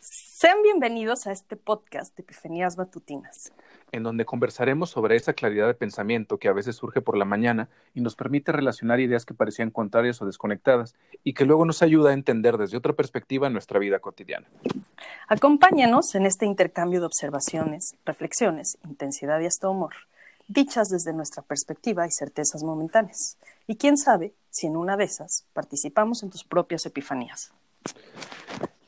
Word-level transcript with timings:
Sean 0.00 0.62
bienvenidos 0.62 1.26
a 1.26 1.32
este 1.32 1.56
podcast 1.56 2.16
de 2.16 2.22
Epifanías 2.22 2.76
Matutinas, 2.76 3.52
en 3.92 4.02
donde 4.02 4.24
conversaremos 4.24 4.90
sobre 4.90 5.16
esa 5.16 5.32
claridad 5.32 5.66
de 5.66 5.74
pensamiento 5.74 6.38
que 6.38 6.48
a 6.48 6.52
veces 6.52 6.76
surge 6.76 7.00
por 7.00 7.16
la 7.16 7.24
mañana 7.24 7.68
y 7.94 8.00
nos 8.00 8.16
permite 8.16 8.52
relacionar 8.52 9.00
ideas 9.00 9.24
que 9.24 9.34
parecían 9.34 9.70
contrarias 9.70 10.20
o 10.22 10.26
desconectadas 10.26 10.94
y 11.24 11.34
que 11.34 11.44
luego 11.44 11.64
nos 11.64 11.82
ayuda 11.82 12.10
a 12.10 12.14
entender 12.14 12.56
desde 12.56 12.76
otra 12.76 12.94
perspectiva 12.94 13.50
nuestra 13.50 13.78
vida 13.78 13.98
cotidiana. 13.98 14.46
Acompáñanos 15.28 16.14
en 16.14 16.26
este 16.26 16.46
intercambio 16.46 17.00
de 17.00 17.06
observaciones, 17.06 17.96
reflexiones, 18.04 18.78
intensidad 18.84 19.40
y 19.40 19.46
hasta 19.46 19.68
humor, 19.68 19.94
dichas 20.48 20.88
desde 20.88 21.12
nuestra 21.12 21.42
perspectiva 21.42 22.06
y 22.06 22.10
certezas 22.12 22.62
momentáneas. 22.62 23.36
Y 23.66 23.76
quién 23.76 23.96
sabe 23.96 24.32
si 24.50 24.68
en 24.68 24.76
una 24.76 24.96
de 24.96 25.04
esas 25.04 25.44
participamos 25.52 26.22
en 26.22 26.30
tus 26.30 26.44
propias 26.44 26.86
epifanías. 26.86 27.52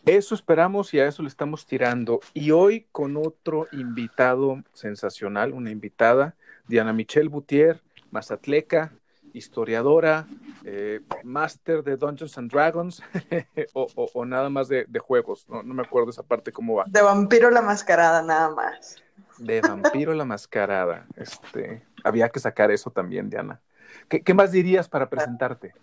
Eso 0.09 0.35
esperamos 0.35 0.95
y 0.95 1.01
a 1.01 1.07
eso 1.07 1.23
le 1.23 1.29
estamos 1.29 1.67
tirando. 1.67 2.21
Y 2.33 2.51
hoy 2.51 2.87
con 2.93 3.19
otro 3.19 3.69
invitado 3.73 4.62
sensacional, 4.73 5.53
una 5.53 5.71
invitada, 5.71 6.35
Diana 6.66 6.95
Michelle 6.95 7.29
Boutier, 7.29 7.83
mazatleca, 8.11 8.91
historiadora, 9.35 10.27
eh, 10.65 11.01
máster 11.25 11.85
de 11.85 11.99
Dungeons 11.99 12.39
and 12.39 12.51
Dragons 12.51 13.02
o, 13.75 14.25
nada 14.25 14.49
más 14.49 14.69
de, 14.69 14.87
juegos. 14.99 15.47
No, 15.47 15.63
me 15.63 15.83
acuerdo 15.83 16.09
esa 16.09 16.23
parte 16.23 16.52
cómo 16.52 16.77
va. 16.77 16.85
De 16.87 17.02
vampiro 17.02 17.51
la 17.51 17.61
mascarada, 17.61 18.23
nada 18.23 18.49
más. 18.49 18.97
De 19.37 19.61
vampiro 19.61 20.15
la 20.15 20.25
mascarada. 20.25 21.07
Este, 21.16 21.83
había 22.02 22.30
que 22.30 22.41
sacar 22.41 22.71
eso 22.71 22.91
también, 22.91 23.29
Diana. 23.29 23.61
qué 24.09 24.33
más 24.33 24.52
dirías 24.52 24.88
para 24.88 25.10
presentarte? 25.10 25.75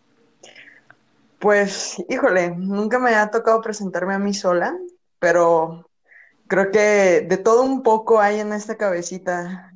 Pues, 1.40 1.98
híjole, 2.10 2.56
nunca 2.56 3.00
me 3.00 3.16
ha 3.16 3.30
tocado 3.30 3.62
presentarme 3.62 4.14
a 4.14 4.20
mí 4.20 4.34
sola, 4.34 4.78
pero 5.20 5.90
creo 6.48 6.72
que 6.72 7.26
de 7.28 7.38
todo 7.38 7.64
un 7.64 7.84
poco 7.84 8.20
hay 8.20 8.40
en 8.40 8.54
esta 8.54 8.78
cabecita, 8.78 9.74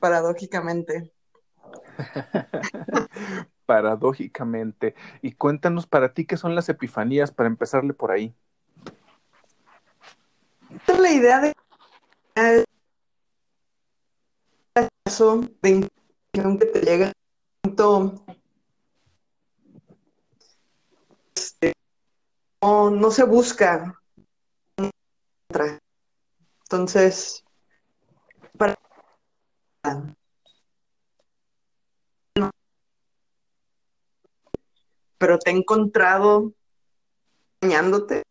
paradójicamente. 0.00 1.12
paradójicamente. 3.66 4.94
Y 5.20 5.32
cuéntanos 5.32 5.86
para 5.86 6.12
ti 6.12 6.26
qué 6.26 6.36
son 6.36 6.54
las 6.54 6.68
epifanías 6.68 7.30
para 7.30 7.48
empezarle 7.48 7.94
por 7.94 8.10
ahí. 8.10 8.34
La 10.86 11.10
idea 11.10 11.40
de 11.40 11.52
de 15.62 15.88
que 16.58 16.66
te 16.66 16.80
llega 16.80 17.12
no, 22.60 23.10
se 23.10 23.24
busca. 23.24 24.00
Entonces, 26.62 27.44
para... 28.56 28.74
pero 35.18 35.38
te 35.38 35.50
he 35.50 35.54
encontrado 35.54 36.52
bañándote, 37.60 38.22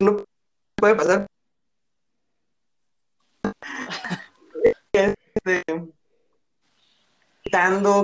no 0.00 0.24
puede 0.76 0.94
pasar. 0.96 1.26
Este, 4.92 5.62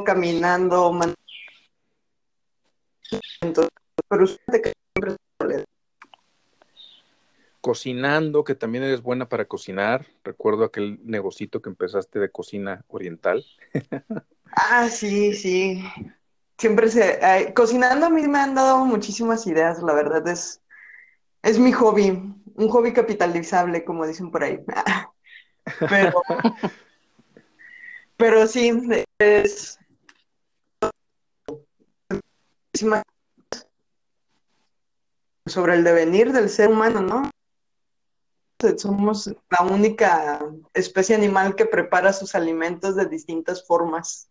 caminando, 0.04 0.92
entonces, 3.40 3.70
pero 4.08 4.24
usted 4.24 4.72
siempre 4.94 5.16
cocinando, 7.66 8.44
que 8.44 8.54
también 8.54 8.84
eres 8.84 9.02
buena 9.02 9.28
para 9.28 9.46
cocinar. 9.46 10.06
Recuerdo 10.22 10.62
aquel 10.62 11.00
negocito 11.02 11.60
que 11.60 11.68
empezaste 11.68 12.20
de 12.20 12.30
cocina 12.30 12.84
oriental. 12.86 13.44
ah, 14.52 14.88
sí, 14.88 15.34
sí. 15.34 15.82
Siempre 16.58 16.88
se... 16.88 17.52
cocinando 17.56 18.06
a 18.06 18.10
mí 18.10 18.22
me 18.28 18.38
han 18.38 18.54
dado 18.54 18.84
muchísimas 18.84 19.48
ideas, 19.48 19.82
la 19.82 19.94
verdad 19.94 20.28
es... 20.28 20.62
Es 21.42 21.58
mi 21.58 21.72
hobby, 21.72 22.10
un 22.10 22.68
hobby 22.68 22.92
capitalizable, 22.92 23.84
como 23.84 24.06
dicen 24.06 24.30
por 24.30 24.44
ahí. 24.44 24.60
pero... 25.90 26.22
pero 28.16 28.46
sí, 28.46 28.72
es... 29.18 29.80
sobre 35.46 35.74
el 35.74 35.84
devenir 35.84 36.32
del 36.32 36.50
ser 36.50 36.70
humano, 36.70 37.00
¿no? 37.00 37.30
somos 38.78 39.32
la 39.50 39.62
única 39.64 40.40
especie 40.72 41.14
animal 41.14 41.54
que 41.54 41.66
prepara 41.66 42.12
sus 42.12 42.34
alimentos 42.34 42.96
de 42.96 43.06
distintas 43.06 43.64
formas. 43.66 44.30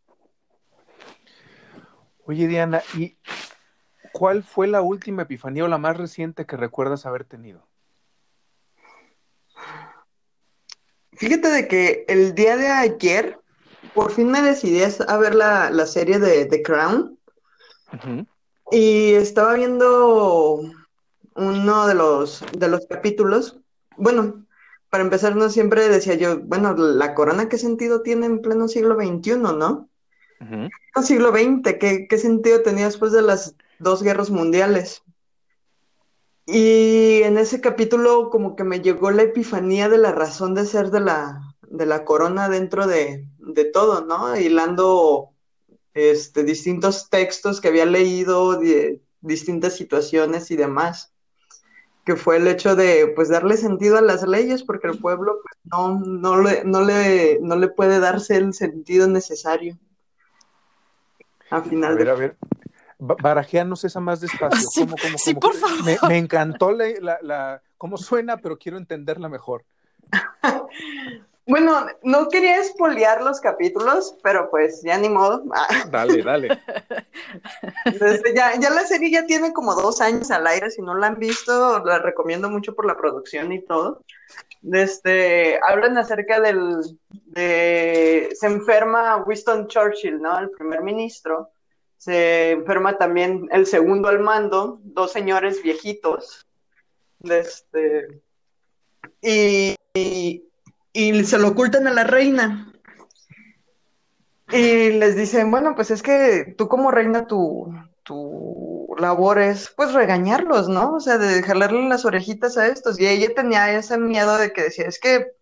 Oye, 2.25 2.47
Diana, 2.47 2.81
¿y 2.95 3.17
cuál 4.11 4.43
fue 4.43 4.67
la 4.67 4.81
última 4.81 5.23
epifanía 5.23 5.63
o 5.63 5.67
la 5.67 5.77
más 5.77 5.95
reciente 5.95 6.45
que 6.45 6.57
recuerdas 6.57 7.05
haber 7.05 7.23
tenido? 7.23 7.67
Fíjate 11.13 11.47
de 11.49 11.67
que 11.67 12.05
el 12.07 12.33
día 12.33 12.57
de 12.57 12.67
ayer 12.67 13.39
por 13.93 14.11
fin 14.11 14.29
me 14.29 14.41
decidí 14.41 14.81
a 14.83 15.17
ver 15.17 15.35
la, 15.35 15.85
serie 15.85 16.19
de 16.19 16.45
The 16.45 16.63
Crown. 16.63 17.17
Y 18.71 19.13
estaba 19.13 19.53
viendo 19.53 20.59
uno 21.35 21.87
de 21.87 21.93
los, 21.93 22.43
de 22.57 22.67
los 22.67 22.85
capítulos 22.87 23.59
bueno, 23.97 24.45
para 24.89 25.03
empezar, 25.03 25.35
no 25.35 25.49
siempre 25.49 25.87
decía 25.89 26.15
yo, 26.15 26.39
bueno, 26.41 26.73
la 26.73 27.13
corona, 27.13 27.49
¿qué 27.49 27.57
sentido 27.57 28.01
tiene 28.01 28.25
en 28.25 28.41
pleno 28.41 28.67
siglo 28.67 28.95
XXI, 28.95 29.37
no? 29.37 29.89
En 30.39 31.03
siglo 31.03 31.31
XX, 31.31 31.77
¿qué, 31.79 32.07
¿qué, 32.07 32.17
sentido 32.17 32.61
tenía 32.61 32.85
después 32.85 33.11
de 33.11 33.21
las 33.21 33.55
dos 33.79 34.03
guerras 34.03 34.29
mundiales? 34.29 35.01
Y 36.45 37.21
en 37.23 37.37
ese 37.37 37.61
capítulo 37.61 38.29
como 38.29 38.55
que 38.55 38.63
me 38.63 38.81
llegó 38.81 39.09
la 39.11 39.23
epifanía 39.23 39.89
de 39.89 39.97
la 39.97 40.11
razón 40.11 40.53
de 40.53 40.65
ser 40.65 40.91
de 40.91 40.99
la, 40.99 41.41
de 41.67 41.85
la 41.85 42.05
corona 42.05 42.49
dentro 42.49 42.85
de, 42.85 43.27
de 43.39 43.65
todo, 43.65 44.05
¿no? 44.05 44.37
Hilando 44.37 45.31
este, 45.93 46.43
distintos 46.43 47.09
textos 47.09 47.59
que 47.59 47.69
había 47.69 47.85
leído, 47.85 48.59
de 48.59 49.01
distintas 49.21 49.75
situaciones 49.75 50.51
y 50.51 50.55
demás 50.55 51.14
que 52.05 52.15
fue 52.15 52.37
el 52.37 52.47
hecho 52.47 52.75
de 52.75 53.11
pues 53.15 53.29
darle 53.29 53.57
sentido 53.57 53.97
a 53.97 54.01
las 54.01 54.23
leyes, 54.23 54.63
porque 54.63 54.87
el 54.87 54.99
pueblo 54.99 55.39
pues, 55.41 55.55
no, 55.63 55.99
no, 55.99 56.41
le, 56.41 56.63
no, 56.63 56.81
le, 56.81 57.39
no 57.41 57.55
le 57.55 57.67
puede 57.67 57.99
darse 57.99 58.37
el 58.37 58.53
sentido 58.53 59.07
necesario. 59.07 59.77
A 61.49 61.61
final 61.61 61.93
a 61.93 61.95
ver, 61.95 62.09
a 62.09 62.15
ver. 62.15 62.37
Barajeanos 62.97 63.83
esa 63.83 63.99
más 63.99 64.21
despacio. 64.21 64.59
Sí, 64.71 64.87
sí 65.17 65.33
por 65.33 65.53
favor. 65.55 65.83
Me, 65.83 65.97
me 66.07 66.17
encantó 66.17 66.71
la, 66.71 67.17
la, 67.21 67.61
cómo 67.77 67.97
suena, 67.97 68.37
pero 68.37 68.57
quiero 68.57 68.77
entenderla 68.77 69.27
mejor. 69.27 69.65
Bueno, 71.47 71.85
no 72.01 72.27
quería 72.29 72.59
espolear 72.59 73.21
los 73.21 73.39
capítulos, 73.39 74.17
pero 74.23 74.49
pues 74.49 74.81
ya 74.81 74.97
ni 74.97 75.09
modo. 75.09 75.43
Dale, 75.91 76.23
dale. 76.23 76.47
ya, 78.35 78.59
ya, 78.59 78.69
la 78.69 78.85
serie 78.85 79.11
ya 79.11 79.25
tiene 79.25 79.53
como 79.53 79.75
dos 79.75 80.01
años 80.01 80.31
al 80.31 80.47
aire, 80.47 80.71
si 80.71 80.81
no 80.81 80.95
la 80.95 81.07
han 81.07 81.19
visto, 81.19 81.83
la 81.85 81.99
recomiendo 81.99 82.49
mucho 82.49 82.75
por 82.75 82.85
la 82.85 82.97
producción 82.97 83.51
y 83.51 83.61
todo. 83.63 84.03
Este, 84.71 85.59
hablan 85.61 85.97
acerca 85.97 86.39
del, 86.39 86.97
de, 87.09 88.29
se 88.33 88.47
enferma 88.47 89.23
Winston 89.25 89.67
Churchill, 89.67 90.21
¿no? 90.21 90.39
El 90.39 90.49
primer 90.51 90.81
ministro. 90.81 91.49
Se 91.97 92.51
enferma 92.51 92.97
también 92.97 93.47
el 93.51 93.65
segundo 93.65 94.09
al 94.09 94.19
mando, 94.19 94.79
dos 94.83 95.11
señores 95.11 95.61
viejitos. 95.63 96.45
Este, 97.23 98.21
y 99.21 99.75
y 100.95 101.25
se 101.25 101.37
lo 101.37 101.49
ocultan 101.49 101.87
a 101.87 101.93
la 101.93 102.05
reina. 102.05 102.71
Y 104.55 104.91
les 104.91 105.15
dicen, 105.15 105.51
bueno, 105.51 105.75
pues 105.75 105.91
es 105.91 106.01
que 106.01 106.55
tú 106.57 106.69
como 106.69 106.89
reina 106.89 107.27
tu, 107.27 107.73
tu 108.03 108.95
labor 108.97 109.39
es 109.39 109.69
pues 109.75 109.93
regañarlos, 109.93 110.69
¿no? 110.69 110.93
O 110.93 110.99
sea, 111.01 111.17
de 111.17 111.43
jalarle 111.43 111.89
las 111.89 112.05
orejitas 112.05 112.57
a 112.57 112.67
estos. 112.67 112.99
Y 112.99 113.05
ella 113.05 113.33
tenía 113.35 113.77
ese 113.77 113.97
miedo 113.97 114.37
de 114.37 114.53
que 114.53 114.63
decía, 114.63 114.85
es 114.85 114.99
que 114.99 115.33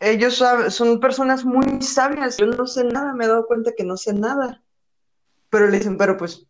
ellos 0.00 0.42
son 0.68 1.00
personas 1.00 1.44
muy 1.44 1.82
sabias, 1.82 2.36
yo 2.38 2.46
no 2.46 2.66
sé 2.66 2.84
nada, 2.84 3.14
me 3.14 3.26
he 3.26 3.28
dado 3.28 3.46
cuenta 3.46 3.72
que 3.76 3.84
no 3.84 3.96
sé 3.96 4.14
nada. 4.14 4.62
Pero 5.50 5.66
le 5.68 5.78
dicen, 5.78 5.98
pero 5.98 6.16
pues 6.16 6.46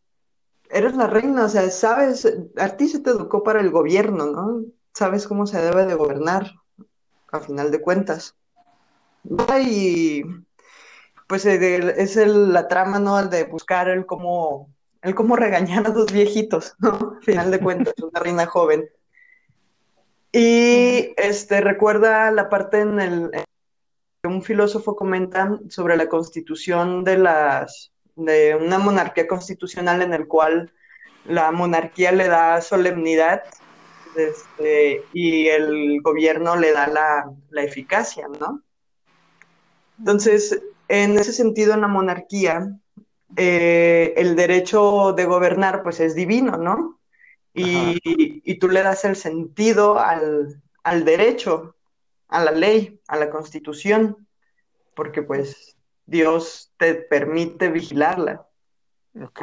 eres 0.70 0.94
la 0.94 1.09
reina, 1.09 1.44
o 1.44 1.49
sea, 1.49 1.69
sabes, 1.70 2.27
a 2.56 2.69
ti 2.77 2.88
se 2.88 3.00
te 3.00 3.11
educó 3.11 3.43
para 3.43 3.61
el 3.61 3.70
gobierno, 3.70 4.27
¿no? 4.27 4.62
Sabes 4.93 5.27
cómo 5.27 5.47
se 5.47 5.61
debe 5.61 5.87
de 5.87 5.94
gobernar 5.94 6.53
a 7.32 7.41
final 7.41 7.70
de 7.70 7.81
cuentas. 7.81 8.37
Y 9.61 10.23
pues 11.35 11.47
es 11.47 12.17
el, 12.17 12.53
la 12.53 12.69
trama, 12.69 13.01
¿no? 13.01 13.27
de 13.27 13.43
buscar 13.43 13.89
el 13.89 14.07
cómo, 14.07 14.73
el 15.03 15.17
cómo 15.17 15.35
regañar 15.35 15.85
a 15.85 15.91
dos 15.91 16.13
viejitos, 16.13 16.77
¿no? 16.79 16.91
A 17.19 17.23
final 17.23 17.51
de 17.51 17.59
cuentas, 17.59 17.95
una 18.01 18.21
reina 18.21 18.47
joven. 18.47 18.89
Y 20.31 21.13
este 21.17 21.61
recuerda 21.61 22.31
la 22.31 22.49
parte 22.49 22.83
en 22.83 23.01
el 23.01 23.31
que 24.23 24.29
un 24.29 24.45
filósofo 24.45 24.95
comenta 24.95 25.59
sobre 25.71 25.97
la 25.97 26.09
constitución 26.09 27.03
de 27.03 27.19
las 27.19 27.91
de 28.15 28.55
una 28.55 28.79
monarquía 28.79 29.27
constitucional 29.27 30.03
en 30.03 30.15
el 30.15 30.29
cual 30.29 30.73
la 31.25 31.51
monarquía 31.51 32.13
le 32.13 32.29
da 32.29 32.61
solemnidad 32.61 33.43
este, 34.15 35.03
y 35.13 35.49
el 35.49 36.01
gobierno 36.01 36.55
le 36.55 36.71
da 36.71 36.87
la, 36.87 37.29
la 37.51 37.63
eficacia, 37.65 38.29
¿no? 38.29 38.63
Entonces, 39.99 40.63
en 40.89 41.19
ese 41.19 41.33
sentido, 41.33 41.75
en 41.75 41.81
la 41.81 41.89
monarquía, 41.89 42.77
eh, 43.37 44.15
el 44.17 44.37
derecho 44.37 45.13
de 45.13 45.25
gobernar, 45.25 45.83
pues 45.83 46.01
es 46.01 46.15
divino, 46.15 46.57
¿no? 46.57 47.01
Y, 47.53 48.01
y 48.05 48.59
tú 48.59 48.69
le 48.69 48.83
das 48.83 49.05
el 49.05 49.17
sentido 49.17 49.99
al, 49.99 50.61
al, 50.83 51.05
derecho, 51.05 51.77
a 52.29 52.43
la 52.43 52.51
ley, 52.51 53.01
a 53.07 53.17
la 53.17 53.31
constitución, 53.31 54.27
porque 54.95 55.23
pues 55.23 55.77
Dios 56.07 56.73
te 56.77 56.95
permite 56.95 57.71
vigilarla. 57.71 58.47
Ok. 59.23 59.43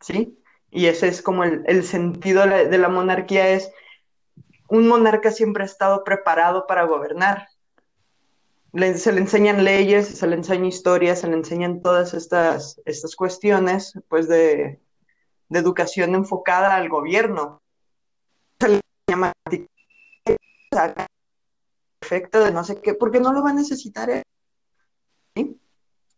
¿Sí? 0.00 0.38
Y 0.70 0.86
ese 0.86 1.08
es 1.08 1.22
como 1.22 1.44
el, 1.44 1.62
el 1.66 1.84
sentido 1.84 2.42
de 2.42 2.48
la, 2.48 2.64
de 2.64 2.78
la 2.78 2.88
monarquía, 2.88 3.50
es 3.50 3.70
un 4.68 4.86
monarca 4.86 5.30
siempre 5.30 5.62
ha 5.62 5.66
estado 5.66 6.04
preparado 6.04 6.66
para 6.66 6.84
gobernar 6.84 7.48
se 8.96 9.12
le 9.12 9.20
enseñan 9.20 9.64
leyes, 9.64 10.06
se 10.08 10.26
le 10.26 10.36
enseña 10.36 10.66
historia, 10.66 11.16
se 11.16 11.26
le 11.26 11.34
enseñan 11.34 11.82
todas 11.82 12.14
estas, 12.14 12.80
estas 12.84 13.16
cuestiones 13.16 13.98
pues 14.08 14.28
de, 14.28 14.80
de 15.48 15.58
educación 15.58 16.14
enfocada 16.14 16.74
al 16.76 16.88
gobierno. 16.88 17.60
Se 18.60 18.68
le 18.68 18.80
llama 19.08 19.32
perfecto 22.00 22.44
de 22.44 22.52
no 22.52 22.64
sé 22.64 22.80
qué, 22.80 22.94
porque 22.94 23.20
no 23.20 23.32
lo 23.32 23.42
va 23.42 23.50
a 23.50 23.54
necesitar 23.54 24.10
él. 24.10 24.22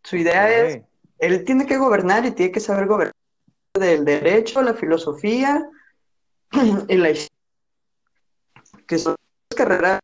Su 0.03 0.15
idea 0.15 0.49
es, 0.51 0.81
él 1.19 1.43
tiene 1.45 1.65
que 1.65 1.77
gobernar 1.77 2.25
y 2.25 2.31
tiene 2.31 2.51
que 2.51 2.59
saber 2.59 2.87
gobernar 2.87 3.13
del 3.73 4.03
derecho, 4.03 4.61
la 4.61 4.73
filosofía 4.73 5.69
y 6.87 6.97
la 6.97 7.11
historia, 7.11 7.37
que 8.87 8.97
son 8.97 9.15
carreras 9.55 9.99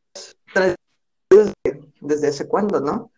desde 2.07 2.30
hace 2.30 2.48
cuándo, 2.48 2.80
¿no? 2.81 3.12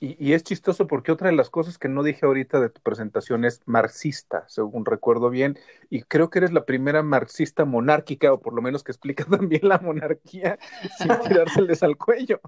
Y, 0.00 0.32
es 0.32 0.42
chistoso 0.42 0.86
porque 0.86 1.12
otra 1.12 1.30
de 1.30 1.36
las 1.36 1.50
cosas 1.50 1.78
que 1.78 1.88
no 1.88 2.02
dije 2.02 2.26
ahorita 2.26 2.60
de 2.60 2.68
tu 2.68 2.80
presentación 2.80 3.44
es 3.44 3.60
marxista, 3.66 4.44
según 4.48 4.84
recuerdo 4.84 5.30
bien, 5.30 5.58
y 5.90 6.02
creo 6.02 6.30
que 6.30 6.38
eres 6.38 6.52
la 6.52 6.64
primera 6.64 7.02
marxista 7.02 7.64
monárquica, 7.64 8.32
o 8.32 8.40
por 8.40 8.54
lo 8.54 8.62
menos 8.62 8.84
que 8.84 8.92
explica 8.92 9.24
también 9.30 9.68
la 9.68 9.78
monarquía 9.78 10.58
sin 10.98 11.08
tirárseles 11.28 11.82
al 11.82 11.96
cuello. 11.96 12.40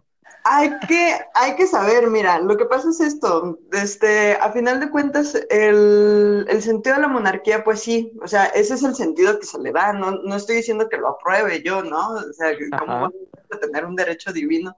Hay 0.45 0.71
que, 0.87 1.17
hay 1.35 1.57
que 1.57 1.67
saber, 1.67 2.09
mira, 2.09 2.39
lo 2.39 2.57
que 2.57 2.67
pasa 2.67 2.91
es 2.91 3.01
esto, 3.01 3.59
este, 3.73 4.35
a 4.35 4.53
final 4.53 4.79
de 4.81 4.91
cuentas, 4.91 5.35
el, 5.51 6.47
el 6.49 6.63
sentido 6.63 6.97
de 6.97 7.03
la 7.03 7.09
monarquía, 7.09 7.65
pues 7.65 7.81
sí, 7.81 8.13
o 8.23 8.29
sea, 8.29 8.47
ese 8.47 8.75
es 8.75 8.83
el 8.83 8.95
sentido 8.95 9.39
que 9.39 9.47
se 9.47 9.59
le 9.59 9.73
da, 9.73 9.93
no, 9.93 10.11
no 10.23 10.37
estoy 10.37 10.57
diciendo 10.57 10.89
que 10.89 10.99
lo 10.99 11.09
apruebe 11.09 11.63
yo, 11.63 11.83
¿no? 11.83 12.13
O 12.13 12.33
sea, 12.33 12.53
¿cómo 12.79 13.07
a 13.51 13.59
tener 13.59 13.85
un 13.85 13.97
derecho 13.97 14.33
divino? 14.33 14.77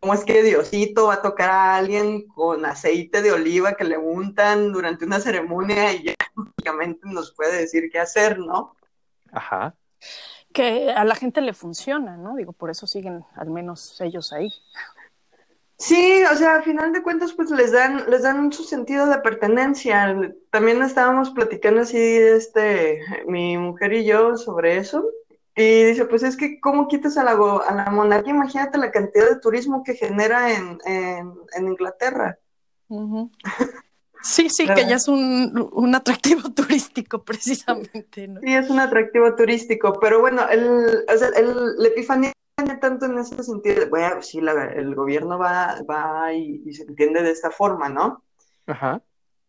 ¿Cómo 0.00 0.14
es 0.14 0.24
que 0.24 0.42
Diosito 0.42 1.06
va 1.06 1.14
a 1.14 1.22
tocar 1.22 1.50
a 1.50 1.76
alguien 1.76 2.28
con 2.28 2.64
aceite 2.64 3.20
de 3.20 3.32
oliva 3.32 3.74
que 3.74 3.84
le 3.84 3.98
untan 3.98 4.72
durante 4.72 5.04
una 5.04 5.18
ceremonia 5.18 5.92
y 5.92 6.04
ya 6.04 6.14
únicamente 6.36 7.00
nos 7.04 7.34
puede 7.34 7.60
decir 7.60 7.90
qué 7.90 7.98
hacer, 7.98 8.38
¿no? 8.38 8.76
Ajá. 9.32 9.74
Que 10.52 10.90
a 10.90 11.04
la 11.04 11.14
gente 11.14 11.40
le 11.40 11.52
funciona, 11.52 12.16
¿no? 12.16 12.36
Digo, 12.36 12.52
por 12.52 12.70
eso 12.70 12.86
siguen 12.86 13.24
al 13.34 13.50
menos 13.50 14.00
ellos 14.00 14.32
ahí. 14.32 14.52
Sí, 15.78 16.22
o 16.24 16.34
sea, 16.34 16.56
al 16.56 16.64
final 16.64 16.92
de 16.92 17.02
cuentas, 17.02 17.32
pues 17.32 17.50
les 17.50 17.70
dan, 17.70 18.10
les 18.10 18.22
dan 18.22 18.52
su 18.52 18.64
sentido 18.64 19.06
de 19.06 19.18
pertenencia. 19.18 20.16
También 20.50 20.82
estábamos 20.82 21.30
platicando 21.30 21.82
así, 21.82 21.98
este, 21.98 23.00
mi 23.26 23.56
mujer 23.58 23.92
y 23.92 24.04
yo 24.04 24.36
sobre 24.36 24.78
eso. 24.78 25.08
Y 25.58 25.82
dice, 25.82 26.04
pues 26.04 26.22
es 26.22 26.36
que, 26.36 26.60
¿cómo 26.60 26.86
quitas 26.86 27.18
a 27.18 27.24
la, 27.24 27.32
a 27.32 27.74
la 27.74 27.90
monarquía? 27.90 28.32
Imagínate 28.32 28.78
la 28.78 28.92
cantidad 28.92 29.28
de 29.28 29.40
turismo 29.40 29.82
que 29.82 29.94
genera 29.94 30.54
en, 30.54 30.78
en, 30.86 31.66
Inglaterra. 31.66 32.38
Sí, 34.20 34.50
sí, 34.50 34.66
que 34.66 34.84
ya 34.84 34.96
es 34.96 35.06
un, 35.06 35.70
un, 35.72 35.94
atractivo 35.94 36.50
turístico, 36.54 37.22
precisamente. 37.22 38.26
¿no? 38.26 38.40
Sí, 38.40 38.52
es 38.52 38.68
un 38.68 38.80
atractivo 38.80 39.36
turístico, 39.36 39.96
pero 40.00 40.20
bueno, 40.20 40.42
el, 40.48 41.04
o 41.08 41.16
sea, 41.16 41.28
el, 41.36 41.76
la 41.76 41.86
epifanía 41.86 42.32
tanto 42.80 43.06
en 43.06 43.16
ese 43.18 43.40
sentido 43.44 43.78
de, 43.78 43.86
bueno, 43.86 44.20
sí, 44.20 44.40
la, 44.40 44.72
el 44.72 44.96
gobierno 44.96 45.38
va, 45.38 45.80
va 45.88 46.32
y, 46.32 46.62
y, 46.66 46.72
se 46.72 46.82
entiende 46.82 47.22
de 47.22 47.30
esta 47.30 47.52
forma, 47.52 47.88
¿no? 47.88 48.24
Ajá. 48.66 49.00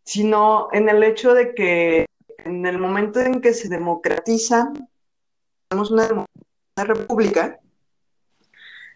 Sino 0.04 0.68
en 0.72 0.88
el 0.88 1.02
hecho 1.02 1.34
de 1.34 1.56
que 1.56 2.06
en 2.46 2.68
el 2.68 2.78
momento 2.78 3.20
en 3.20 3.42
que 3.42 3.56
se 3.56 3.70
democratiza 3.70 4.72
tenemos 5.70 5.92
una, 5.92 6.26
república, 6.76 7.60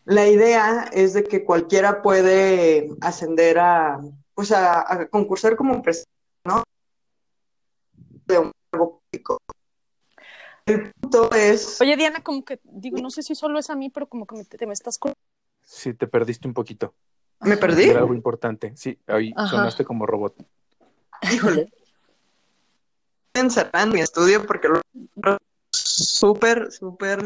la 0.05 0.27
idea 0.27 0.89
es 0.91 1.13
de 1.13 1.23
que 1.23 1.43
cualquiera 1.43 2.01
puede 2.01 2.89
ascender 3.01 3.59
a, 3.59 3.99
pues 4.33 4.51
a, 4.51 5.07
concursar 5.09 5.55
como 5.55 5.81
presidente, 5.81 6.09
¿no? 6.45 6.63
De 8.25 8.39
un 8.39 8.51
cargo 8.71 9.01
público. 9.01 9.37
El 10.65 10.91
punto 10.93 11.29
es... 11.31 11.79
Oye, 11.81 11.95
Diana, 11.95 12.23
como 12.23 12.43
que, 12.43 12.59
digo, 12.63 12.97
no 12.97 13.09
sé 13.09 13.21
si 13.21 13.35
solo 13.35 13.59
es 13.59 13.69
a 13.69 13.75
mí, 13.75 13.89
pero 13.89 14.07
como 14.07 14.25
que 14.25 14.35
me, 14.35 14.45
te, 14.45 14.65
me 14.65 14.73
estás... 14.73 14.97
Sí, 15.61 15.93
te 15.93 16.07
perdiste 16.07 16.47
un 16.47 16.53
poquito. 16.53 16.95
¿Me 17.41 17.57
perdí? 17.57 17.83
Era 17.83 17.99
algo 17.99 18.13
importante. 18.13 18.73
Sí, 18.75 18.97
ahí 19.07 19.33
sonaste 19.49 19.83
como 19.83 20.05
robot. 20.05 20.35
Híjole. 21.33 21.71
Encerrado 23.33 23.87
en 23.87 23.93
mi 23.93 23.99
estudio 23.99 24.45
porque 24.45 24.69
lo 24.69 24.79
súper, 26.23 26.71
súper 26.71 27.19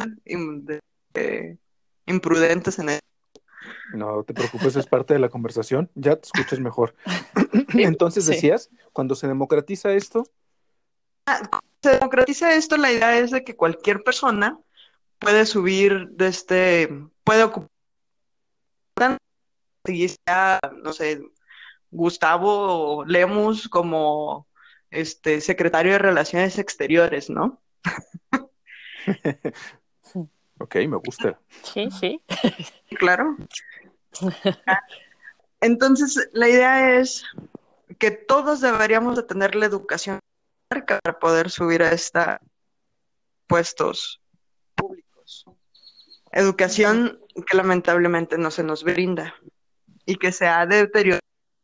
imprudentes 2.07 2.79
en 2.79 2.89
eso. 2.89 3.01
No 3.93 4.23
te 4.23 4.33
preocupes, 4.33 4.75
es 4.75 4.87
parte 4.87 5.13
de 5.13 5.19
la 5.19 5.29
conversación. 5.29 5.91
Ya 5.93 6.15
te 6.15 6.25
escuchas 6.25 6.59
mejor. 6.59 6.95
Entonces 7.73 8.25
decías, 8.25 8.71
cuando 8.93 9.13
se 9.13 9.27
democratiza 9.27 9.93
esto. 9.93 10.23
Ah, 11.27 11.41
se 11.83 11.91
democratiza 11.91 12.55
esto, 12.55 12.75
la 12.77 12.91
idea 12.91 13.19
es 13.19 13.29
de 13.29 13.43
que 13.43 13.55
cualquier 13.55 14.03
persona 14.03 14.59
puede 15.19 15.45
subir 15.45 16.07
de 16.09 16.27
este, 16.27 16.89
puede 17.23 17.43
ocupar, 17.43 17.69
no 20.81 20.93
sé, 20.93 21.21
Gustavo 21.91 23.05
Lemus 23.05 23.69
como 23.69 24.47
este 24.89 25.39
secretario 25.41 25.91
de 25.91 25.99
Relaciones 25.99 26.57
Exteriores, 26.57 27.29
¿no? 27.29 27.61
ok, 30.59 30.75
me 30.87 30.97
gusta. 30.97 31.39
Sí, 31.63 31.89
sí. 31.91 32.21
Claro. 32.97 33.37
Entonces, 35.61 36.29
la 36.33 36.49
idea 36.49 36.99
es 36.99 37.23
que 37.99 38.11
todos 38.11 38.61
deberíamos 38.61 39.15
de 39.15 39.23
tener 39.23 39.55
la 39.55 39.65
educación 39.65 40.19
para 40.69 41.19
poder 41.19 41.49
subir 41.49 41.81
a 41.81 41.91
estos 41.91 42.37
puestos 43.47 44.21
públicos. 44.75 45.45
Educación 46.31 47.19
que 47.49 47.57
lamentablemente 47.57 48.37
no 48.37 48.51
se 48.51 48.63
nos 48.63 48.83
brinda 48.83 49.35
y 50.05 50.15
que 50.15 50.31
se 50.31 50.47
ha 50.47 50.65
deteriorado. 50.65 51.21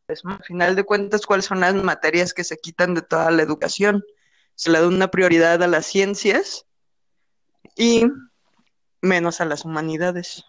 Al 0.08 0.44
final 0.44 0.76
de 0.76 0.84
cuentas, 0.84 1.26
¿cuáles 1.26 1.46
son 1.46 1.62
las 1.62 1.74
materias 1.76 2.34
que 2.34 2.44
se 2.44 2.58
quitan 2.58 2.94
de 2.94 3.02
toda 3.02 3.32
la 3.32 3.42
educación? 3.42 4.04
Se 4.56 4.70
le 4.70 4.80
da 4.80 4.88
una 4.88 5.10
prioridad 5.10 5.62
a 5.64 5.68
las 5.68 5.86
ciencias 5.86 6.66
y 7.76 8.06
menos 9.02 9.42
a 9.42 9.46
las 9.46 9.66
humanidades, 9.66 10.46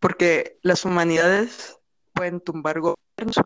porque 0.00 0.58
las 0.62 0.84
humanidades 0.84 1.78
pueden 2.12 2.40
tumbar 2.40 2.80
gobiernos. 2.80 3.40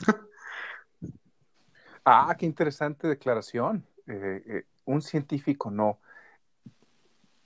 Ah, 2.10 2.34
qué 2.38 2.46
interesante 2.46 3.06
declaración. 3.06 3.86
Eh, 4.06 4.42
eh, 4.46 4.64
un 4.86 5.02
científico 5.02 5.70
no. 5.70 5.98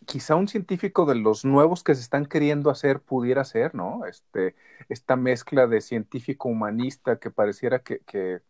Quizá 0.06 0.36
un 0.36 0.46
científico 0.46 1.04
de 1.04 1.16
los 1.16 1.44
nuevos 1.44 1.82
que 1.82 1.96
se 1.96 2.00
están 2.00 2.26
queriendo 2.26 2.70
hacer 2.70 3.00
pudiera 3.00 3.44
ser, 3.44 3.74
¿no? 3.74 4.06
Este, 4.06 4.54
esta 4.88 5.16
mezcla 5.16 5.66
de 5.66 5.80
científico 5.80 6.48
humanista 6.48 7.18
que 7.18 7.32
pareciera 7.32 7.80
que, 7.80 7.98
que 8.06 8.40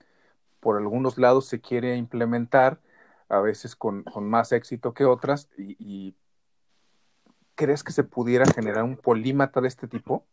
por 0.61 0.77
algunos 0.77 1.17
lados 1.17 1.47
se 1.47 1.63
quiere 1.63 1.97
implementar, 1.97 2.79
a 3.33 3.41
veces 3.41 3.75
con, 3.75 4.05
más 4.21 4.53
éxito 4.53 4.93
que 4.93 5.07
otras, 5.07 5.49
y, 5.57 6.15
¿crees 7.55 7.83
que 7.83 7.93
se 7.93 8.05
pudiera 8.05 8.45
generar 8.45 8.85
un 8.85 8.97
polímata 8.97 9.61
de 9.63 9.69
este 9.69 9.89
tipo? 9.89 10.27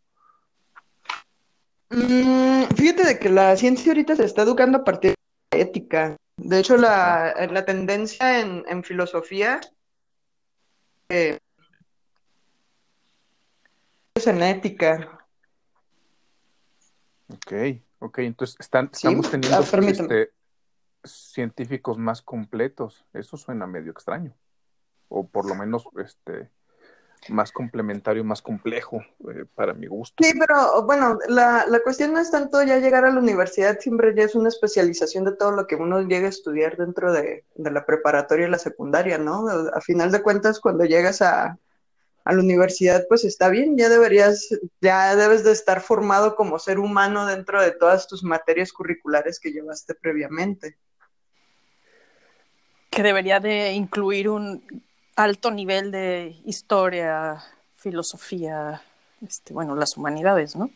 Mm, 1.88 2.64
fíjate 2.76 3.06
de 3.06 3.18
que 3.18 3.30
la 3.30 3.56
ciencia 3.56 3.92
ahorita 3.92 4.16
se 4.16 4.24
está 4.24 4.42
educando 4.42 4.78
a 4.78 4.84
partir 4.84 5.14
de 5.50 5.58
la 5.58 5.62
ética. 5.64 6.16
De 6.36 6.58
hecho, 6.58 6.76
la, 6.76 7.34
la 7.50 7.64
tendencia 7.64 8.40
en, 8.40 8.64
en, 8.68 8.84
filosofía 8.84 9.60
en 11.08 11.38
ética. 14.42 15.26
Ok, 17.28 17.52
ok, 18.00 18.18
entonces 18.18 18.56
están, 18.60 18.90
estamos 18.92 19.30
teniendo 19.30 19.56
Ah, 19.56 19.60
este, 19.62 20.32
científicos 21.04 21.98
más 21.98 22.22
completos. 22.22 23.04
Eso 23.12 23.36
suena 23.36 23.66
medio 23.66 23.92
extraño. 23.92 24.34
O 25.08 25.26
por 25.26 25.46
lo 25.46 25.54
menos 25.54 25.88
este 25.98 26.50
más 27.28 27.52
complementario, 27.52 28.24
más 28.24 28.40
complejo 28.40 29.02
eh, 29.28 29.44
para 29.54 29.74
mi 29.74 29.86
gusto. 29.86 30.24
Sí, 30.24 30.32
pero 30.38 30.84
bueno, 30.84 31.18
la, 31.28 31.66
la 31.68 31.80
cuestión 31.80 32.12
no 32.12 32.18
es 32.18 32.30
tanto 32.30 32.62
ya 32.62 32.78
llegar 32.78 33.04
a 33.04 33.10
la 33.10 33.20
universidad, 33.20 33.78
siempre 33.78 34.14
ya 34.16 34.24
es 34.24 34.34
una 34.34 34.48
especialización 34.48 35.24
de 35.24 35.36
todo 35.36 35.52
lo 35.52 35.66
que 35.66 35.76
uno 35.76 36.00
llega 36.02 36.26
a 36.26 36.30
estudiar 36.30 36.76
dentro 36.76 37.12
de, 37.12 37.44
de 37.54 37.70
la 37.70 37.84
preparatoria 37.84 38.46
y 38.46 38.50
la 38.50 38.58
secundaria, 38.58 39.18
¿no? 39.18 39.48
A 39.48 39.80
final 39.80 40.10
de 40.10 40.22
cuentas, 40.22 40.60
cuando 40.60 40.84
llegas 40.84 41.20
a, 41.20 41.58
a 42.24 42.32
la 42.32 42.40
universidad, 42.40 43.06
pues 43.08 43.24
está 43.24 43.48
bien, 43.48 43.76
ya 43.76 43.88
deberías, 43.88 44.48
ya 44.80 45.14
debes 45.14 45.44
de 45.44 45.52
estar 45.52 45.80
formado 45.80 46.36
como 46.36 46.58
ser 46.58 46.78
humano 46.78 47.26
dentro 47.26 47.60
de 47.60 47.72
todas 47.72 48.06
tus 48.08 48.24
materias 48.24 48.72
curriculares 48.72 49.40
que 49.40 49.52
llevaste 49.52 49.94
previamente. 49.94 50.78
Que 53.00 53.04
debería 53.04 53.40
de 53.40 53.72
incluir 53.72 54.28
un 54.28 54.62
alto 55.16 55.50
nivel 55.50 55.90
de 55.90 56.36
historia, 56.44 57.42
filosofía, 57.74 58.82
este, 59.26 59.54
bueno, 59.54 59.74
las 59.74 59.96
humanidades, 59.96 60.54
¿no? 60.54 60.68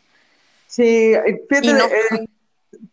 Sí, 0.65 1.13
fíjate, 1.47 1.67
Y 1.67 1.73
no. 1.73 1.85
eh, 1.85 2.27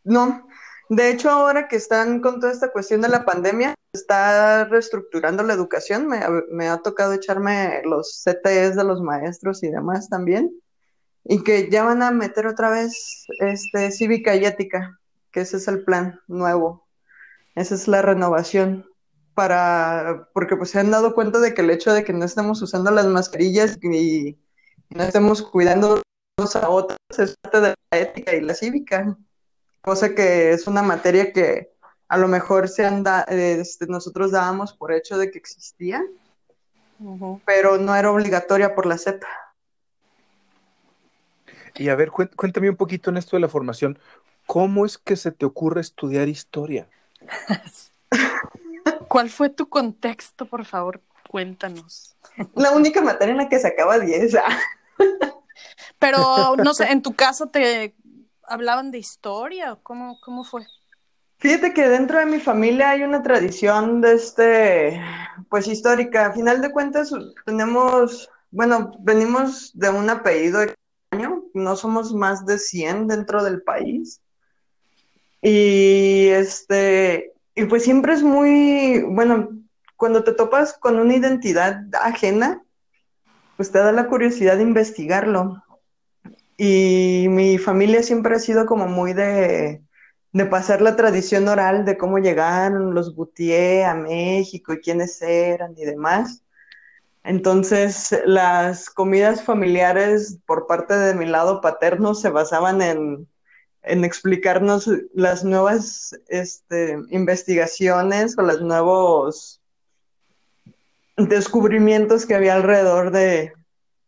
no. 0.05 0.47
De 0.91 1.09
hecho, 1.09 1.31
ahora 1.31 1.67
que 1.67 1.77
están 1.77 2.21
con 2.21 2.41
toda 2.41 2.53
esta 2.53 2.73
cuestión 2.73 3.01
de 3.01 3.09
la 3.09 3.25
pandemia, 3.25 3.75
está 3.95 4.67
reestructurando 4.67 5.43
la 5.45 5.55
educación. 5.55 6.09
Me, 6.09 6.21
me 6.51 6.69
ha 6.69 6.83
tocado 6.83 7.15
echarme 7.15 7.81
los 7.87 8.23
CTEs 8.27 8.77
de 8.77 8.85
los 8.85 9.01
maestros 9.01 9.63
y 9.63 9.71
demás 9.71 10.11
también. 10.11 10.53
Y 11.25 11.43
que 11.43 11.71
ya 11.71 11.85
van 11.85 12.03
a 12.03 12.11
meter 12.11 12.47
otra 12.47 12.69
vez 12.69 13.25
este, 13.39 13.93
cívica 13.93 14.37
y 14.37 14.45
ética, 14.45 15.01
que 15.31 15.41
ese 15.41 15.57
es 15.57 15.69
el 15.69 15.85
plan 15.85 16.21
nuevo. 16.27 16.87
Esa 17.55 17.77
es 17.77 17.89
la 17.89 18.03
renovación 18.03 18.92
para, 19.35 20.29
porque 20.35 20.57
pues 20.57 20.71
se 20.71 20.81
han 20.81 20.91
dado 20.91 21.15
cuenta 21.15 21.39
de 21.41 21.55
que 21.55 21.63
el 21.63 21.71
hecho 21.71 21.93
de 21.93 22.05
que 22.05 22.13
no 22.13 22.25
estemos 22.25 22.61
usando 22.63 22.91
las 22.91 23.07
mascarillas 23.07 23.79
y, 23.83 24.29
y 24.29 24.39
no 24.91 25.03
estemos 25.05 25.43
cuidando 25.43 26.03
unos 26.39 26.57
a 26.57 26.69
otros 26.69 26.99
es 27.19 27.37
parte 27.43 27.61
de 27.61 27.75
la 27.91 27.99
ética 27.99 28.35
y 28.35 28.41
la 28.41 28.55
cívica, 28.55 29.17
cosa 29.83 30.15
que 30.15 30.53
es 30.53 30.67
una 30.67 30.83
materia 30.83 31.33
que 31.33 31.73
a 32.09 32.19
lo 32.19 32.29
mejor 32.29 32.69
se 32.69 32.85
anda, 32.85 33.23
este, 33.23 33.87
nosotros 33.87 34.33
dábamos 34.33 34.75
por 34.75 34.93
hecho 34.93 35.17
de 35.17 35.31
que 35.31 35.39
existía, 35.39 36.03
pero 37.47 37.79
no 37.79 37.95
era 37.97 38.11
obligatoria 38.11 38.75
por 38.75 38.87
la 38.87 38.97
SEP. 38.97 39.23
Y 41.77 41.89
a 41.89 41.97
ver, 41.97 42.11
cuént- 42.11 42.35
cuéntame 42.37 42.69
un 42.71 42.77
poquito 42.77 43.11
en 43.11 43.17
esto 43.17 43.37
de 43.37 43.41
la 43.41 43.49
formación. 43.49 43.99
¿Cómo 44.47 44.85
es 44.85 44.99
que 44.99 45.17
se 45.17 45.33
te 45.33 45.47
ocurre 45.47 45.81
estudiar 45.81 46.29
historia? 46.29 46.89
¿Cuál 49.13 49.29
fue 49.29 49.51
tu 49.51 49.69
contexto, 49.69 50.47
por 50.47 50.65
favor? 50.65 51.03
Cuéntanos. 51.29 52.17
La 52.55 52.71
única 52.71 53.03
materia 53.03 53.33
en 53.33 53.37
la 53.37 53.49
que 53.51 53.59
sacaba 53.59 53.99
10. 53.99 54.37
ah. 54.37 54.59
Pero, 55.99 56.57
no 56.57 56.73
sé, 56.73 56.85
¿en 56.91 57.03
tu 57.03 57.13
caso 57.13 57.49
te 57.49 57.95
hablaban 58.45 58.91
de 58.91 58.97
historia 58.97 59.79
cómo, 59.83 60.19
cómo 60.25 60.45
fue? 60.45 60.67
Fíjate 61.37 61.75
que 61.75 61.91
dentro 61.91 62.21
de 62.21 62.25
mi 62.25 62.41
familia 62.41 62.89
hay 62.89 63.03
una 63.03 63.23
tradición 63.23 64.01
de 64.01 64.15
este, 64.15 65.03
pues 65.51 65.67
histórica. 65.67 66.29
A 66.29 66.33
final 66.33 66.63
de 66.63 66.73
cuentas, 66.73 67.13
tenemos, 67.45 68.31
bueno, 68.51 68.93
venimos 69.01 69.79
de 69.79 69.91
un 69.91 70.09
apellido 70.09 70.63
extraño, 70.63 71.45
no 71.53 71.77
somos 71.77 72.15
más 72.15 72.47
de 72.47 72.57
100 72.57 73.09
dentro 73.09 73.45
del 73.45 73.61
país. 73.61 74.23
Y 75.43 76.29
este, 76.29 77.35
y 77.55 77.65
pues 77.65 77.85
siempre 77.85 78.15
es 78.15 78.23
muy, 78.23 79.03
bueno, 79.03 79.51
cuando 79.97 80.25
te 80.25 80.33
topas 80.33 80.75
con 80.75 80.99
una 80.99 81.15
identidad 81.15 81.83
ajena, 82.01 82.63
pues 83.57 83.71
te 83.71 83.79
da 83.79 83.93
la 83.93 84.09
curiosidad 84.09 84.57
de 84.57 84.63
investigarlo. 84.63 85.63
Y 86.57 87.27
mi 87.31 87.59
familia 87.59 88.03
siempre 88.03 88.35
ha 88.35 88.39
sido 88.39 88.67
como 88.67 88.87
muy 88.87 89.13
de 89.15 89.83
de 90.33 90.47
pasar 90.47 90.81
la 90.81 90.97
tradición 90.97 91.47
oral 91.49 91.85
de 91.85 91.99
cómo 91.99 92.19
llegaron 92.19 92.95
los 92.95 93.15
Gutiérrez 93.15 93.87
a 93.87 93.95
México 93.95 94.73
y 94.73 94.81
quiénes 94.81 95.21
eran 95.21 95.75
y 95.77 95.85
demás. 95.85 96.43
Entonces, 97.25 98.19
las 98.25 98.91
comidas 98.91 99.45
familiares 99.45 100.39
por 100.47 100.67
parte 100.67 100.95
de 100.95 101.15
mi 101.15 101.27
lado 101.27 101.61
paterno 101.61 102.15
se 102.15 102.31
basaban 102.31 102.83
en, 102.83 103.29
en 103.83 104.05
explicarnos 104.05 104.89
las 105.15 105.45
nuevas 105.45 106.17
este, 106.29 106.99
investigaciones 107.11 108.39
o 108.39 108.43
los 108.43 108.61
nuevos 108.63 109.61
descubrimientos 111.17 112.27
que 112.27 112.35
había 112.35 112.55
alrededor 112.55 113.11
de, 113.11 113.53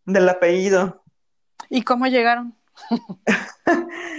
del 0.06 0.28
apellido. 0.28 1.02
¿Y 1.68 1.82
cómo 1.82 2.06
llegaron? 2.06 2.54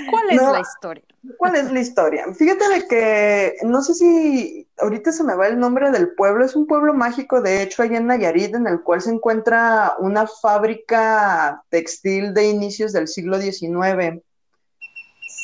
¿Cuál 0.09 0.29
es 0.29 0.41
No. 0.41 0.53
la 0.53 0.59
historia? 0.61 1.03
¿Cuál 1.37 1.55
es 1.55 1.71
la 1.71 1.79
historia? 1.79 2.25
Fíjate 2.33 2.69
de 2.69 2.87
que 2.87 3.55
no 3.63 3.81
sé 3.81 3.95
si 3.95 4.67
ahorita 4.77 5.11
se 5.11 5.23
me 5.23 5.35
va 5.35 5.47
el 5.47 5.59
nombre 5.59 5.89
del 5.91 6.13
pueblo, 6.15 6.45
es 6.45 6.55
un 6.55 6.67
pueblo 6.67 6.93
mágico, 6.93 7.41
de 7.41 7.63
hecho, 7.63 7.81
allá 7.81 7.97
en 7.97 8.07
Nayarit, 8.07 8.53
en 8.55 8.67
el 8.67 8.81
cual 8.81 9.01
se 9.01 9.09
encuentra 9.11 9.95
una 9.99 10.27
fábrica 10.27 11.63
textil 11.69 12.33
de 12.33 12.47
inicios 12.47 12.93
del 12.93 13.07
siglo 13.07 13.39
XIX. 13.41 14.21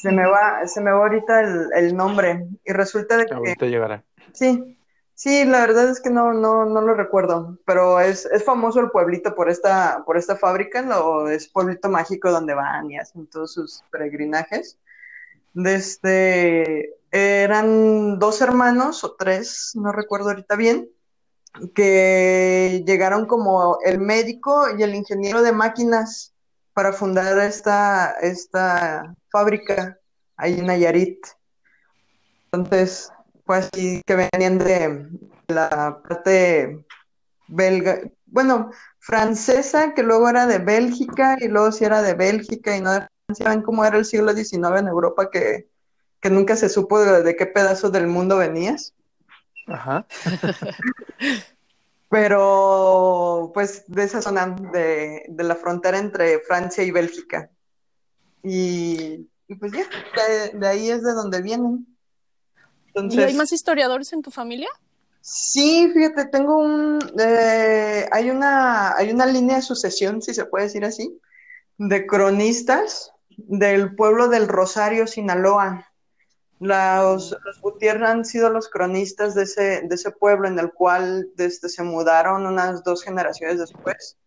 Se 0.01 0.12
me 0.12 0.25
va, 0.25 0.65
se 0.67 0.81
me 0.81 0.91
va 0.91 0.98
ahorita 0.98 1.41
el, 1.41 1.70
el 1.75 1.96
nombre 1.96 2.48
y 2.65 2.74
resulta 2.74 3.17
de 3.17 3.27
que 3.27 3.36
Ahorita 3.36 3.67
llegará. 3.67 4.03
Sí, 4.34 4.75
sí, 5.13 5.46
la 5.46 5.60
verdad 5.60 5.91
es 5.91 6.01
que 6.01 6.10
no, 6.10 6.34
no, 6.34 6.65
no 6.65 6.81
lo 6.81 6.96
recuerdo, 6.96 7.60
pero 7.67 8.00
es, 8.00 8.25
es 8.25 8.43
famoso 8.43 8.79
el 8.79 8.89
pueblito 8.89 9.36
por 9.36 9.48
esta, 9.48 10.01
por 10.03 10.17
esta 10.17 10.36
fábrica, 10.36 10.81
¿no? 10.81 11.27
es 11.27 11.48
pueblito 11.48 11.88
mágico 11.88 12.31
donde 12.31 12.55
van 12.55 12.89
y 12.89 12.98
hacen 12.98 13.27
todos 13.27 13.53
sus 13.53 13.84
peregrinajes. 13.91 14.79
Desde, 15.53 16.96
eran 17.12 18.17
dos 18.17 18.41
hermanos 18.41 19.03
o 19.03 19.13
tres, 19.13 19.74
no 19.75 19.91
recuerdo 19.91 20.29
ahorita 20.29 20.55
bien, 20.55 20.89
que 21.75 22.84
llegaron 22.88 23.27
como 23.27 23.77
el 23.86 24.00
médico 24.00 24.65
y 24.75 24.81
el 24.81 24.96
ingeniero 24.96 25.43
de 25.43 25.51
máquinas 25.51 26.34
para 26.74 26.91
fundar 26.91 27.38
esta, 27.38 28.15
esta 28.22 29.13
fábrica 29.31 29.97
ahí 30.38 30.59
en 30.59 30.67
Nayarit. 30.67 31.25
Entonces, 32.51 33.11
fue 33.45 33.57
así 33.57 34.01
que 34.05 34.29
venían 34.31 34.57
de 34.57 35.07
la 35.47 36.01
parte 36.07 36.85
belga, 37.47 38.01
bueno, 38.25 38.71
francesa, 39.00 39.93
que 39.93 40.03
luego 40.03 40.29
era 40.29 40.47
de 40.47 40.59
Bélgica, 40.59 41.38
y 41.39 41.47
luego 41.47 41.71
sí 41.71 41.85
era 41.85 42.01
de 42.01 42.13
Bélgica 42.13 42.75
y 42.75 42.81
no 42.81 42.93
de 42.93 43.07
Francia. 43.25 43.50
Ven 43.50 43.61
cómo 43.61 43.85
era 43.85 43.97
el 43.97 44.05
siglo 44.05 44.33
XIX 44.33 44.79
en 44.79 44.88
Europa, 44.88 45.29
que, 45.29 45.69
que 46.19 46.29
nunca 46.29 46.55
se 46.55 46.69
supo 46.69 47.00
de, 47.00 47.23
de 47.23 47.35
qué 47.35 47.45
pedazo 47.45 47.89
del 47.89 48.07
mundo 48.07 48.38
venías. 48.38 48.93
Ajá. 49.67 50.05
Pero, 52.09 53.51
pues, 53.53 53.85
de 53.88 54.03
esa 54.03 54.21
zona 54.21 54.47
de, 54.47 55.23
de 55.29 55.43
la 55.43 55.55
frontera 55.55 55.97
entre 55.97 56.39
Francia 56.39 56.83
y 56.83 56.91
Bélgica. 56.91 57.50
Y, 58.43 59.29
y 59.48 59.55
pues 59.55 59.71
ya, 59.71 59.86
de, 60.51 60.57
de 60.57 60.67
ahí 60.67 60.89
es 60.89 61.03
de 61.03 61.13
donde 61.13 61.41
vienen. 61.41 61.88
Entonces, 62.88 63.19
¿Y 63.19 63.24
hay 63.24 63.33
más 63.36 63.51
historiadores 63.51 64.12
en 64.13 64.21
tu 64.21 64.31
familia? 64.31 64.69
Sí, 65.21 65.89
fíjate, 65.93 66.25
tengo 66.25 66.57
un, 66.57 67.00
eh, 67.19 68.07
hay 68.12 68.31
una, 68.31 68.95
hay 68.98 69.12
una 69.12 69.27
línea 69.27 69.57
de 69.57 69.62
sucesión, 69.62 70.21
si 70.21 70.33
se 70.33 70.45
puede 70.45 70.65
decir 70.65 70.83
así, 70.83 71.19
de 71.77 72.07
cronistas 72.07 73.12
del 73.38 73.95
pueblo 73.95 74.27
del 74.27 74.48
Rosario, 74.48 75.05
Sinaloa. 75.05 75.88
Los, 76.60 77.36
los 77.43 77.62
Gutiérrez 77.62 78.10
han 78.10 78.25
sido 78.25 78.50
los 78.50 78.69
cronistas 78.69 79.33
de 79.33 79.43
ese, 79.43 79.81
de 79.83 79.95
ese 79.95 80.12
pueblo 80.12 80.48
en 80.48 80.60
el 80.60 80.71
cual 80.71 81.29
desde, 81.36 81.69
se 81.69 81.83
mudaron 81.83 82.45
unas 82.45 82.83
dos 82.83 83.03
generaciones 83.03 83.60
después, 83.60 84.17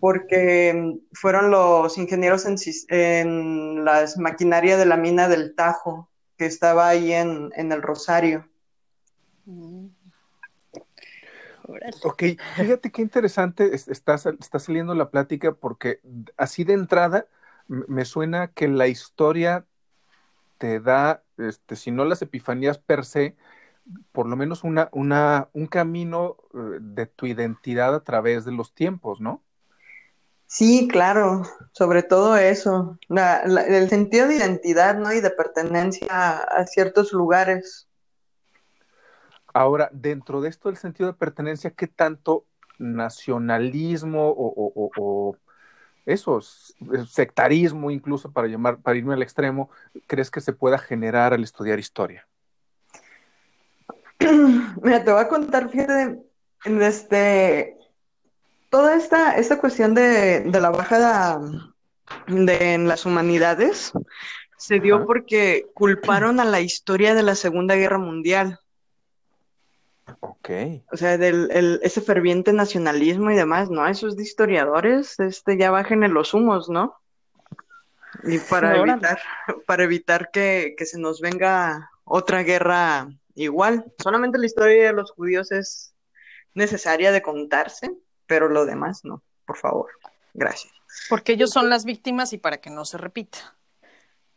porque 0.00 0.98
fueron 1.12 1.50
los 1.50 1.96
ingenieros 1.98 2.46
en, 2.46 2.56
en 2.88 3.84
las 3.84 4.18
maquinaria 4.18 4.76
de 4.76 4.86
la 4.86 4.96
mina 4.96 5.28
del 5.28 5.54
Tajo, 5.54 6.08
que 6.36 6.46
estaba 6.46 6.88
ahí 6.88 7.12
en, 7.12 7.50
en 7.56 7.72
el 7.72 7.82
Rosario. 7.82 8.48
Mm. 9.46 9.86
Ok, 12.04 12.22
fíjate 12.56 12.90
qué 12.90 13.02
interesante 13.02 13.74
es- 13.74 13.88
está, 13.88 14.14
está 14.14 14.58
saliendo 14.58 14.94
la 14.94 15.10
plática 15.10 15.52
porque 15.52 16.00
así 16.36 16.64
de 16.64 16.74
entrada 16.74 17.26
me 17.68 18.04
suena 18.04 18.48
que 18.48 18.68
la 18.68 18.86
historia 18.88 19.66
te 20.58 20.80
da, 20.80 21.24
este, 21.38 21.76
si 21.76 21.90
no 21.90 22.04
las 22.04 22.22
epifanías 22.22 22.78
per 22.78 23.04
se, 23.04 23.36
por 24.12 24.28
lo 24.28 24.36
menos 24.36 24.64
una, 24.64 24.88
una, 24.92 25.48
un 25.52 25.66
camino 25.66 26.36
eh, 26.54 26.78
de 26.80 27.06
tu 27.06 27.26
identidad 27.26 27.94
a 27.94 28.04
través 28.04 28.44
de 28.44 28.52
los 28.52 28.74
tiempos, 28.74 29.20
¿no? 29.20 29.42
Sí, 30.48 30.86
claro, 30.86 31.42
sobre 31.72 32.04
todo 32.04 32.36
eso, 32.36 32.98
el 33.08 33.88
sentido 33.88 34.28
de 34.28 34.36
identidad, 34.36 34.96
¿no? 34.96 35.12
Y 35.12 35.20
de 35.20 35.30
pertenencia 35.30 36.06
a, 36.10 36.66
ciertos 36.66 37.12
lugares. 37.12 37.88
Ahora, 39.52 39.90
dentro 39.92 40.40
de 40.40 40.48
esto 40.48 40.68
del 40.68 40.78
sentido 40.78 41.08
de 41.08 41.18
pertenencia, 41.18 41.70
¿qué 41.70 41.88
tanto 41.88 42.44
nacionalismo 42.78 44.28
o, 44.28 44.72
o, 44.96 45.36
eso, 46.04 46.40
sectarismo 46.40 47.90
incluso 47.90 48.30
para 48.30 48.46
llamar, 48.46 48.78
para 48.78 48.96
irme 48.96 49.14
al 49.14 49.22
extremo, 49.22 49.68
crees 50.06 50.30
que 50.30 50.40
se 50.40 50.52
pueda 50.52 50.78
generar 50.78 51.34
al 51.34 51.42
estudiar 51.42 51.80
historia? 51.80 52.28
Mira, 54.20 55.02
te 55.02 55.10
voy 55.10 55.20
a 55.20 55.28
contar, 55.28 55.68
fíjate, 55.68 56.22
este, 56.64 57.75
toda 58.76 58.94
esta, 58.94 59.38
esta 59.38 59.58
cuestión 59.58 59.94
de, 59.94 60.50
la 60.52 60.68
bajada 60.68 61.40
de, 62.26 62.74
en 62.74 62.86
las 62.86 63.06
humanidades 63.06 63.90
se 64.58 64.80
dio 64.80 65.06
porque 65.06 65.70
culparon 65.72 66.40
a 66.40 66.44
la 66.44 66.60
historia 66.60 67.14
de 67.14 67.22
la 67.22 67.36
Segunda 67.36 67.74
Guerra 67.74 67.96
Mundial. 67.96 68.60
Ok. 70.20 70.50
O 70.92 70.96
sea, 70.98 71.16
del 71.16 71.80
ese 71.82 72.02
ferviente 72.02 72.52
nacionalismo 72.52 73.30
y 73.30 73.34
demás, 73.34 73.70
¿no? 73.70 73.86
Esos 73.86 74.14
de 74.14 74.24
historiadores, 74.24 75.18
este, 75.20 75.56
ya 75.56 75.70
bajen 75.70 76.04
en 76.04 76.12
los 76.12 76.34
humos, 76.34 76.68
¿no? 76.68 77.00
Y 78.24 78.38
para 78.40 78.76
evitar, 78.76 79.18
para 79.66 79.84
evitar 79.84 80.30
que, 80.30 80.74
que 80.76 80.84
se 80.84 80.98
nos 80.98 81.22
venga 81.22 81.90
otra 82.04 82.42
guerra 82.42 83.08
igual. 83.34 83.86
Solamente 84.02 84.36
la 84.36 84.44
historia 84.44 84.88
de 84.88 84.92
los 84.92 85.12
judíos 85.12 85.50
es 85.50 85.94
necesaria 86.52 87.10
de 87.10 87.22
contarse, 87.22 87.90
pero 88.26 88.48
lo 88.48 88.64
demás 88.64 89.04
no, 89.04 89.22
por 89.46 89.56
favor. 89.56 89.90
Gracias. 90.34 90.72
Porque 91.08 91.32
ellos 91.32 91.50
son 91.50 91.68
las 91.68 91.84
víctimas 91.84 92.32
y 92.32 92.38
para 92.38 92.58
que 92.58 92.70
no 92.70 92.84
se 92.84 92.98
repita. 92.98 93.56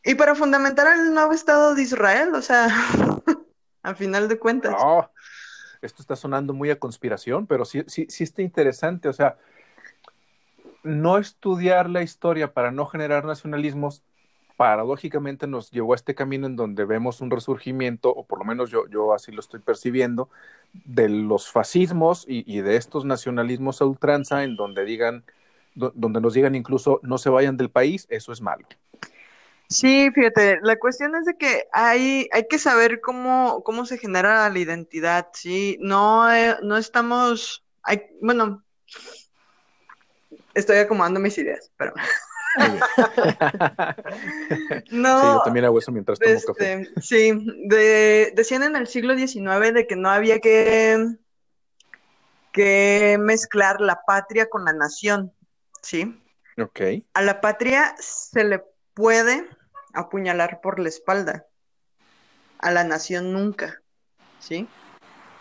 Y 0.03 0.15
para 0.15 0.35
fundamentar 0.35 0.87
el 0.97 1.13
nuevo 1.13 1.33
Estado 1.33 1.75
de 1.75 1.81
Israel, 1.81 2.33
o 2.33 2.41
sea, 2.41 2.67
a 3.83 3.95
final 3.95 4.27
de 4.27 4.39
cuentas. 4.39 4.71
No, 4.71 5.11
esto 5.81 6.01
está 6.01 6.15
sonando 6.15 6.53
muy 6.53 6.69
a 6.69 6.79
conspiración, 6.79 7.47
pero 7.47 7.65
sí, 7.65 7.83
sí, 7.87 8.07
sí 8.09 8.23
está 8.23 8.41
interesante. 8.41 9.09
O 9.09 9.13
sea, 9.13 9.37
no 10.83 11.17
estudiar 11.17 11.89
la 11.89 12.01
historia 12.01 12.53
para 12.53 12.71
no 12.71 12.85
generar 12.85 13.25
nacionalismos 13.25 14.03
paradójicamente 14.59 15.47
nos 15.47 15.71
llevó 15.71 15.93
a 15.93 15.95
este 15.95 16.13
camino 16.13 16.45
en 16.45 16.57
donde 16.57 16.83
vemos 16.83 17.21
un 17.21 17.31
resurgimiento, 17.31 18.13
o 18.13 18.25
por 18.25 18.39
lo 18.39 18.43
menos 18.43 18.69
yo, 18.69 18.89
yo 18.89 19.13
así 19.13 19.31
lo 19.31 19.39
estoy 19.39 19.61
percibiendo, 19.61 20.29
de 20.73 21.07
los 21.07 21.49
fascismos 21.49 22.25
y, 22.27 22.59
de 22.59 22.75
estos 22.75 23.05
nacionalismos 23.05 23.81
a 23.81 23.85
ultranza, 23.85 24.43
en 24.43 24.57
donde 24.57 24.83
digan, 24.83 25.23
donde 25.75 26.19
nos 26.19 26.33
digan 26.33 26.55
incluso 26.55 26.99
no 27.03 27.17
se 27.17 27.29
vayan 27.29 27.55
del 27.55 27.69
país, 27.69 28.05
eso 28.09 28.33
es 28.33 28.41
malo. 28.41 28.67
Sí, 29.69 30.11
fíjate, 30.13 30.59
la 30.61 30.75
cuestión 30.75 31.15
es 31.15 31.23
de 31.23 31.37
que 31.37 31.63
hay, 31.71 32.27
hay 32.33 32.45
que 32.49 32.59
saber 32.59 32.99
cómo, 32.99 33.63
cómo 33.63 33.85
se 33.85 33.97
genera 33.97 34.49
la 34.49 34.59
identidad, 34.59 35.29
sí, 35.31 35.77
no, 35.79 36.29
eh, 36.33 36.57
no 36.63 36.75
estamos, 36.75 37.63
hay, 37.81 38.01
bueno, 38.21 38.61
estoy 40.53 40.79
acomodando 40.79 41.21
mis 41.21 41.37
ideas, 41.37 41.71
pero... 41.77 41.93
no, 44.91 45.19
sí, 45.21 45.27
yo 45.27 45.41
también 45.43 45.65
hago 45.65 45.79
eso 45.79 45.91
mientras 45.91 46.19
tomo 46.19 46.39
café. 46.47 46.81
Este, 46.81 47.01
sí, 47.01 47.31
decían 48.35 48.63
en 48.63 48.75
el 48.75 48.87
siglo 48.87 49.15
XIX 49.15 49.73
de 49.73 49.87
que 49.87 49.95
no 49.95 50.09
había 50.09 50.39
que, 50.39 51.15
que 52.51 53.17
mezclar 53.19 53.81
la 53.81 54.01
patria 54.05 54.49
con 54.49 54.65
la 54.65 54.73
nación, 54.73 55.31
¿sí? 55.81 56.21
Ok. 56.57 56.81
A 57.13 57.21
la 57.21 57.41
patria 57.41 57.95
se 57.99 58.43
le 58.43 58.63
puede 58.93 59.47
apuñalar 59.93 60.61
por 60.61 60.79
la 60.79 60.89
espalda, 60.89 61.45
a 62.59 62.71
la 62.71 62.83
nación 62.83 63.31
nunca, 63.33 63.81
¿sí? 64.39 64.67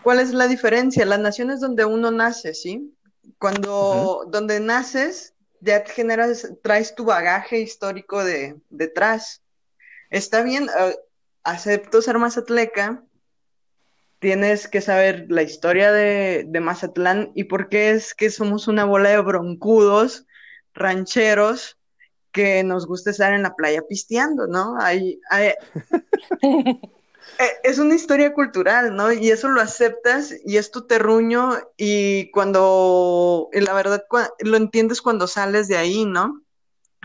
¿Cuál 0.02 0.20
es 0.20 0.32
la 0.32 0.46
diferencia? 0.46 1.04
La 1.04 1.18
nación 1.18 1.50
es 1.50 1.60
donde 1.60 1.84
uno 1.84 2.10
nace, 2.10 2.54
¿sí? 2.54 2.94
Cuando, 3.38 4.24
donde 4.28 4.60
naces, 4.60 5.34
ya 5.60 5.84
generas, 5.84 6.52
traes 6.62 6.94
tu 6.94 7.04
bagaje 7.04 7.60
histórico 7.60 8.24
de, 8.24 8.56
detrás. 8.70 9.42
Está 10.10 10.42
bien, 10.42 10.68
eh, 10.78 10.96
acepto 11.42 12.02
ser 12.02 12.18
mazatleca, 12.18 13.04
tienes 14.18 14.68
que 14.68 14.80
saber 14.80 15.26
la 15.28 15.42
historia 15.42 15.92
de, 15.92 16.44
de, 16.46 16.60
Mazatlán 16.60 17.30
y 17.34 17.44
por 17.44 17.68
qué 17.68 17.90
es 17.90 18.14
que 18.14 18.30
somos 18.30 18.68
una 18.68 18.84
bola 18.84 19.10
de 19.10 19.20
broncudos, 19.20 20.26
rancheros, 20.74 21.78
que 22.32 22.62
nos 22.62 22.86
gusta 22.86 23.10
estar 23.10 23.32
en 23.32 23.42
la 23.42 23.54
playa 23.54 23.82
pisteando, 23.88 24.46
¿no? 24.46 24.76
hay, 24.80 25.20
Eh, 25.38 25.54
es 27.62 27.78
una 27.78 27.94
historia 27.94 28.32
cultural, 28.32 28.96
¿no? 28.96 29.12
Y 29.12 29.30
eso 29.30 29.48
lo 29.48 29.60
aceptas 29.60 30.34
y 30.44 30.56
es 30.56 30.70
tu 30.70 30.86
terruño 30.86 31.56
y 31.76 32.30
cuando, 32.30 33.48
la 33.52 33.72
verdad, 33.74 34.04
lo 34.40 34.56
entiendes 34.56 35.00
cuando 35.00 35.26
sales 35.26 35.68
de 35.68 35.76
ahí, 35.76 36.04
¿no? 36.04 36.42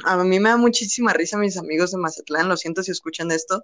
A 0.06 0.18
mí 0.18 0.40
me 0.40 0.50
da 0.50 0.58
muchísima 0.58 1.14
risa 1.14 1.38
mis 1.38 1.58
amigos 1.58 1.92
de 1.92 1.98
Mazatlán, 1.98 2.50
lo 2.50 2.58
siento 2.58 2.82
si 2.82 2.92
escuchan 2.92 3.30
esto, 3.32 3.64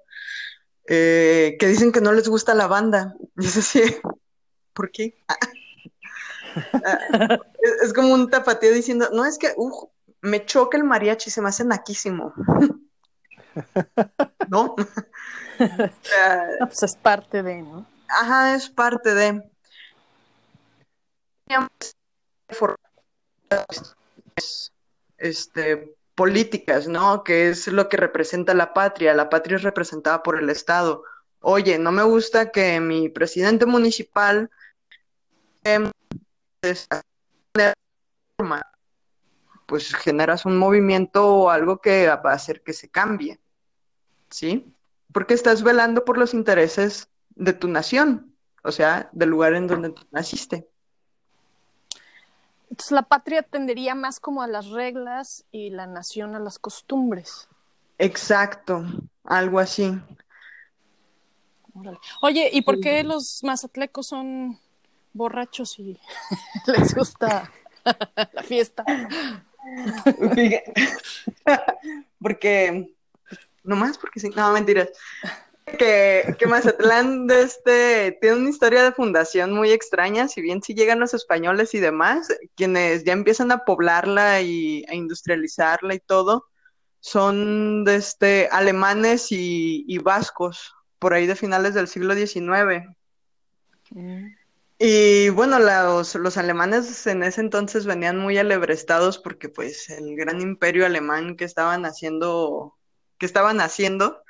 eh, 0.87 1.57
que 1.59 1.67
dicen 1.67 1.91
que 1.91 2.01
no 2.01 2.11
les 2.11 2.27
gusta 2.27 2.53
la 2.53 2.67
banda. 2.67 3.15
Y 3.37 3.45
es 3.45 3.57
así, 3.57 3.81
¿por 4.73 4.91
qué? 4.91 5.15
Es, 7.83 7.93
como 7.93 8.13
un 8.13 8.29
tapatío 8.29 8.73
diciendo, 8.73 9.09
no, 9.13 9.25
es 9.25 9.37
que, 9.37 9.53
me 10.21 10.45
choca 10.45 10.77
el 10.77 10.83
mariachi, 10.83 11.29
se 11.29 11.41
me 11.41 11.49
hace 11.49 11.63
naquísimo. 11.63 12.33
¿No? 14.49 14.75
pues 15.57 16.83
es 16.83 16.95
parte 16.95 17.43
de, 17.43 17.61
¿no? 17.61 17.85
Ajá, 18.07 18.55
es 18.55 18.69
parte 18.69 19.13
de. 19.13 19.43
Este, 25.17 25.95
políticas, 26.15 26.87
¿no? 26.87 27.23
Que 27.23 27.49
es 27.49 27.67
lo 27.67 27.89
que 27.89 27.97
representa 27.97 28.53
la 28.53 28.73
patria. 28.73 29.13
La 29.13 29.29
patria 29.29 29.57
es 29.57 29.63
representada 29.63 30.23
por 30.23 30.37
el 30.37 30.49
Estado. 30.49 31.03
Oye, 31.41 31.79
no 31.79 31.91
me 31.91 32.03
gusta 32.03 32.51
que 32.51 32.79
mi 32.79 33.09
presidente 33.09 33.65
municipal 33.65 34.49
pues 39.65 39.95
generas 39.95 40.45
un 40.45 40.57
movimiento 40.57 41.27
o 41.27 41.49
algo 41.49 41.79
que 41.79 42.07
va 42.07 42.31
a 42.31 42.33
hacer 42.33 42.63
que 42.63 42.73
se 42.73 42.89
cambie. 42.89 43.39
¿Sí? 44.29 44.73
Porque 45.11 45.33
estás 45.33 45.63
velando 45.63 46.05
por 46.05 46.17
los 46.17 46.33
intereses 46.33 47.09
de 47.29 47.53
tu 47.53 47.67
nación, 47.67 48.35
o 48.63 48.71
sea, 48.71 49.09
del 49.11 49.29
lugar 49.29 49.53
en 49.53 49.67
donde 49.67 49.93
naciste. 50.11 50.67
Entonces 52.69 52.91
la 52.91 53.03
patria 53.03 53.41
tendería 53.41 53.95
más 53.95 54.19
como 54.19 54.43
a 54.43 54.47
las 54.47 54.67
reglas 54.67 55.45
y 55.51 55.71
la 55.71 55.87
nación 55.87 56.35
a 56.35 56.39
las 56.39 56.59
costumbres. 56.59 57.47
Exacto, 57.97 58.85
algo 59.23 59.59
así. 59.59 59.99
Oye, 62.21 62.49
¿y 62.51 62.61
por 62.61 62.79
qué 62.79 63.03
los 63.03 63.43
mazatlecos 63.43 64.07
son 64.07 64.59
borrachos 65.13 65.79
y 65.79 65.99
les 66.67 66.93
gusta 66.93 67.51
la 68.33 68.43
fiesta? 68.43 68.85
porque 72.21 72.95
nomás 73.63 73.97
porque 73.97 74.19
sí, 74.19 74.29
no, 74.29 74.51
mentiras. 74.51 74.89
Que, 75.77 76.35
que 76.39 76.47
Mazatlán 76.47 77.27
de 77.27 77.43
este, 77.43 78.17
tiene 78.21 78.37
una 78.37 78.49
historia 78.49 78.83
de 78.83 78.91
fundación 78.91 79.53
muy 79.53 79.71
extraña, 79.71 80.27
si 80.27 80.41
bien 80.41 80.63
sí 80.63 80.73
llegan 80.73 80.99
los 80.99 81.13
españoles 81.13 81.75
y 81.75 81.79
demás, 81.79 82.27
quienes 82.55 83.03
ya 83.03 83.13
empiezan 83.13 83.51
a 83.51 83.65
poblarla 83.65 84.41
y 84.41 84.83
a 84.89 84.95
industrializarla 84.95 85.93
y 85.93 85.99
todo, 85.99 86.47
son 87.01 87.83
de 87.83 87.95
este, 87.95 88.49
alemanes 88.51 89.27
y, 89.29 89.97
vascos, 89.99 90.73
por 90.97 91.13
ahí 91.13 91.27
de 91.27 91.35
finales 91.35 91.73
del 91.73 91.87
siglo 91.87 92.15
XIX. 92.15 92.87
Mm. 93.91 94.27
Y 94.81 95.29
bueno, 95.29 95.59
los, 95.59 96.15
los, 96.15 96.37
alemanes 96.37 97.05
en 97.05 97.23
ese 97.23 97.41
entonces 97.41 97.85
venían 97.85 98.17
muy 98.17 98.37
alebrestados 98.37 99.17
porque 99.17 99.49
pues 99.49 99.89
el 99.89 100.15
gran 100.15 100.39
imperio 100.39 100.85
alemán 100.85 101.35
que 101.35 101.43
estaban 101.43 101.85
haciendo 101.85 102.78
que 103.19 103.25
estaban 103.25 103.61
haciendo 103.61 104.23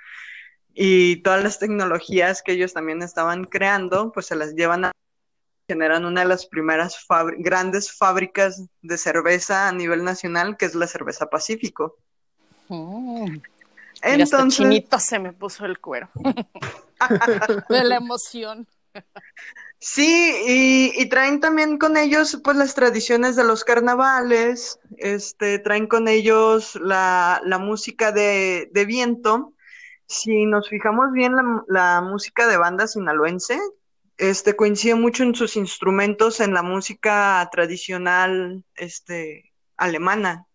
y 0.73 1.17
todas 1.17 1.43
las 1.43 1.60
tecnologías 1.60 2.41
que 2.41 2.54
ellos 2.54 2.73
también 2.73 3.02
estaban 3.02 3.45
creando, 3.45 4.12
pues 4.12 4.25
se 4.25 4.36
las 4.36 4.56
llevan 4.56 4.86
a 4.86 4.91
generan 5.69 6.04
una 6.04 6.21
de 6.21 6.28
las 6.28 6.47
primeras 6.47 6.97
grandes 7.38 7.91
fábricas 7.91 8.65
de 8.82 8.97
cerveza 8.97 9.67
a 9.67 9.71
nivel 9.71 10.04
nacional, 10.04 10.58
que 10.58 10.65
es 10.65 10.73
la 10.73 10.88
cerveza 10.88 11.28
Pacífico. 11.28 11.95
Mm. 12.69 13.38
Entonces, 14.02 14.58
chinito 14.58 14.97
se 14.99 15.19
me 15.19 15.32
puso 15.32 15.65
el 15.65 15.80
cuero 15.80 16.10
de 17.69 17.84
la 17.84 17.97
emoción. 17.97 18.67
Sí, 19.81 20.91
y, 20.97 21.09
traen 21.09 21.39
también 21.39 21.77
con 21.77 21.95
ellos 21.95 22.39
pues 22.43 22.57
las 22.57 22.75
tradiciones 22.75 23.37
de 23.37 23.45
los 23.45 23.63
carnavales, 23.63 24.77
este, 24.97 25.57
traen 25.59 25.87
con 25.87 26.09
ellos 26.09 26.75
la, 26.81 27.41
música 27.61 28.11
de, 28.11 28.69
viento. 28.85 29.53
Si 30.05 30.45
nos 30.45 30.67
fijamos 30.67 31.13
bien, 31.13 31.33
la, 31.67 32.01
música 32.01 32.47
de 32.47 32.57
banda 32.57 32.87
sinaloense 32.87 33.57
este, 34.17 34.55
coincide 34.55 34.95
mucho 34.95 35.23
en 35.23 35.33
sus 35.33 35.55
instrumentos 35.55 36.41
en 36.41 36.53
la 36.53 36.61
música 36.61 37.47
tradicional 37.49 38.65
este, 38.75 39.53
alemana, 39.77 40.45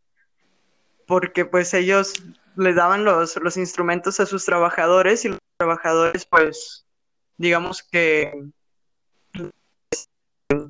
porque 1.06 1.46
pues 1.46 1.72
ellos 1.72 2.12
les 2.56 2.76
daban 2.76 3.04
los, 3.04 3.36
los 3.36 3.56
instrumentos 3.56 4.20
a 4.20 4.26
sus 4.26 4.44
trabajadores 4.44 5.24
y 5.24 5.28
los 5.30 5.38
trabajadores 5.56 6.26
pues 6.26 6.86
digamos 7.38 7.82
que 7.82 8.32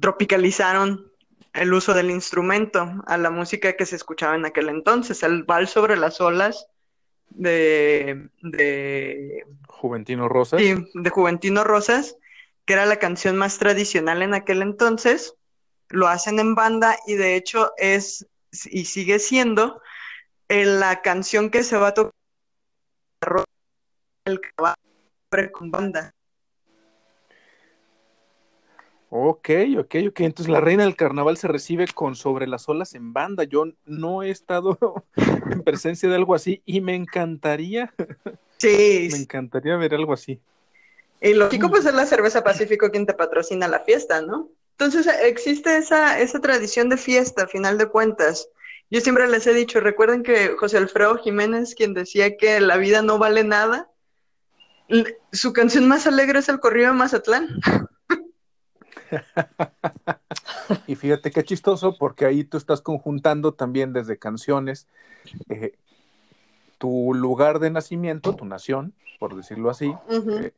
tropicalizaron 0.00 1.10
el 1.52 1.72
uso 1.72 1.94
del 1.94 2.10
instrumento 2.10 3.02
a 3.06 3.16
la 3.16 3.30
música 3.30 3.74
que 3.74 3.86
se 3.86 3.96
escuchaba 3.96 4.34
en 4.34 4.44
aquel 4.44 4.68
entonces, 4.68 5.22
el 5.22 5.44
vals 5.44 5.70
sobre 5.70 5.96
las 5.96 6.20
olas 6.20 6.66
de, 7.30 8.28
de 8.42 9.46
Juventino 9.68 10.28
Rosas. 10.28 10.60
Sí, 10.60 10.74
de 10.94 11.10
Juventino 11.10 11.64
Rosas, 11.64 12.16
que 12.64 12.72
era 12.72 12.86
la 12.86 12.96
canción 12.96 13.36
más 13.36 13.58
tradicional 13.58 14.22
en 14.22 14.34
aquel 14.34 14.62
entonces. 14.62 15.34
Lo 15.90 16.08
hacen 16.08 16.40
en 16.40 16.54
banda 16.54 16.96
y 17.06 17.14
de 17.14 17.36
hecho 17.36 17.72
es 17.76 18.26
y 18.70 18.84
sigue 18.84 19.18
siendo 19.18 19.80
la 20.48 21.02
canción 21.02 21.50
que 21.50 21.62
se 21.62 21.76
va 21.76 21.88
a 21.88 21.94
tocar 21.94 22.12
el 24.24 24.40
caballo 24.40 25.52
con 25.52 25.70
banda. 25.70 26.14
Ok, 29.10 29.48
ok, 29.78 29.94
ok. 30.08 30.20
Entonces 30.20 30.48
la 30.48 30.60
reina 30.60 30.84
del 30.84 30.96
carnaval 30.96 31.36
se 31.36 31.48
recibe 31.48 31.86
con 31.88 32.16
sobre 32.16 32.46
las 32.46 32.68
olas 32.68 32.94
en 32.94 33.12
banda. 33.12 33.44
Yo 33.44 33.64
no 33.84 34.22
he 34.22 34.30
estado 34.30 35.04
en 35.50 35.62
presencia 35.62 36.08
de 36.08 36.16
algo 36.16 36.34
así 36.34 36.62
y 36.64 36.80
me 36.80 36.94
encantaría. 36.94 37.92
Sí. 38.56 39.08
me 39.10 39.18
encantaría 39.18 39.76
ver 39.76 39.94
algo 39.94 40.14
así. 40.14 40.40
Y 41.20 41.34
lógico, 41.34 41.68
pues 41.68 41.84
es 41.84 41.92
la 41.92 42.06
cerveza 42.06 42.44
Pacífico 42.44 42.90
quien 42.90 43.04
te 43.04 43.12
patrocina 43.12 43.68
la 43.68 43.80
fiesta, 43.80 44.22
¿no? 44.22 44.48
Entonces 44.78 45.06
existe 45.22 45.76
esa, 45.76 46.18
esa 46.20 46.40
tradición 46.40 46.88
de 46.88 46.96
fiesta, 46.96 47.42
a 47.42 47.46
final 47.46 47.78
de 47.78 47.88
cuentas. 47.88 48.48
Yo 48.90 49.00
siempre 49.00 49.28
les 49.28 49.46
he 49.46 49.52
dicho, 49.52 49.80
recuerden 49.80 50.22
que 50.22 50.54
José 50.58 50.78
Alfredo 50.78 51.16
Jiménez, 51.18 51.74
quien 51.74 51.94
decía 51.94 52.36
que 52.36 52.60
la 52.60 52.76
vida 52.76 53.02
no 53.02 53.18
vale 53.18 53.44
nada, 53.44 53.90
su 55.32 55.52
canción 55.52 55.88
más 55.88 56.06
alegre 56.06 56.38
es 56.40 56.48
el 56.48 56.60
corrido 56.60 56.88
de 56.88 56.98
Mazatlán. 56.98 57.48
y 60.86 60.94
fíjate 60.94 61.30
qué 61.30 61.44
chistoso, 61.44 61.96
porque 61.98 62.26
ahí 62.26 62.44
tú 62.44 62.56
estás 62.56 62.80
conjuntando 62.80 63.52
también 63.54 63.92
desde 63.92 64.18
canciones 64.18 64.86
eh, 65.48 65.74
tu 66.78 67.14
lugar 67.14 67.58
de 67.58 67.70
nacimiento, 67.70 68.34
tu 68.34 68.44
nación, 68.44 68.94
por 69.18 69.36
decirlo 69.36 69.70
así, 69.70 69.94
eh, 70.10 70.52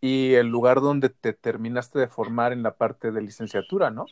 y 0.00 0.34
el 0.34 0.48
lugar 0.48 0.80
donde 0.80 1.08
te 1.08 1.32
terminaste 1.32 1.98
de 1.98 2.08
formar 2.08 2.52
en 2.52 2.62
la 2.62 2.74
parte 2.74 3.12
de 3.12 3.22
licenciatura, 3.22 3.90
¿no? 3.90 4.06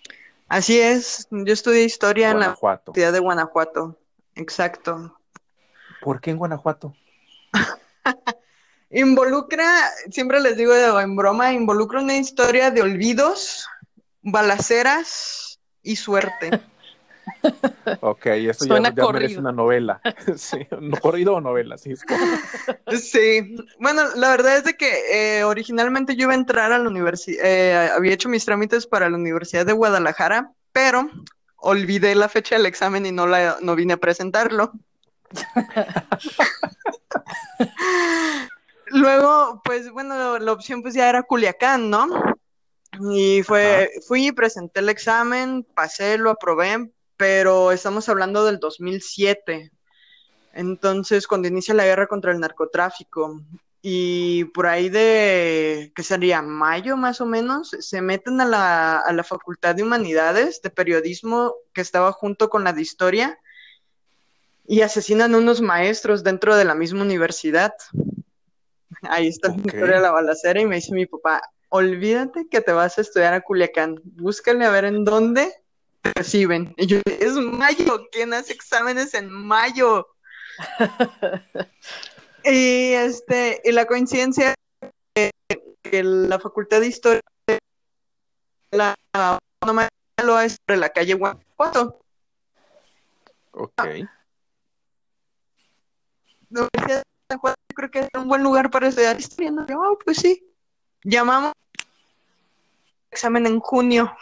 Así 0.48 0.80
es, 0.80 1.28
yo 1.30 1.52
estudié 1.52 1.84
historia 1.84 2.30
en 2.30 2.40
la 2.40 2.56
Universidad 2.60 3.12
de 3.12 3.18
Guanajuato, 3.18 3.96
exacto. 4.34 5.18
¿Por 6.00 6.20
qué 6.20 6.30
en 6.30 6.38
Guanajuato? 6.38 6.94
involucra, 8.90 9.68
siempre 10.10 10.40
les 10.40 10.56
digo 10.56 10.72
en 11.00 11.16
broma, 11.16 11.52
involucra 11.52 12.00
una 12.00 12.16
historia 12.16 12.70
de 12.70 12.82
olvidos, 12.82 13.68
balaceras 14.22 15.60
y 15.82 15.96
suerte. 15.96 16.50
Ok, 18.00 18.26
eso 18.26 18.66
ya, 18.66 18.80
merece 19.12 19.38
una 19.38 19.52
novela. 19.52 20.00
sí, 20.36 20.66
corrido 21.00 21.34
o 21.34 21.40
novela, 21.40 21.78
sí. 21.78 21.94
sí, 23.00 23.56
bueno, 23.78 24.02
la 24.16 24.30
verdad 24.30 24.56
es 24.56 24.64
de 24.64 24.74
que 24.74 25.38
eh, 25.38 25.44
originalmente 25.44 26.16
yo 26.16 26.24
iba 26.24 26.32
a 26.32 26.36
entrar 26.36 26.72
a 26.72 26.78
la 26.78 26.88
universidad, 26.88 27.44
eh, 27.44 27.90
había 27.94 28.14
hecho 28.14 28.28
mis 28.28 28.44
trámites 28.44 28.86
para 28.86 29.08
la 29.08 29.16
Universidad 29.16 29.66
de 29.66 29.72
Guadalajara, 29.72 30.52
pero 30.72 31.08
olvidé 31.56 32.14
la 32.14 32.28
fecha 32.28 32.56
del 32.56 32.66
examen 32.66 33.06
y 33.06 33.12
no, 33.12 33.26
la, 33.26 33.58
no 33.60 33.74
vine 33.76 33.94
a 33.94 33.98
presentarlo. 33.98 34.72
Luego, 38.86 39.60
pues 39.64 39.90
bueno, 39.90 40.38
la 40.38 40.52
opción 40.52 40.82
pues 40.82 40.94
ya 40.94 41.08
era 41.08 41.22
Culiacán, 41.22 41.90
¿no? 41.90 42.08
Y 43.00 43.42
fue, 43.42 43.90
fui, 44.06 44.32
presenté 44.32 44.80
el 44.80 44.88
examen, 44.88 45.64
pasé, 45.74 46.18
lo 46.18 46.30
aprobé, 46.30 46.90
pero 47.16 47.72
estamos 47.72 48.08
hablando 48.08 48.44
del 48.44 48.58
2007. 48.58 49.70
Entonces, 50.54 51.26
cuando 51.26 51.48
inicia 51.48 51.74
la 51.74 51.84
guerra 51.84 52.06
contra 52.06 52.32
el 52.32 52.40
narcotráfico, 52.40 53.40
y 53.80 54.44
por 54.46 54.66
ahí 54.66 54.88
de, 54.88 55.92
¿qué 55.94 56.02
sería? 56.02 56.42
Mayo 56.42 56.96
más 56.96 57.20
o 57.20 57.26
menos, 57.26 57.70
se 57.78 58.00
meten 58.00 58.40
a 58.40 58.44
la, 58.44 58.98
a 58.98 59.12
la 59.12 59.22
Facultad 59.22 59.74
de 59.74 59.84
Humanidades 59.84 60.60
de 60.62 60.70
Periodismo 60.70 61.54
que 61.72 61.80
estaba 61.80 62.10
junto 62.12 62.50
con 62.50 62.64
la 62.64 62.72
de 62.72 62.82
Historia 62.82 63.38
y 64.66 64.80
asesinan 64.80 65.34
a 65.34 65.38
unos 65.38 65.60
maestros 65.60 66.24
dentro 66.24 66.56
de 66.56 66.64
la 66.64 66.74
misma 66.74 67.02
universidad. 67.02 67.72
Ahí 69.02 69.28
está 69.28 69.48
la 69.48 69.56
historia 69.56 69.96
de 69.96 70.02
la 70.02 70.10
balacera 70.10 70.60
y 70.60 70.66
me 70.66 70.76
dice 70.76 70.92
mi 70.92 71.06
papá, 71.06 71.40
olvídate 71.68 72.48
que 72.48 72.60
te 72.60 72.72
vas 72.72 72.98
a 72.98 73.02
estudiar 73.02 73.34
a 73.34 73.40
Culiacán, 73.40 74.00
búscale 74.04 74.64
a 74.64 74.70
ver 74.70 74.84
en 74.84 75.04
dónde 75.04 75.52
te 76.02 76.12
reciben. 76.14 76.74
Y 76.76 76.86
yo, 76.86 77.00
es 77.06 77.34
mayo, 77.34 78.08
¿quién 78.12 78.32
hace 78.32 78.52
exámenes 78.52 79.14
en 79.14 79.30
mayo? 79.30 80.08
y 82.44 82.92
este, 82.92 83.60
y 83.64 83.72
la 83.72 83.86
coincidencia 83.86 84.54
que, 85.14 85.30
que 85.82 86.02
la 86.02 86.38
Facultad 86.38 86.80
de 86.80 86.86
Historia 86.88 87.22
la 88.70 88.94
lo 90.24 90.40
es 90.40 90.58
sobre 90.66 90.80
la 90.80 90.88
calle 90.90 91.14
Guanajuato. 91.14 92.00
Ok. 93.52 93.82
La 96.50 96.68
creo 97.74 97.90
que 97.90 98.00
es 98.00 98.08
un 98.14 98.28
buen 98.28 98.42
lugar 98.42 98.70
para 98.70 98.88
estudiar 98.88 99.18
historia. 99.18 99.52
Oh, 99.76 99.98
pues 100.04 100.18
sí. 100.18 100.47
Llamamos 101.08 101.54
examen 103.10 103.46
en 103.46 103.60
junio. 103.60 104.14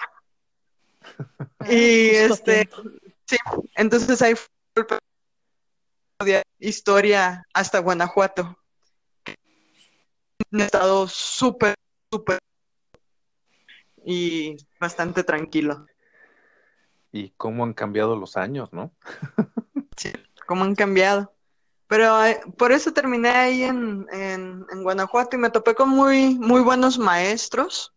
y 1.69 2.11
este, 2.11 2.71
sí, 3.25 3.37
entonces 3.75 4.23
ahí 4.23 4.35
fue 4.37 4.87
el 6.21 6.43
historia 6.61 7.45
hasta 7.53 7.81
Guanajuato. 7.81 8.57
Un 10.53 10.61
estado 10.61 11.09
súper, 11.09 11.75
súper 12.09 12.39
y 14.05 14.57
bastante 14.79 15.25
tranquilo. 15.25 15.87
Y 17.11 17.31
cómo 17.31 17.65
han 17.65 17.75
cambiado 17.75 18.15
los 18.15 18.37
años, 18.37 18.73
¿no? 18.73 18.95
sí, 19.97 20.13
cómo 20.47 20.63
han 20.63 20.77
cambiado. 20.77 21.36
Pero 21.89 22.25
eh, 22.25 22.41
por 22.59 22.73
eso 22.73 22.93
terminé 22.93 23.29
ahí 23.29 23.63
en, 23.63 24.07
en, 24.13 24.83
Guanajuato 24.83 25.37
y 25.37 25.39
me 25.39 25.51
topé 25.51 25.75
con 25.75 25.89
muy, 25.89 26.35
muy 26.35 26.61
buenos 26.61 26.99
maestros 26.99 27.93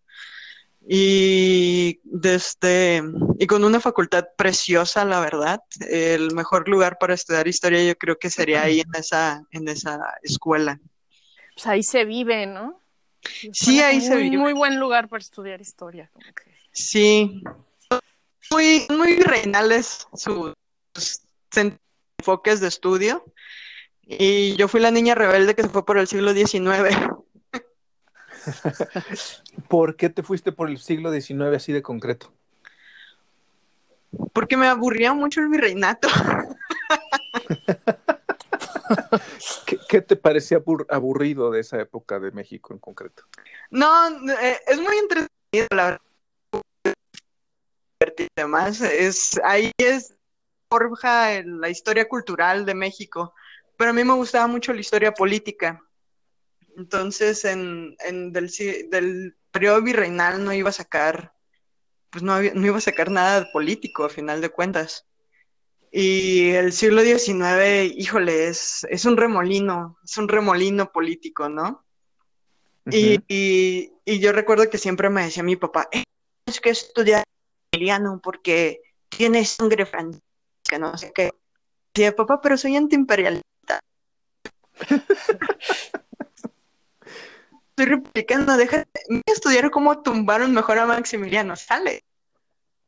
y, 0.87 1.99
desde, 2.03 3.01
y 3.39 3.47
con 3.47 3.63
una 3.63 3.79
facultad 3.79 4.27
preciosa, 4.37 5.05
la 5.05 5.19
verdad. 5.19 5.61
El 5.89 6.33
mejor 6.35 6.69
lugar 6.69 6.97
para 6.99 7.15
estudiar 7.15 7.47
historia 7.47 7.83
yo 7.83 7.97
creo 7.97 8.17
que 8.19 8.29
sería 8.29 8.63
ahí 8.63 8.81
en 8.81 8.95
esa, 8.95 9.43
en 9.51 9.67
esa 9.67 9.99
escuela. 10.21 10.79
Pues 11.55 11.65
ahí 11.65 11.83
se 11.83 12.05
vive, 12.05 12.45
¿no? 12.45 12.81
Sí, 13.51 13.81
ahí 13.81 14.01
se 14.01 14.15
vive. 14.15 14.37
Muy 14.37 14.53
buen 14.53 14.79
lugar 14.79 15.09
para 15.09 15.21
estudiar 15.21 15.61
historia. 15.61 16.11
Sí. 16.71 17.41
Muy, 18.51 18.85
muy 18.89 19.17
reinales 19.17 20.07
sus 20.13 20.53
enfoques 22.19 22.59
de 22.59 22.67
estudio 22.67 23.23
y 24.11 24.55
yo 24.55 24.67
fui 24.67 24.81
la 24.81 24.89
niña 24.89 25.13
rebelde 25.13 25.53
que 25.53 25.61
se 25.61 25.69
fue 25.69 25.85
por 25.85 25.99
el 25.99 26.07
siglo 26.07 26.33
XIX. 26.33 26.97
¿Por 29.67 29.95
qué 29.95 30.09
te 30.09 30.23
fuiste 30.23 30.51
por 30.51 30.67
el 30.69 30.79
siglo 30.79 31.11
XIX 31.11 31.55
así 31.55 31.71
de 31.71 31.83
concreto? 31.83 32.33
Porque 34.33 34.57
me 34.57 34.65
aburría 34.67 35.13
mucho 35.13 35.41
el 35.41 35.49
virreinato. 35.49 36.07
¿Qué, 39.87 40.01
te 40.01 40.15
parecía 40.15 40.63
aburrido 40.89 41.51
de 41.51 41.59
esa 41.59 41.79
época 41.79 42.19
de 42.19 42.31
México 42.31 42.73
en 42.73 42.79
concreto? 42.79 43.25
No, 43.69 44.07
eh, 44.41 44.59
es 44.65 44.81
muy 44.81 44.97
entretenido, 44.97 45.67
la 45.75 45.85
verdad. 45.85 46.01
Además, 48.35 48.81
es, 48.81 49.39
ahí 49.43 49.71
es 49.77 50.15
forja 50.71 51.43
la 51.43 51.69
historia 51.69 52.07
cultural 52.07 52.65
de 52.65 52.73
México 52.73 53.35
pero 53.79 53.91
a 53.91 53.93
mí 53.93 54.03
me 54.03 54.13
gustaba 54.13 54.45
mucho 54.45 54.73
la 54.73 54.81
historia 54.81 55.13
política. 55.13 55.81
Entonces, 56.75 57.45
en, 57.45 57.95
del, 58.33 59.37
periodo 59.51 59.81
virreinal 59.81 60.43
no 60.43 60.51
iba 60.51 60.67
a 60.67 60.73
sacar, 60.73 61.33
pues 62.09 62.21
no, 62.21 62.41
no 62.41 62.65
iba 62.65 62.77
a 62.77 62.81
sacar 62.81 63.09
nada 63.09 63.47
político 63.53 64.03
a 64.03 64.09
final 64.09 64.41
de 64.41 64.49
cuentas. 64.49 65.07
Y 65.93 66.49
el 66.49 66.73
siglo 66.73 67.03
XIX, 67.03 67.95
híjole, 67.95 68.49
es, 68.49 68.85
es 68.89 69.05
un 69.05 69.15
remolino, 69.15 69.97
es 70.03 70.17
un 70.17 70.27
remolino 70.27 70.91
político, 70.91 71.47
¿no? 71.47 71.85
y, 72.91 73.23
y, 73.29 74.19
yo 74.19 74.33
recuerdo 74.33 74.69
que 74.69 74.77
siempre 74.77 75.09
me 75.09 75.23
decía 75.23 75.43
mi 75.43 75.55
papá, 75.55 75.87
eh, 75.93 76.03
es 76.45 76.59
que 76.59 76.71
estudiar 76.71 77.23
italiano 77.71 78.19
porque 78.21 78.81
tiene 79.07 79.45
sangre 79.45 79.85
francesa, 79.85 80.21
no 80.77 80.97
sé 80.97 81.13
qué. 81.15 81.31
Decía, 81.93 82.15
papá, 82.15 82.41
pero 82.41 82.57
soy 82.57 82.75
antiimperialista. 82.75 83.79
Estoy 87.69 87.85
replicando, 87.85 88.57
déjame 88.57 88.85
estudiar 89.25 89.71
cómo 89.71 90.01
tumbaron 90.01 90.53
mejor 90.53 90.79
a 90.79 90.85
Maximiliano, 90.85 91.55
sale. 91.55 92.03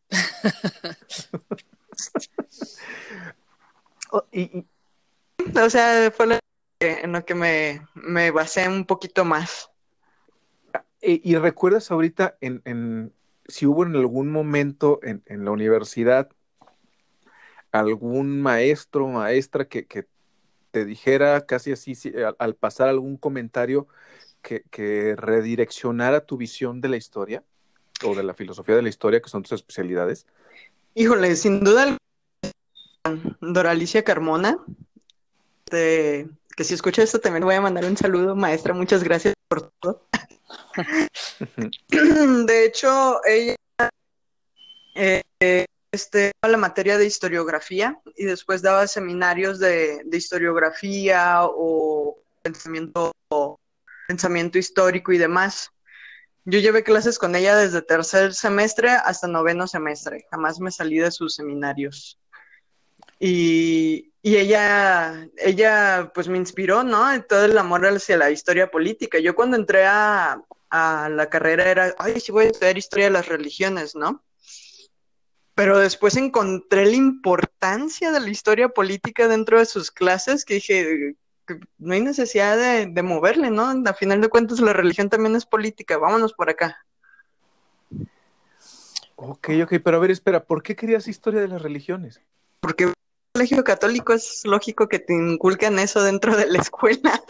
Oh, 4.13 4.25
o 5.63 5.69
sea, 5.69 6.11
fue 6.11 6.37
en 6.81 7.11
lo 7.13 7.23
que 7.23 7.33
me, 7.33 7.87
me, 7.93 8.29
basé 8.31 8.67
un 8.67 8.85
poquito 8.85 9.23
más. 9.23 9.71
¿Y, 11.01 11.35
recuerdas 11.35 11.91
ahorita 11.91 12.37
en, 12.41 12.61
en, 12.65 13.13
si 13.47 13.65
hubo 13.65 13.85
en 13.85 13.95
algún 13.95 14.29
momento 14.29 14.99
en, 15.01 15.23
en 15.27 15.45
la 15.45 15.51
universidad 15.51 16.29
algún 17.71 18.41
maestro, 18.41 19.07
maestra 19.07 19.65
que, 19.65 19.85
que 19.85 20.05
te 20.71 20.85
dijera 20.85 21.45
casi 21.45 21.71
así 21.71 21.93
al, 22.39 22.55
pasar 22.55 22.89
algún 22.89 23.17
comentario 23.17 23.87
que, 24.41 24.63
que, 24.71 25.15
redireccionara 25.15 26.25
tu 26.25 26.37
visión 26.37 26.81
de 26.81 26.89
la 26.89 26.97
historia 26.97 27.43
o 28.03 28.15
de 28.15 28.23
la 28.23 28.33
filosofía 28.33 28.75
de 28.75 28.81
la 28.81 28.89
historia, 28.89 29.21
que 29.21 29.29
son 29.29 29.43
tus 29.43 29.53
especialidades? 29.53 30.25
Híjole, 30.95 31.35
sin 31.35 31.63
duda 31.63 31.97
Doralicia 33.39 34.03
Carmona, 34.03 34.57
que 35.69 36.27
si 36.63 36.73
escucha 36.73 37.03
esto 37.03 37.19
también 37.19 37.43
voy 37.43 37.55
a 37.55 37.61
mandar 37.61 37.85
un 37.85 37.97
saludo, 37.97 38.35
maestra, 38.35 38.73
muchas 38.73 39.03
gracias 39.03 39.33
por 39.47 39.71
todo. 39.79 40.07
de 42.47 42.65
hecho, 42.65 43.21
ella 43.25 43.55
eh, 44.95 45.65
este, 45.91 46.31
la 46.41 46.57
materia 46.57 46.97
de 46.97 47.05
historiografía 47.05 47.99
y 48.15 48.23
después 48.25 48.61
daba 48.61 48.87
seminarios 48.87 49.59
de, 49.59 50.05
historiografía 50.11 51.41
o 51.43 52.17
pensamiento, 52.41 53.11
pensamiento 54.07 54.57
histórico 54.57 55.11
y 55.11 55.17
demás. 55.17 55.71
Yo 56.45 56.59
llevé 56.59 56.83
clases 56.83 57.19
con 57.19 57.35
ella 57.35 57.55
desde 57.55 57.81
tercer 57.81 58.33
semestre 58.33 58.89
hasta 58.89 59.27
noveno 59.27 59.67
semestre. 59.67 60.25
Jamás 60.31 60.59
me 60.59 60.71
salí 60.71 60.97
de 60.97 61.11
sus 61.11 61.35
seminarios. 61.35 62.17
Y, 63.19 64.07
ella, 64.23 65.27
ella 65.37 66.11
pues 66.13 66.27
me 66.27 66.37
inspiró, 66.37 66.83
¿no? 66.83 67.21
Todo 67.23 67.45
el 67.45 67.57
amor 67.57 67.85
hacia 67.85 68.17
la 68.17 68.31
historia 68.31 68.71
política. 68.71 69.19
Yo 69.19 69.35
cuando 69.35 69.57
entré 69.57 69.85
a, 69.85 70.41
a 70.69 71.09
la 71.09 71.29
carrera 71.29 71.69
era, 71.69 71.95
ay, 71.97 72.19
sí 72.19 72.31
voy 72.31 72.45
a 72.45 72.49
estudiar 72.49 72.77
historia 72.77 73.05
de 73.05 73.11
las 73.11 73.27
religiones, 73.27 73.95
¿no? 73.95 74.23
Pero 75.55 75.79
después 75.79 76.15
encontré 76.15 76.85
la 76.85 76.95
importancia 76.95 78.11
de 78.11 78.19
la 78.19 78.29
historia 78.29 78.69
política 78.69 79.27
dentro 79.27 79.59
de 79.59 79.65
sus 79.65 79.91
clases 79.91 80.45
que 80.45 80.55
dije, 80.55 81.15
no 81.77 81.93
hay 81.93 82.01
necesidad 82.01 82.57
de, 82.57 82.87
de 82.87 83.03
moverle, 83.03 83.49
¿no? 83.49 83.69
A 83.85 83.93
final 83.93 84.21
de 84.21 84.29
cuentas 84.29 84.59
la 84.59 84.73
religión 84.73 85.09
también 85.09 85.35
es 85.35 85.45
política, 85.45 85.97
vámonos 85.97 86.33
por 86.33 86.49
acá. 86.49 86.77
Ok, 89.15 89.49
ok, 89.63 89.73
pero 89.83 89.97
a 89.97 89.99
ver, 89.99 90.09
espera, 90.09 90.43
¿por 90.45 90.63
qué 90.63 90.75
querías 90.75 91.07
historia 91.07 91.41
de 91.41 91.47
las 91.47 91.61
religiones? 91.61 92.21
Porque 92.59 92.85
el 92.85 92.93
colegio 93.33 93.63
católico 93.63 94.13
es 94.13 94.41
lógico 94.45 94.87
que 94.87 94.99
te 94.99 95.13
inculcan 95.13 95.77
eso 95.77 96.01
dentro 96.01 96.35
de 96.35 96.47
la 96.47 96.59
escuela. 96.59 97.21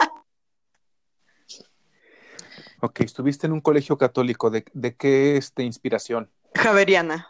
Ok, 2.80 3.00
estuviste 3.00 3.46
en 3.46 3.52
un 3.52 3.60
colegio 3.60 3.98
católico, 3.98 4.50
¿de, 4.50 4.64
de 4.72 4.96
qué 4.96 5.36
este, 5.36 5.62
inspiración? 5.62 6.30
Javeriana. 6.54 7.28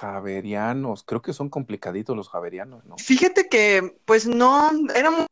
Javerianos, 0.00 1.04
creo 1.04 1.20
que 1.20 1.34
son 1.34 1.50
complicaditos 1.50 2.16
los 2.16 2.30
javerianos, 2.30 2.86
¿no? 2.86 2.96
Fíjate 2.96 3.50
que, 3.50 3.98
pues 4.06 4.26
no, 4.26 4.70
era 4.94 5.10
muy, 5.10 5.26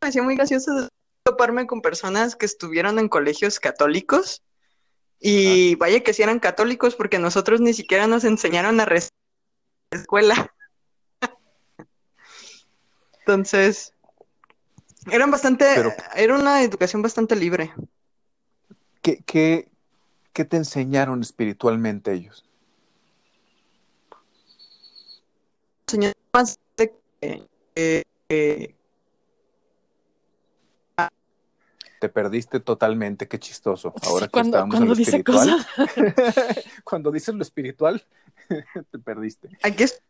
me 0.00 0.08
hacía 0.08 0.22
muy 0.22 0.36
gracioso 0.36 0.88
toparme 1.24 1.66
con 1.66 1.82
personas 1.82 2.36
que 2.36 2.46
estuvieron 2.46 3.00
en 3.00 3.08
colegios 3.08 3.58
católicos 3.58 4.42
y 5.18 5.74
vaya 5.74 6.04
que 6.04 6.12
si 6.12 6.22
eran 6.22 6.38
católicos 6.38 6.94
porque 6.94 7.18
nosotros 7.18 7.60
ni 7.60 7.74
siquiera 7.74 8.06
nos 8.06 8.22
enseñaron 8.22 8.78
a 8.78 8.84
rezar 8.84 9.10
en 9.90 9.96
la 9.96 10.00
escuela. 10.02 10.54
Entonces, 13.18 13.92
eran 15.10 15.32
bastante, 15.32 15.66
era 16.14 16.34
una 16.36 16.62
educación 16.62 17.02
bastante 17.02 17.34
libre. 17.34 17.72
¿Qué, 19.02 19.20
qué, 19.26 19.68
qué 20.32 20.44
te 20.44 20.58
enseñaron 20.58 21.22
espiritualmente 21.22 22.12
ellos? 22.12 22.47
Señor 26.46 26.98
te 31.98 32.08
perdiste 32.08 32.60
totalmente, 32.60 33.28
qué 33.28 33.38
chistoso. 33.38 33.92
Ahora 34.02 34.26
que 34.26 34.32
cuando, 34.32 34.56
estábamos 34.56 34.76
cuando 34.76 34.92
en 34.92 34.98
lo 34.98 35.02
espiritual. 35.02 35.66
cuando 36.84 37.10
dices 37.10 37.34
lo 37.34 37.42
espiritual, 37.42 38.04
te 38.90 38.98
perdiste. 38.98 39.48
Aquí 39.62 39.84
es... 39.84 40.02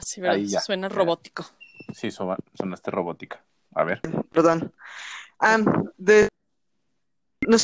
Sí, 0.00 0.20
¿verdad? 0.20 0.60
suena 0.60 0.88
robótico. 0.88 1.44
Sí, 1.92 2.10
sonaste 2.10 2.90
robótica. 2.90 3.44
A 3.74 3.84
ver. 3.84 4.00
Perdón. 4.32 4.72
de... 5.96 6.28
No, 7.46 7.56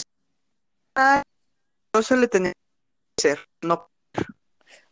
no 1.94 2.02
se 2.02 2.16
le 2.16 2.28
tenía 2.28 2.52
que 2.52 3.22
ser, 3.22 3.38
no 3.62 3.88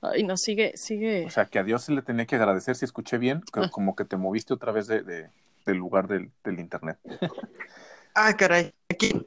Ay, 0.01 0.23
no, 0.25 0.37
sigue, 0.37 0.73
sigue. 0.77 1.27
O 1.27 1.31
sea, 1.31 1.47
que 1.47 1.59
a 1.59 1.65
Dios 1.65 1.85
se 1.85 1.93
le 1.93 2.03
tenía 2.03 2.27
que 2.27 2.37
agradecer, 2.37 2.77
si 2.77 2.85
escuché 2.85 3.19
bien, 3.19 3.43
ah. 3.55 3.69
como 3.71 3.95
que 3.95 4.05
te 4.05 4.17
moviste 4.17 4.55
otra 4.55 4.73
vez 4.73 4.87
de, 4.87 5.31
del 5.65 5.77
lugar 5.77 6.09
del, 6.09 6.31
del 6.45 6.61
internet. 6.61 6.99
ah, 8.15 8.35
caray, 8.37 8.75
aquí. 8.89 9.27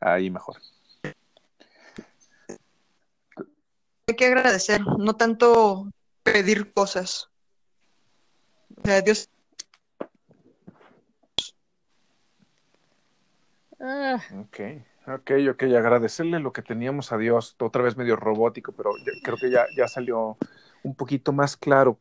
Ahí 0.00 0.30
mejor. 0.30 0.56
Hay 4.08 4.16
que 4.16 4.26
agradecer, 4.26 4.80
no 4.98 5.14
tanto 5.14 5.90
pedir 6.22 6.72
cosas. 6.72 7.28
O 8.76 8.82
sea, 8.84 9.00
Dios. 9.00 9.28
Ah. 13.80 14.22
Ok. 14.40 14.60
Ok, 15.06 15.32
ok, 15.50 15.62
agradecerle 15.64 16.38
lo 16.38 16.52
que 16.52 16.62
teníamos 16.62 17.10
a 17.10 17.18
Dios, 17.18 17.56
otra 17.58 17.82
vez 17.82 17.96
medio 17.96 18.14
robótico, 18.14 18.70
pero 18.72 18.92
creo 19.24 19.36
que 19.36 19.50
ya, 19.50 19.66
ya 19.76 19.88
salió 19.88 20.36
un 20.84 20.94
poquito 20.94 21.32
más 21.32 21.56
claro. 21.56 21.98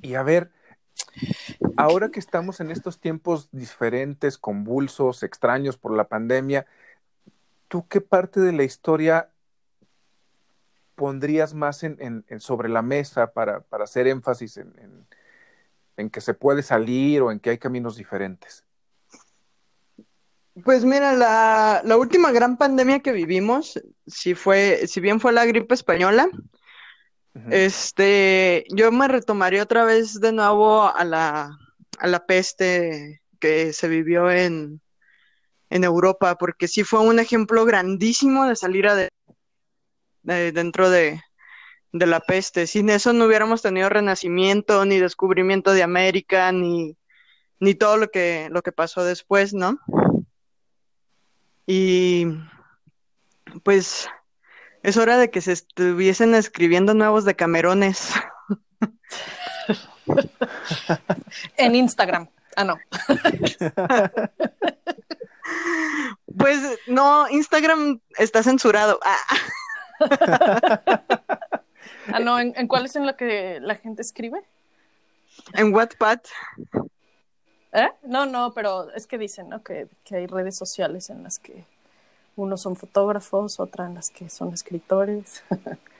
Y 0.00 0.14
a 0.14 0.22
ver, 0.22 0.52
ahora 1.76 2.10
que 2.10 2.20
estamos 2.20 2.60
en 2.60 2.70
estos 2.70 3.00
tiempos 3.00 3.48
diferentes, 3.50 4.38
convulsos, 4.38 5.24
extraños 5.24 5.76
por 5.76 5.96
la 5.96 6.04
pandemia, 6.04 6.66
¿tú 7.66 7.88
qué 7.88 8.00
parte 8.00 8.38
de 8.38 8.52
la 8.52 8.62
historia 8.62 9.30
pondrías 10.94 11.52
más 11.52 11.82
en, 11.82 12.24
en, 12.28 12.38
sobre 12.38 12.68
la 12.68 12.82
mesa 12.82 13.32
para, 13.32 13.60
para 13.60 13.84
hacer 13.84 14.06
énfasis 14.06 14.58
en, 14.58 14.72
en 15.96 16.10
que 16.10 16.20
se 16.20 16.34
puede 16.34 16.62
salir 16.62 17.22
o 17.22 17.32
en 17.32 17.40
que 17.40 17.50
hay 17.50 17.58
caminos 17.58 17.96
diferentes? 17.96 18.64
Pues 20.62 20.84
mira, 20.84 21.12
la, 21.14 21.82
la, 21.84 21.96
última 21.96 22.30
gran 22.30 22.56
pandemia 22.56 23.00
que 23.00 23.10
vivimos, 23.10 23.80
si 24.06 24.34
fue, 24.36 24.86
si 24.86 25.00
bien 25.00 25.18
fue 25.18 25.32
la 25.32 25.44
gripe 25.46 25.74
española, 25.74 26.28
este, 27.50 28.64
yo 28.70 28.92
me 28.92 29.08
retomaría 29.08 29.64
otra 29.64 29.84
vez 29.84 30.20
de 30.20 30.32
nuevo 30.32 30.94
a 30.94 31.04
la, 31.04 31.58
a 31.98 32.06
la 32.06 32.24
peste 32.26 33.22
que 33.40 33.72
se 33.72 33.88
vivió 33.88 34.30
en, 34.30 34.80
en 35.70 35.82
Europa, 35.82 36.36
porque 36.36 36.68
sí 36.68 36.84
fue 36.84 37.00
un 37.00 37.18
ejemplo 37.18 37.64
grandísimo 37.64 38.46
de 38.46 38.54
salir 38.54 38.86
a 38.86 38.94
de, 38.94 40.52
dentro 40.52 40.88
de, 40.88 41.20
de 41.92 42.06
la 42.06 42.20
peste. 42.20 42.68
Sin 42.68 42.90
eso 42.90 43.12
no 43.12 43.24
hubiéramos 43.26 43.60
tenido 43.60 43.88
renacimiento, 43.88 44.84
ni 44.84 44.98
descubrimiento 45.00 45.72
de 45.72 45.82
América, 45.82 46.52
ni, 46.52 46.96
ni 47.58 47.74
todo 47.74 47.96
lo 47.96 48.08
que, 48.08 48.48
lo 48.52 48.62
que 48.62 48.70
pasó 48.70 49.02
después, 49.02 49.52
¿no? 49.52 49.80
Y 51.66 52.26
pues 53.62 54.08
es 54.82 54.96
hora 54.96 55.16
de 55.16 55.30
que 55.30 55.40
se 55.40 55.52
estuviesen 55.52 56.34
escribiendo 56.34 56.94
nuevos 56.94 57.24
de 57.24 57.36
Camerones. 57.36 58.12
en 61.56 61.74
Instagram. 61.74 62.28
Ah, 62.56 62.64
no. 62.64 62.78
Pues 66.36 66.58
no, 66.86 67.28
Instagram 67.28 68.00
está 68.18 68.42
censurado. 68.42 68.98
Ah. 69.04 69.16
ah, 72.12 72.20
no, 72.20 72.40
¿en, 72.40 72.66
cuál 72.66 72.86
es 72.86 72.96
en 72.96 73.06
la 73.06 73.16
que 73.16 73.60
la 73.60 73.76
gente 73.76 74.02
escribe? 74.02 74.42
En 75.52 75.72
Wattpad. 75.72 76.18
¿Eh? 77.74 77.90
No, 78.04 78.24
no, 78.24 78.52
pero 78.54 78.90
es 78.92 79.06
que 79.06 79.18
dicen, 79.18 79.48
¿no? 79.48 79.62
Que, 79.62 79.88
que 80.04 80.16
hay 80.16 80.26
redes 80.26 80.56
sociales 80.56 81.10
en 81.10 81.24
las 81.24 81.38
que 81.38 81.64
unos 82.36 82.62
son 82.62 82.76
fotógrafos, 82.76 83.60
otras 83.60 83.88
en 83.88 83.94
las 83.94 84.10
que 84.10 84.30
son 84.30 84.52
escritores. 84.54 85.42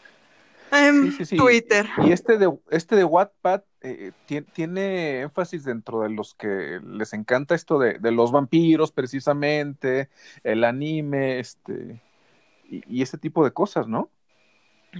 Em, 0.70 1.16
Twitter. 1.37 1.87
Y 2.04 2.10
este 2.10 2.37
de, 2.37 2.52
este 2.70 2.96
de 2.96 3.04
Wattpad 3.04 3.62
eh, 3.82 4.10
tiene, 4.52 5.20
énfasis 5.20 5.62
dentro 5.62 6.00
de 6.00 6.10
los 6.10 6.34
que 6.34 6.80
les 6.84 7.12
encanta 7.12 7.54
esto 7.54 7.78
de, 7.78 7.98
los 8.10 8.32
vampiros, 8.32 8.90
precisamente, 8.90 10.08
el 10.42 10.64
anime, 10.64 11.38
este, 11.38 12.00
y, 12.68 13.02
ese 13.02 13.18
tipo 13.18 13.44
de 13.44 13.52
cosas, 13.52 13.87
¿no? 13.87 14.10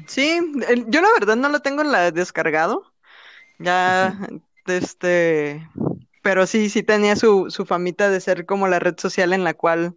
Sí, 0.07 0.41
yo 0.87 1.01
la 1.01 1.09
verdad 1.19 1.35
no 1.35 1.49
lo 1.49 1.61
tengo 1.61 1.83
en 1.83 1.91
la 1.91 2.13
descargado. 2.13 2.85
Ya, 3.59 4.17
este, 4.67 5.67
pero 6.25 6.47
sí, 6.47 6.71
sí 6.71 6.83
tenía 6.83 7.17
su, 7.17 7.51
su 7.51 7.67
famita 7.67 8.09
de 8.09 8.19
ser 8.19 8.47
como 8.47 8.67
la 8.67 8.79
red 8.79 8.99
social 8.99 9.35
en 9.35 9.45
la 9.45 9.53
cual 9.53 9.95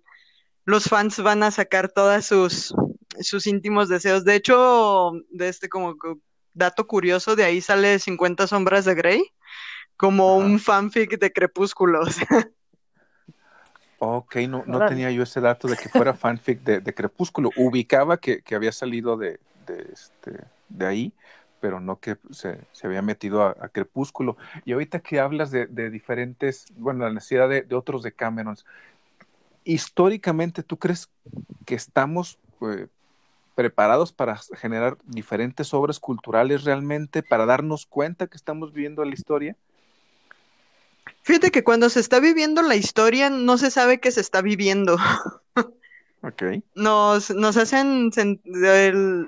los 0.65 0.83
fans 0.83 1.23
van 1.23 1.41
a 1.41 1.51
sacar 1.51 1.87
todas 1.87 2.25
sus, 2.25 2.75
sus 3.21 3.47
íntimos 3.47 3.87
deseos. 3.87 4.25
De 4.25 4.35
hecho, 4.35 5.13
de 5.29 5.47
este 5.47 5.69
como 5.69 5.95
dato 6.53 6.85
curioso, 6.85 7.37
de 7.37 7.45
ahí 7.45 7.61
sale 7.61 7.97
50 7.97 8.45
sombras 8.45 8.83
de 8.83 8.95
Grey 8.95 9.23
como 9.95 10.35
un 10.35 10.59
fanfic 10.59 11.17
de 11.17 11.31
Crepúsculos. 11.31 12.17
Ok, 13.99 14.35
no, 14.47 14.63
no 14.67 14.85
tenía 14.85 15.09
yo 15.09 15.23
ese 15.23 15.41
dato 15.41 15.67
de 15.67 15.75
que 15.75 15.89
fuera 15.89 16.13
fanfic 16.13 16.61
de, 16.61 16.93
Crepúsculo. 16.93 17.49
Ubicaba 17.55 18.17
que, 18.17 18.43
había 18.55 18.71
salido 18.71 19.17
de, 19.17 19.39
de, 19.65 19.89
este, 19.91 20.43
de 20.69 20.85
ahí, 20.85 21.13
pero 21.59 21.79
no 21.79 21.99
que 21.99 22.17
se, 22.31 22.59
había 22.83 23.01
metido 23.01 23.43
a, 23.43 23.69
Crepúsculo. 23.69 24.37
Y 24.65 24.73
ahorita 24.73 24.99
que 24.99 25.19
hablas 25.19 25.51
de, 25.51 25.67
diferentes, 25.89 26.65
bueno, 26.75 27.05
la 27.05 27.13
necesidad 27.13 27.49
de, 27.49 27.65
otros 27.75 28.03
de 28.03 28.11
Cameron, 28.11 28.57
históricamente, 29.63 30.63
¿tú 30.63 30.77
crees 30.77 31.09
que 31.65 31.75
estamos 31.75 32.39
eh, 32.61 32.87
preparados 33.55 34.11
para 34.11 34.37
generar 34.55 34.97
diferentes 35.05 35.73
obras 35.73 35.99
culturales 35.99 36.63
realmente, 36.63 37.23
para 37.23 37.45
darnos 37.45 37.85
cuenta 37.85 38.27
que 38.27 38.37
estamos 38.37 38.73
viviendo 38.73 39.03
la 39.03 39.13
historia? 39.13 39.55
Fíjate 41.23 41.51
que 41.51 41.63
cuando 41.63 41.89
se 41.89 41.99
está 41.99 42.19
viviendo 42.19 42.61
la 42.61 42.75
historia 42.75 43.29
no 43.29 43.57
se 43.57 43.71
sabe 43.71 43.99
que 43.99 44.11
se 44.11 44.21
está 44.21 44.41
viviendo. 44.41 44.97
Okay. 46.27 46.61
Nos, 46.75 47.29
nos 47.29 47.55
hacen 47.55 48.09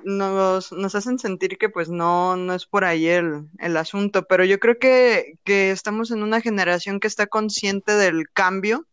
nos, 0.03 0.71
nos, 0.73 0.95
hacen 0.95 1.17
sentir 1.17 1.57
que 1.57 1.69
pues 1.69 1.87
no, 1.87 2.35
no 2.35 2.53
es 2.53 2.65
por 2.65 2.83
ahí 2.83 3.07
el, 3.07 3.47
el 3.59 3.77
asunto, 3.77 4.25
pero 4.27 4.43
yo 4.43 4.59
creo 4.59 4.79
que, 4.79 5.37
que, 5.45 5.71
estamos 5.71 6.11
en 6.11 6.23
una 6.23 6.41
generación 6.41 6.99
que 6.99 7.07
está 7.07 7.27
consciente 7.27 7.93
del 7.93 8.29
cambio 8.29 8.85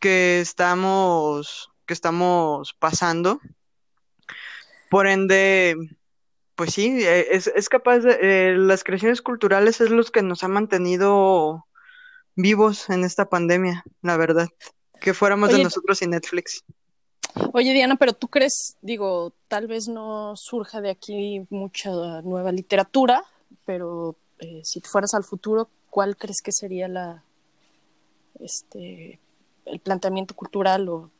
que 0.00 0.40
estamos, 0.40 1.70
que 1.86 1.94
estamos 1.94 2.74
pasando. 2.74 3.40
Por 4.90 5.06
ende, 5.06 5.76
pues 6.56 6.74
sí, 6.74 7.04
e, 7.04 7.28
es, 7.30 7.46
es 7.46 7.68
capaz 7.68 7.98
de, 8.00 8.18
eh, 8.20 8.56
las 8.56 8.82
creaciones 8.82 9.22
culturales 9.22 9.80
es 9.80 9.90
los 9.90 10.10
que 10.10 10.22
nos 10.22 10.42
han 10.42 10.50
mantenido 10.50 11.66
vivos 12.34 12.90
en 12.90 13.04
esta 13.04 13.28
pandemia, 13.28 13.84
la 14.02 14.16
verdad. 14.16 14.48
Que 15.00 15.14
fuéramos 15.14 15.52
de 15.52 15.62
nosotros 15.62 16.02
y 16.02 16.08
Netflix. 16.08 16.64
Oye, 17.52 17.72
Diana, 17.72 17.96
pero 17.96 18.12
tú 18.12 18.28
crees, 18.28 18.76
digo, 18.82 19.32
tal 19.48 19.66
vez 19.66 19.88
no 19.88 20.34
surja 20.36 20.80
de 20.80 20.90
aquí 20.90 21.46
mucha 21.50 21.90
nueva 22.22 22.52
literatura, 22.52 23.24
pero 23.64 24.16
eh, 24.38 24.62
si 24.64 24.80
fueras 24.80 25.14
al 25.14 25.24
futuro, 25.24 25.68
¿cuál 25.90 26.16
crees 26.16 26.40
que 26.42 26.52
sería 26.52 26.88
la, 26.88 27.22
este, 28.40 29.18
el 29.66 29.80
planteamiento 29.80 30.34
cultural 30.34 30.88
o 30.88 31.10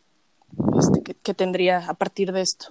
este, 0.78 1.14
que, 1.14 1.34
tendría 1.34 1.88
a 1.88 1.94
partir 1.94 2.32
de 2.32 2.40
esto? 2.42 2.66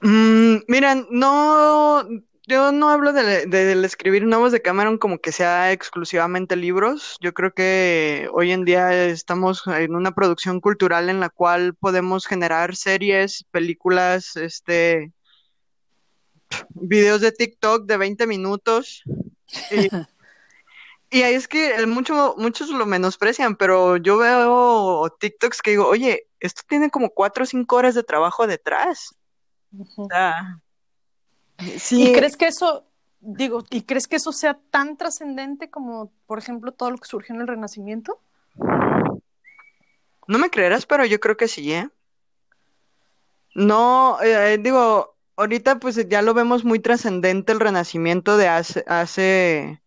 Mm, 0.00 0.58
mira, 0.68 0.94
no, 1.10 2.04
yo 2.48 2.72
no 2.72 2.88
hablo 2.90 3.12
de, 3.12 3.84
escribir 3.84 4.24
nuevos 4.24 4.52
de 4.52 4.62
Cameron 4.62 4.98
como 4.98 5.18
que 5.18 5.32
sea 5.32 5.72
exclusivamente 5.72 6.56
libros. 6.56 7.16
Yo 7.20 7.34
creo 7.34 7.52
que 7.52 8.28
hoy 8.32 8.52
en 8.52 8.64
día 8.64 9.04
estamos 9.04 9.66
en 9.66 9.94
una 9.94 10.12
producción 10.12 10.60
cultural 10.60 11.08
en 11.10 11.20
la 11.20 11.28
cual 11.28 11.74
podemos 11.74 12.26
generar 12.26 12.74
series, 12.74 13.44
películas, 13.50 14.34
este, 14.36 15.12
videos 16.70 17.20
de 17.20 17.32
TikTok 17.32 17.86
de 17.86 17.96
20 17.96 18.26
minutos. 18.26 19.02
Y, 19.70 19.88
Y 21.10 21.22
ahí 21.22 21.34
es 21.34 21.48
que 21.48 21.86
mucho, 21.86 22.34
muchos 22.36 22.68
lo 22.68 22.84
menosprecian, 22.84 23.56
pero 23.56 23.96
yo 23.96 24.18
veo 24.18 25.08
TikToks 25.18 25.62
que 25.62 25.70
digo, 25.70 25.86
oye, 25.86 26.28
esto 26.38 26.62
tiene 26.68 26.90
como 26.90 27.10
cuatro 27.10 27.44
o 27.44 27.46
cinco 27.46 27.76
horas 27.76 27.94
de 27.94 28.02
trabajo 28.02 28.46
detrás. 28.46 29.14
Sí. 31.78 32.08
¿Y 32.08 32.12
crees 32.12 32.36
que 32.36 32.46
eso, 32.46 32.84
digo, 33.20 33.64
y 33.70 33.82
crees 33.82 34.06
que 34.06 34.16
eso 34.16 34.32
sea 34.32 34.58
tan 34.70 34.96
trascendente 34.96 35.70
como, 35.70 36.12
por 36.26 36.38
ejemplo, 36.38 36.72
todo 36.72 36.90
lo 36.90 36.98
que 36.98 37.08
surgió 37.08 37.34
en 37.34 37.40
el 37.40 37.48
Renacimiento? 37.48 38.20
No 40.26 40.38
me 40.38 40.50
creerás, 40.50 40.86
pero 40.86 41.04
yo 41.04 41.20
creo 41.20 41.36
que 41.36 41.48
sí, 41.48 41.72
¿eh? 41.72 41.88
No, 43.54 44.18
eh, 44.22 44.58
digo, 44.60 45.16
ahorita 45.36 45.78
pues 45.78 46.08
ya 46.08 46.22
lo 46.22 46.34
vemos 46.34 46.64
muy 46.64 46.80
trascendente 46.80 47.52
el 47.52 47.60
Renacimiento 47.60 48.36
de 48.36 48.48
hace, 48.48 48.84
hace 48.86 49.80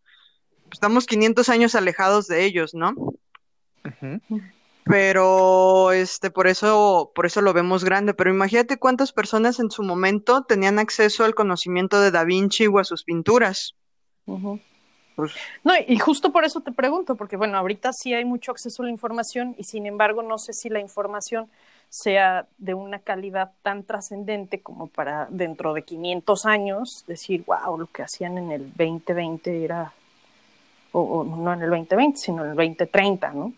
estamos 0.71 1.05
500 1.05 1.49
años 1.49 1.75
alejados 1.75 2.27
de 2.27 2.45
ellos, 2.45 2.73
¿no? 2.73 2.93
Pero 4.91 5.93
este 5.93 6.32
por 6.32 6.47
eso 6.47 7.13
por 7.15 7.25
eso 7.25 7.39
lo 7.39 7.54
vemos 7.54 7.86
grande, 7.86 8.13
pero 8.13 8.30
imagínate 8.30 8.77
cuántas 8.77 9.13
personas 9.13 9.62
en 9.62 9.71
su 9.71 9.84
momento 9.84 10.43
tenían 10.43 10.80
acceso 10.80 11.23
al 11.23 11.34
conocimiento 11.34 12.01
de 12.01 12.12
Da 12.12 12.25
Vinci 12.25 12.67
o 12.67 12.77
a 12.77 12.84
sus 12.84 13.06
pinturas. 13.06 13.73
Pues 15.15 15.32
no, 15.63 15.73
y 15.88 15.97
justo 15.97 16.34
por 16.34 16.43
eso 16.43 16.60
te 16.60 16.73
pregunto, 16.73 17.15
porque 17.15 17.38
bueno, 17.38 17.58
ahorita 17.58 17.93
sí 17.93 18.13
hay 18.13 18.25
mucho 18.25 18.51
acceso 18.51 18.84
a 18.84 18.86
la 18.86 18.91
información 18.91 19.56
y 19.58 19.63
sin 19.63 19.86
embargo 19.86 20.23
no 20.23 20.38
sé 20.38 20.51
si 20.51 20.67
la 20.67 20.82
información 20.82 21.49
sea 21.88 22.47
de 22.58 22.73
una 22.73 22.99
calidad 22.99 23.51
tan 23.62 23.84
trascendente 23.86 24.62
como 24.62 24.88
para 24.88 25.27
dentro 25.30 25.73
de 25.73 25.84
500 25.84 26.45
años 26.45 27.06
decir, 27.08 27.45
wow, 27.45 27.77
lo 27.77 27.88
que 27.88 28.04
hacían 28.04 28.38
en 28.38 28.51
el 28.51 28.67
2020 28.71 29.63
era 29.63 29.93
o, 30.91 31.23
no 31.23 31.54
en 31.54 31.62
el 31.62 31.69
2020, 31.69 32.17
sino 32.17 32.43
en 32.43 32.51
el 32.51 32.56
2030, 32.58 33.32
¿no? 33.32 33.54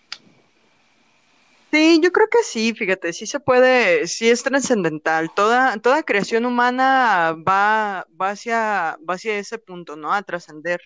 Sí, 1.74 2.00
yo 2.04 2.12
creo 2.12 2.28
que 2.30 2.44
sí, 2.44 2.76
fíjate, 2.76 3.14
sí 3.14 3.26
se 3.26 3.40
puede, 3.40 4.06
sí 4.08 4.30
es 4.30 4.44
trascendental. 4.44 5.34
Toda, 5.34 5.76
toda 5.78 6.04
creación 6.04 6.46
humana 6.46 7.36
va, 7.36 8.06
va, 8.22 8.30
hacia, 8.30 9.00
va 9.10 9.16
hacia 9.16 9.40
ese 9.40 9.58
punto, 9.58 9.96
¿no? 9.96 10.14
A 10.14 10.22
trascender 10.22 10.80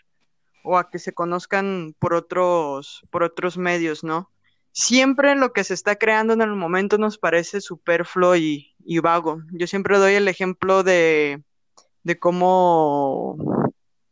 o 0.63 0.77
a 0.77 0.89
que 0.89 0.97
se 0.99 1.13
conozcan 1.13 1.93
por 1.99 2.13
otros, 2.13 3.03
por 3.11 3.23
otros 3.23 3.57
medios, 3.57 4.05
¿no? 4.05 4.31
Siempre 4.71 5.35
lo 5.35 5.51
que 5.51 5.65
se 5.65 5.73
está 5.73 5.97
creando 5.97 6.31
en 6.33 6.41
el 6.41 6.55
momento 6.55 6.97
nos 6.97 7.17
parece 7.17 7.59
superfluo 7.59 8.37
y, 8.37 8.73
y 8.85 8.99
vago. 8.99 9.41
Yo 9.51 9.67
siempre 9.67 9.97
doy 9.97 10.13
el 10.13 10.29
ejemplo 10.29 10.83
de, 10.83 11.43
de 12.03 12.17
cómo 12.17 13.35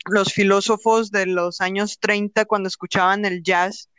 los 0.08 0.34
filósofos 0.34 1.10
de 1.10 1.26
los 1.26 1.62
años 1.62 1.99
30, 2.02 2.43
cuando 2.43 2.68
escuchaban 2.68 3.24
el 3.24 3.43
jazz, 3.43 3.89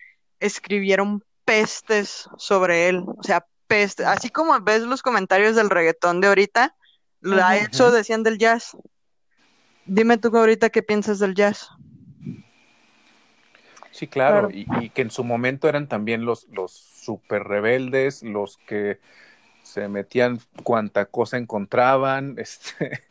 escribieron 0.40 1.22
pestes 1.47 2.28
sobre 2.36 2.88
él. 2.88 3.05
O 3.07 3.22
sea, 3.22 3.47
pestes. 3.66 4.05
Así 4.05 4.28
como 4.28 4.61
ves 4.61 4.82
los 4.82 5.01
comentarios 5.01 5.57
del 5.57 5.70
reggaetón 5.70 6.20
de 6.20 6.28
ahorita, 6.28 6.74
eso 7.55 7.90
decían 7.90 8.22
del 8.22 8.36
jazz. 8.36 8.76
Dime 9.86 10.18
tú 10.18 10.36
ahorita 10.36 10.68
qué 10.68 10.82
piensas 10.82 11.18
del 11.18 11.34
jazz. 11.34 11.70
Sí, 13.92 14.07
claro, 14.09 14.51
Y, 14.51 14.90
que 14.90 15.01
en 15.01 15.11
su 15.11 15.24
momento 15.24 15.70
eran 15.70 15.88
también 15.88 16.26
los, 16.26 16.47
los 16.51 16.72
super 16.72 17.44
rebeldes, 17.44 18.22
los 18.22 18.59
que 18.59 19.01
se 19.62 19.88
metían 19.88 20.38
cuanta 20.62 21.07
cosa 21.07 21.38
encontraban, 21.38 22.34
este, 22.38 23.05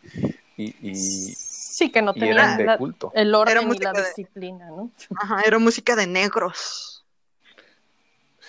y 0.58 1.34
Sí, 1.76 1.92
que 1.92 2.02
no 2.02 2.14
tenía 2.14 2.78
el 3.16 3.36
orden 3.36 3.70
y 3.74 3.80
la 3.80 3.92
disciplina, 3.92 4.68
¿no? 4.70 4.92
Ajá, 5.20 5.42
era 5.46 5.60
música 5.60 5.94
de 5.98 6.08
negros. 6.08 6.95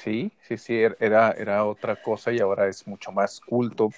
Sí, 0.07 0.30
sí, 0.46 0.57
sí, 0.57 0.74
er, 0.76 0.96
era, 1.00 1.32
era 1.32 1.64
otra 1.64 2.00
cosa 2.00 2.30
y 2.30 2.38
ahora 2.38 2.68
es 2.68 2.86
mucho 2.86 3.11
más 3.11 3.40
culto 3.40 3.90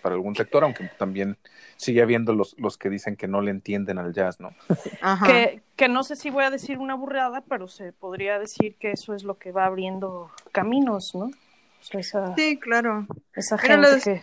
para 0.00 0.14
algún 0.14 0.36
sector, 0.36 0.62
aunque 0.62 0.88
también 0.96 1.36
sigue 1.76 2.02
habiendo 2.02 2.32
los, 2.34 2.54
los 2.56 2.78
que 2.78 2.88
dicen 2.88 3.16
que 3.16 3.26
no 3.26 3.40
le 3.40 3.50
entienden 3.50 3.98
al 3.98 4.12
jazz, 4.14 4.38
¿no? 4.38 4.54
Ajá. 5.00 5.26
Que, 5.26 5.62
que 5.74 5.88
no 5.88 6.04
sé 6.04 6.14
si 6.14 6.30
voy 6.30 6.44
a 6.44 6.50
decir 6.50 6.78
una 6.78 6.94
burrada, 6.94 7.40
pero 7.48 7.66
se 7.66 7.92
podría 7.92 8.38
decir 8.38 8.76
que 8.76 8.92
eso 8.92 9.12
es 9.12 9.24
lo 9.24 9.38
que 9.38 9.50
va 9.50 9.64
abriendo 9.66 10.30
caminos, 10.52 11.10
¿no? 11.14 11.24
O 11.24 11.98
esa, 11.98 12.36
Sí, 12.36 12.58
claro. 12.60 13.08
esa 13.34 13.58
gente 13.58 13.90
los- 13.90 14.04
que... 14.04 14.22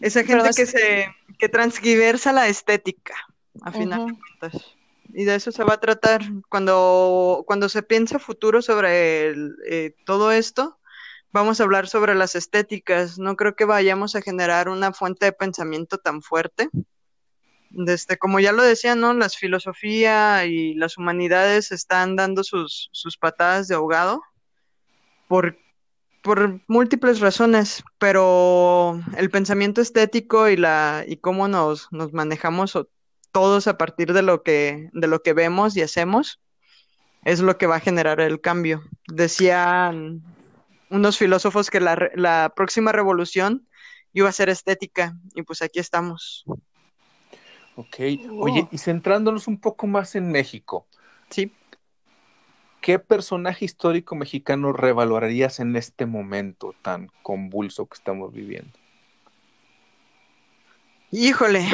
Esa 0.00 0.22
Pero 0.24 0.42
gente 0.42 0.50
que 0.56 0.62
es- 0.62 0.70
se 0.70 1.06
que 1.38 1.48
transgiversa 1.48 2.32
la 2.32 2.48
estética, 2.48 3.14
a 3.62 3.70
final 3.70 4.06
de 4.08 4.14
cuentas. 4.40 4.76
Y 5.12 5.24
de 5.24 5.34
eso 5.34 5.52
se 5.52 5.64
va 5.64 5.74
a 5.74 5.80
tratar 5.80 6.22
cuando, 6.48 7.44
cuando 7.46 7.68
se 7.68 7.82
piensa 7.82 8.18
futuro 8.18 8.62
sobre 8.62 9.28
el, 9.28 9.56
eh, 9.68 9.94
todo 10.04 10.32
esto. 10.32 10.78
Vamos 11.32 11.60
a 11.60 11.64
hablar 11.64 11.88
sobre 11.88 12.14
las 12.14 12.34
estéticas. 12.34 13.18
No 13.18 13.36
creo 13.36 13.54
que 13.54 13.64
vayamos 13.64 14.16
a 14.16 14.22
generar 14.22 14.68
una 14.68 14.92
fuente 14.92 15.26
de 15.26 15.32
pensamiento 15.32 15.98
tan 15.98 16.22
fuerte. 16.22 16.68
Desde, 17.70 18.18
como 18.18 18.40
ya 18.40 18.52
lo 18.52 18.62
decía, 18.62 18.96
¿no? 18.96 19.14
Las 19.14 19.36
filosofía 19.36 20.44
y 20.46 20.74
las 20.74 20.98
humanidades 20.98 21.70
están 21.70 22.16
dando 22.16 22.42
sus, 22.42 22.88
sus 22.92 23.16
patadas 23.16 23.68
de 23.68 23.76
ahogado 23.76 24.20
por, 25.28 25.56
por 26.22 26.60
múltiples 26.66 27.20
razones, 27.20 27.84
pero 27.98 29.00
el 29.16 29.30
pensamiento 29.30 29.80
estético 29.80 30.48
y 30.48 30.56
la 30.56 31.04
y 31.06 31.18
cómo 31.18 31.46
nos, 31.46 31.86
nos 31.92 32.12
manejamos 32.12 32.76
todos 33.32 33.66
a 33.66 33.78
partir 33.78 34.12
de 34.12 34.22
lo 34.22 34.42
que 34.42 34.88
de 34.92 35.06
lo 35.06 35.22
que 35.22 35.32
vemos 35.32 35.76
y 35.76 35.82
hacemos 35.82 36.40
es 37.24 37.40
lo 37.40 37.58
que 37.58 37.66
va 37.66 37.76
a 37.76 37.80
generar 37.80 38.20
el 38.20 38.40
cambio. 38.40 38.82
Decían 39.06 40.22
unos 40.88 41.18
filósofos 41.18 41.70
que 41.70 41.80
la, 41.80 42.10
la 42.14 42.52
próxima 42.56 42.92
revolución 42.92 43.68
iba 44.12 44.28
a 44.28 44.32
ser 44.32 44.48
estética 44.48 45.14
y 45.34 45.42
pues 45.42 45.62
aquí 45.62 45.78
estamos. 45.78 46.44
Ok. 47.76 47.96
Oye, 48.38 48.68
y 48.70 48.78
centrándonos 48.78 49.46
un 49.46 49.60
poco 49.60 49.86
más 49.86 50.14
en 50.14 50.30
México, 50.30 50.86
Sí. 51.30 51.52
¿qué 52.80 52.98
personaje 52.98 53.64
histórico 53.64 54.16
mexicano 54.16 54.72
revalorarías 54.72 55.60
en 55.60 55.76
este 55.76 56.06
momento 56.06 56.74
tan 56.82 57.10
convulso 57.22 57.86
que 57.86 57.94
estamos 57.94 58.32
viviendo? 58.32 58.76
Híjole, 61.12 61.66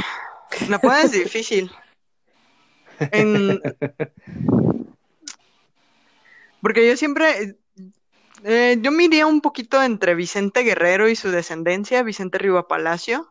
la 0.68 0.78
pones 0.78 1.12
difícil. 1.12 1.70
En- 3.12 3.60
Porque 6.62 6.86
yo 6.88 6.96
siempre, 6.96 7.56
eh, 8.44 8.78
yo 8.80 8.90
me 8.90 9.04
iría 9.04 9.26
un 9.26 9.40
poquito 9.40 9.82
entre 9.82 10.14
Vicente 10.14 10.62
Guerrero 10.62 11.08
y 11.08 11.14
su 11.16 11.30
descendencia, 11.30 12.02
Vicente 12.02 12.38
Riva 12.38 12.66
Palacio, 12.66 13.28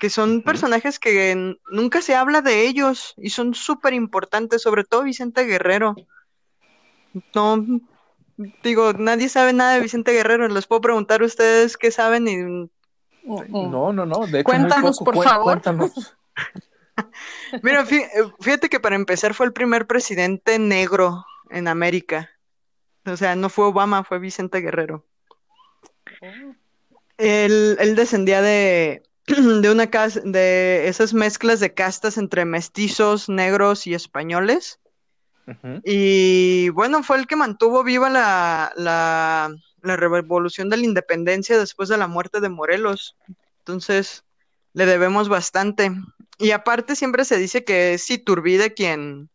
que 0.00 0.10
son 0.10 0.42
personajes 0.42 0.98
que 0.98 1.56
nunca 1.70 2.02
se 2.02 2.14
habla 2.14 2.40
de 2.42 2.66
ellos 2.68 3.14
y 3.16 3.30
son 3.30 3.54
súper 3.54 3.94
importantes, 3.94 4.62
sobre 4.62 4.84
todo 4.84 5.02
Vicente 5.02 5.44
Guerrero. 5.44 5.96
No, 7.34 7.66
digo, 8.62 8.92
nadie 8.92 9.28
sabe 9.28 9.52
nada 9.54 9.74
de 9.74 9.80
Vicente 9.80 10.12
Guerrero, 10.12 10.46
les 10.46 10.66
puedo 10.66 10.80
preguntar 10.82 11.22
a 11.22 11.26
ustedes 11.26 11.76
qué 11.76 11.90
saben 11.90 12.28
y 12.28 12.70
Mm, 13.24 13.42
mm. 13.50 13.70
No, 13.70 13.92
no, 13.92 14.06
no. 14.06 14.26
De 14.26 14.40
hecho, 14.40 14.52
muy 14.52 14.60
Cuéntanos, 14.60 14.98
poco. 14.98 15.04
por 15.12 15.24
favor. 15.24 15.60
Cuéntanos. 15.60 15.92
Mira, 17.62 17.86
eh, 17.90 18.06
fíjate 18.40 18.68
que 18.68 18.80
para 18.80 18.96
empezar 18.96 19.34
fue 19.34 19.46
el 19.46 19.52
primer 19.52 19.86
presidente 19.86 20.58
negro 20.58 21.24
en 21.50 21.68
América. 21.68 22.30
O 23.06 23.16
sea, 23.16 23.36
no 23.36 23.48
fue 23.48 23.66
Obama, 23.66 24.04
fue 24.04 24.18
Vicente 24.18 24.60
Guerrero. 24.60 25.06
Él, 27.16 27.76
él 27.78 27.94
descendía 27.94 28.42
de, 28.42 29.02
de 29.26 29.70
una 29.70 29.88
casa, 29.88 30.20
de 30.24 30.88
esas 30.88 31.14
mezclas 31.14 31.60
de 31.60 31.74
castas 31.74 32.18
entre 32.18 32.44
mestizos, 32.44 33.28
negros 33.28 33.86
y 33.86 33.94
españoles. 33.94 34.80
Y 35.82 36.68
bueno, 36.70 37.02
fue 37.02 37.16
el 37.16 37.26
que 37.26 37.34
mantuvo 37.34 37.82
viva 37.82 38.10
la, 38.10 38.70
la, 38.76 39.50
la 39.80 39.96
revolución 39.96 40.68
de 40.68 40.76
la 40.76 40.84
independencia 40.84 41.58
después 41.58 41.88
de 41.88 41.96
la 41.96 42.06
muerte 42.06 42.40
de 42.40 42.50
Morelos. 42.50 43.16
Entonces, 43.60 44.24
le 44.74 44.84
debemos 44.84 45.30
bastante. 45.30 45.90
Y 46.38 46.52
aparte, 46.52 46.96
siempre 46.96 47.24
se 47.24 47.36
dice 47.36 47.64
que 47.64 47.94
es 47.94 48.08
Iturbide 48.10 48.72
quien, 48.72 49.28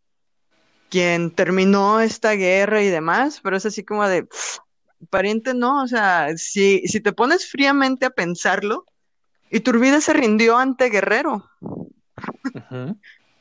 quien 0.90 1.32
terminó 1.32 2.00
esta 2.00 2.32
guerra 2.32 2.82
y 2.82 2.88
demás, 2.88 3.42
pero 3.44 3.58
es 3.58 3.66
así 3.66 3.84
como 3.84 4.08
de 4.08 4.24
pff, 4.24 4.60
pariente, 5.10 5.54
no. 5.54 5.84
O 5.84 5.88
sea, 5.88 6.30
si, 6.38 6.82
si 6.88 7.02
te 7.02 7.14
pones 7.14 7.50
fríamente 7.50 8.06
a 8.06 8.10
pensarlo, 8.10 8.86
Iturbide 9.50 10.02
se 10.02 10.14
rindió 10.14 10.58
ante 10.58 10.90
Guerrero 10.90 11.50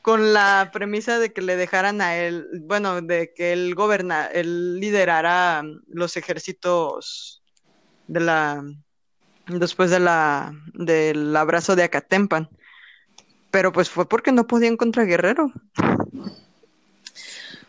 con 0.03 0.33
la 0.33 0.69
premisa 0.73 1.17
de 1.17 1.31
que 1.31 1.41
le 1.41 1.55
dejaran 1.55 2.01
a 2.01 2.17
él, 2.17 2.45
bueno, 2.63 3.01
de 3.01 3.33
que 3.33 3.53
él 3.53 3.73
goberna, 3.73 4.25
él 4.25 4.77
liderara 4.81 5.63
mm, 5.63 5.83
los 5.87 6.17
ejércitos 6.17 7.41
de 8.07 8.19
la 8.19 8.63
después 9.47 9.89
de 9.91 10.01
la 10.01 10.51
del 10.73 11.33
abrazo 11.35 11.77
de 11.77 11.83
Acatempan. 11.83 12.49
Pero 13.53 13.71
pues 13.71 13.87
fue 13.87 14.09
porque 14.09 14.31
no 14.31 14.47
podían 14.47 14.77
contra 14.77 15.03
Guerrero. 15.03 15.51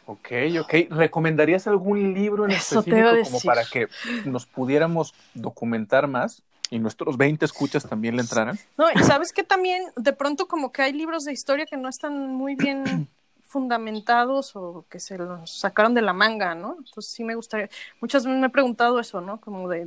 Ok, 0.06 0.28
ok. 0.58 0.74
¿Recomendarías 0.88 1.66
algún 1.66 2.14
libro 2.14 2.46
en 2.46 2.52
Eso 2.52 2.82
te 2.82 2.98
iba 2.98 3.10
a 3.10 3.18
específico 3.18 3.24
como 3.24 3.36
decir. 3.36 3.48
para 3.50 3.64
que 3.66 3.88
nos 4.26 4.46
pudiéramos 4.46 5.12
documentar 5.34 6.08
más 6.08 6.42
y 6.70 6.78
nuestros 6.78 7.18
20 7.18 7.44
escuchas 7.44 7.86
también 7.86 8.16
le 8.16 8.22
entraran? 8.22 8.58
No, 8.78 8.86
y 8.94 8.98
sabes 9.00 9.34
que 9.34 9.42
también 9.42 9.82
de 9.94 10.14
pronto 10.14 10.48
como 10.48 10.72
que 10.72 10.80
hay 10.80 10.94
libros 10.94 11.26
de 11.26 11.34
historia 11.34 11.66
que 11.66 11.76
no 11.76 11.90
están 11.90 12.32
muy 12.32 12.54
bien 12.54 13.06
fundamentados 13.44 14.56
o 14.56 14.86
que 14.88 14.98
se 14.98 15.18
los 15.18 15.50
sacaron 15.50 15.92
de 15.92 16.00
la 16.00 16.14
manga, 16.14 16.54
¿no? 16.54 16.76
Entonces 16.78 17.12
sí 17.12 17.24
me 17.24 17.34
gustaría, 17.34 17.68
muchas 18.00 18.24
veces 18.24 18.40
me 18.40 18.46
he 18.46 18.50
preguntado 18.50 18.98
eso, 19.00 19.20
¿no? 19.20 19.38
Como 19.38 19.68
de, 19.68 19.86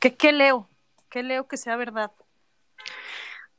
¿qué, 0.00 0.14
qué 0.14 0.32
leo? 0.32 0.66
¿Qué 1.10 1.22
leo 1.22 1.46
que 1.46 1.58
sea 1.58 1.76
verdad? 1.76 2.10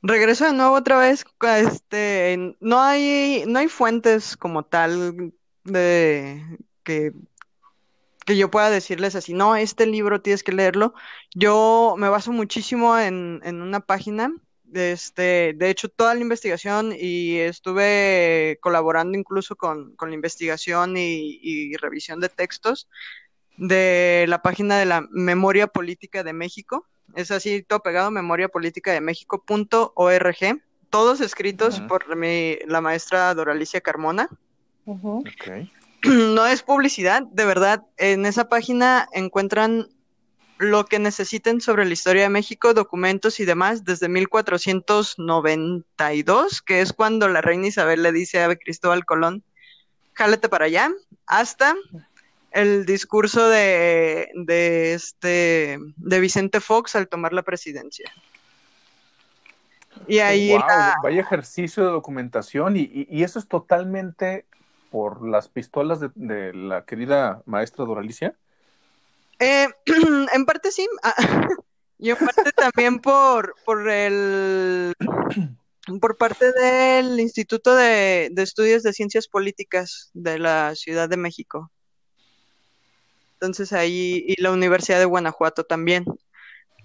Regreso 0.01 0.45
de 0.45 0.53
nuevo 0.53 0.75
otra 0.75 0.97
vez, 0.97 1.25
este, 1.57 2.55
no 2.59 2.81
hay, 2.81 3.43
no 3.47 3.59
hay 3.59 3.67
fuentes 3.67 4.37
como 4.37 4.63
tal 4.63 5.33
de 5.63 6.43
que, 6.83 7.13
que 8.25 8.37
yo 8.37 8.51
pueda 8.51 8.69
decirles 8.69 9.15
así, 9.15 9.33
no, 9.33 9.55
este 9.55 9.85
libro 9.85 10.21
tienes 10.21 10.43
que 10.43 10.51
leerlo. 10.51 10.93
Yo 11.33 11.95
me 11.97 12.09
baso 12.09 12.31
muchísimo 12.31 12.97
en, 12.97 13.41
en 13.43 13.61
una 13.61 13.79
página, 13.79 14.31
este, 14.73 15.53
de 15.55 15.69
hecho, 15.69 15.89
toda 15.89 16.13
la 16.13 16.21
investigación 16.21 16.93
y 16.97 17.37
estuve 17.37 18.59
colaborando 18.61 19.17
incluso 19.17 19.55
con, 19.55 19.95
con 19.95 20.09
la 20.09 20.15
investigación 20.15 20.97
y, 20.97 21.39
y 21.41 21.75
revisión 21.77 22.19
de 22.19 22.29
textos 22.29 22.87
de 23.57 24.25
la 24.27 24.41
página 24.41 24.77
de 24.77 24.85
la 24.85 25.07
Memoria 25.09 25.67
Política 25.67 26.23
de 26.23 26.33
México. 26.33 26.85
Es 27.15 27.31
así, 27.31 27.63
todo 27.63 27.79
pegado, 27.81 28.11
memoria 28.11 28.47
política 28.47 28.91
de 28.91 29.01
México.org. 29.01 30.61
Todos 30.89 31.19
escritos 31.21 31.79
por 31.87 32.15
mi- 32.15 32.57
la 32.65 32.81
maestra 32.81 33.33
Doralicia 33.33 33.81
Carmona. 33.81 34.29
No 36.03 36.45
es 36.45 36.61
publicidad, 36.63 37.23
de 37.23 37.45
verdad. 37.45 37.83
En 37.97 38.25
esa 38.25 38.49
página 38.49 39.07
encuentran 39.13 39.87
lo 40.59 40.85
que 40.85 40.99
necesiten 40.99 41.59
sobre 41.59 41.85
la 41.85 41.93
historia 41.93 42.23
de 42.23 42.29
México, 42.29 42.73
documentos 42.73 43.39
y 43.39 43.45
demás, 43.45 43.83
desde 43.83 44.07
1492, 44.09 46.61
que 46.61 46.81
es 46.81 46.93
cuando 46.93 47.27
la 47.27 47.41
reina 47.41 47.67
Isabel 47.67 48.03
le 48.03 48.11
dice 48.11 48.43
a 48.43 48.55
Cristóbal 48.55 49.05
Colón, 49.05 49.43
jálate 50.13 50.49
para 50.49 50.65
allá, 50.65 50.91
hasta 51.25 51.75
el 52.51 52.85
discurso 52.85 53.49
de, 53.49 54.29
de 54.35 54.93
este 54.93 55.77
de 55.95 56.19
Vicente 56.19 56.59
Fox 56.59 56.95
al 56.95 57.07
tomar 57.07 57.33
la 57.33 57.43
presidencia. 57.43 58.11
Y 60.07 60.19
ahí 60.19 60.49
Wow, 60.49 60.59
la- 60.59 60.95
vaya 61.03 61.21
ejercicio 61.21 61.83
de 61.85 61.91
documentación 61.91 62.77
y, 62.77 62.81
y- 62.81 63.07
y 63.09 63.23
eso 63.23 63.39
es 63.39 63.47
totalmente 63.47 64.45
por 64.91 65.27
las 65.27 65.49
pistolas 65.49 65.99
de, 65.99 66.09
de 66.15 66.53
la 66.53 66.85
querida 66.85 67.41
maestra 67.45 67.83
Doralicia. 67.85 68.35
Eh, 69.39 69.67
en 70.33 70.45
parte 70.45 70.71
sí, 70.71 70.87
ah, 71.03 71.13
y 71.99 72.09
en 72.11 72.17
parte 72.17 72.51
también 72.55 72.99
por, 72.99 73.55
por 73.65 73.89
el 73.89 74.93
por 76.01 76.17
parte 76.17 76.51
del 76.53 77.19
Instituto 77.19 77.75
de, 77.75 78.29
de 78.31 78.43
Estudios 78.43 78.83
de 78.83 78.93
Ciencias 78.93 79.27
Políticas 79.27 80.09
de 80.13 80.39
la 80.39 80.73
Ciudad 80.75 81.09
de 81.09 81.17
México. 81.17 81.71
Entonces 83.39 83.71
ahí, 83.71 84.25
y 84.27 84.41
la 84.41 84.51
Universidad 84.51 84.97
de 84.97 85.05
Guanajuato 85.05 85.63
también. 85.63 86.05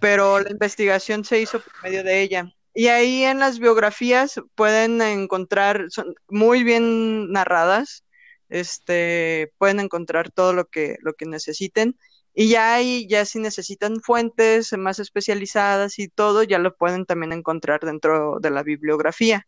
Pero 0.01 0.41
la 0.41 0.51
investigación 0.51 1.25
se 1.25 1.41
hizo 1.41 1.61
por 1.61 1.73
medio 1.83 2.05
de 2.05 2.21
ella. 2.21 2.53
Y 2.75 2.89
ahí 2.89 3.25
en 3.25 3.39
las 3.39 3.59
biografías 3.59 4.39
pueden 4.55 5.01
encontrar, 5.01 5.87
son 5.89 6.15
muy 6.29 6.63
bien 6.63 7.33
narradas, 7.33 8.05
este, 8.51 9.53
pueden 9.57 9.81
encontrar 9.81 10.31
todo 10.31 10.53
lo 10.53 10.67
que, 10.67 10.97
lo 11.01 11.15
que 11.15 11.25
necesiten. 11.25 11.99
Y 12.35 12.49
ya 12.51 12.75
ahí, 12.75 13.07
ya 13.09 13.25
si 13.25 13.39
necesitan 13.39 14.01
fuentes 14.03 14.73
más 14.77 14.99
especializadas 14.99 15.99
y 15.99 16.09
todo, 16.09 16.43
ya 16.43 16.59
lo 16.59 16.77
pueden 16.77 17.07
también 17.07 17.33
encontrar 17.33 17.81
dentro 17.81 18.41
de 18.41 18.51
la 18.51 18.63
bibliografía. 18.63 19.47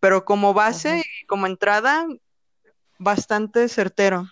Pero 0.00 0.26
como 0.26 0.52
base 0.52 0.98
y 1.22 1.26
como 1.26 1.46
entrada, 1.46 2.06
bastante 2.98 3.68
certero 3.68 4.28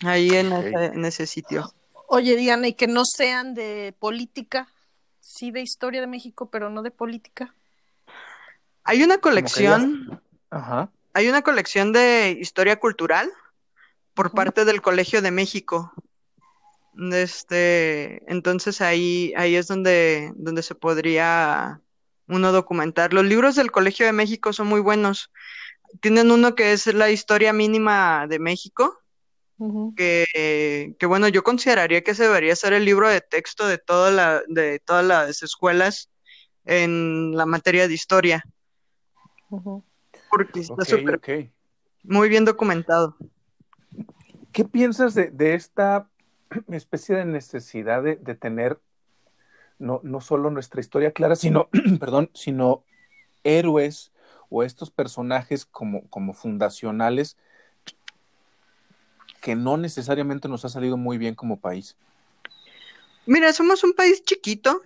ahí 0.00 0.30
en, 0.30 0.52
Ok. 0.52 0.64
ese, 0.64 0.84
en 0.86 1.04
ese 1.04 1.26
sitio. 1.26 1.72
Oye, 2.08 2.36
Diana, 2.36 2.68
y 2.68 2.74
que 2.74 2.86
no 2.86 3.04
sean 3.04 3.54
de 3.54 3.94
política, 3.98 4.68
sí 5.20 5.50
de 5.50 5.62
historia 5.62 6.00
de 6.00 6.06
México, 6.06 6.50
pero 6.50 6.70
no 6.70 6.82
de 6.82 6.90
política. 6.90 7.54
Hay 8.84 9.02
una 9.02 9.18
colección, 9.18 10.20
Ajá. 10.50 10.90
hay 11.14 11.28
una 11.28 11.42
colección 11.42 11.92
de 11.92 12.36
historia 12.38 12.78
cultural 12.78 13.32
por 14.12 14.32
parte 14.32 14.64
del 14.64 14.82
Colegio 14.82 15.22
de 15.22 15.30
México. 15.30 15.92
Este, 17.12 18.22
entonces 18.30 18.80
ahí, 18.80 19.32
ahí 19.36 19.56
es 19.56 19.66
donde, 19.66 20.32
donde 20.36 20.62
se 20.62 20.74
podría 20.74 21.80
uno 22.28 22.52
documentar. 22.52 23.12
Los 23.12 23.24
libros 23.24 23.56
del 23.56 23.72
Colegio 23.72 24.06
de 24.06 24.12
México 24.12 24.52
son 24.52 24.68
muy 24.68 24.80
buenos. 24.80 25.30
Tienen 26.00 26.30
uno 26.30 26.54
que 26.54 26.72
es 26.72 26.86
la 26.92 27.10
historia 27.10 27.52
mínima 27.52 28.26
de 28.28 28.38
México, 28.38 29.00
que, 29.96 30.96
que, 30.98 31.06
bueno, 31.06 31.28
yo 31.28 31.42
consideraría 31.42 32.02
que 32.02 32.12
ese 32.12 32.24
debería 32.24 32.56
ser 32.56 32.72
el 32.72 32.84
libro 32.84 33.08
de 33.08 33.20
texto 33.20 33.66
de, 33.66 33.78
toda 33.78 34.10
la, 34.10 34.42
de 34.48 34.80
todas 34.80 35.04
las 35.04 35.42
escuelas 35.42 36.10
en 36.64 37.36
la 37.36 37.46
materia 37.46 37.86
de 37.86 37.94
historia. 37.94 38.44
Porque 40.30 40.60
está 40.60 40.74
muy 42.02 42.28
bien 42.28 42.44
documentado. 42.44 43.16
¿Qué 44.52 44.64
piensas 44.64 45.14
de, 45.14 45.30
de 45.30 45.54
esta 45.54 46.08
especie 46.68 47.16
de 47.16 47.24
necesidad 47.24 48.02
de, 48.02 48.16
de 48.16 48.34
tener 48.34 48.78
no, 49.78 50.00
no, 50.04 50.20
solo 50.20 50.50
nuestra 50.50 50.80
historia 50.80 51.12
clara, 51.12 51.34
sino, 51.34 51.68
perdón, 52.00 52.30
sino 52.32 52.84
héroes 53.42 54.12
o 54.48 54.62
estos 54.62 54.90
personajes 54.90 55.66
como, 55.66 56.08
como 56.08 56.32
fundacionales 56.32 57.36
que 59.44 59.54
no 59.54 59.76
necesariamente 59.76 60.48
nos 60.48 60.64
ha 60.64 60.70
salido 60.70 60.96
muy 60.96 61.18
bien 61.18 61.34
como 61.34 61.60
país? 61.60 61.96
Mira, 63.26 63.52
somos 63.52 63.84
un 63.84 63.92
país 63.92 64.22
chiquito, 64.24 64.80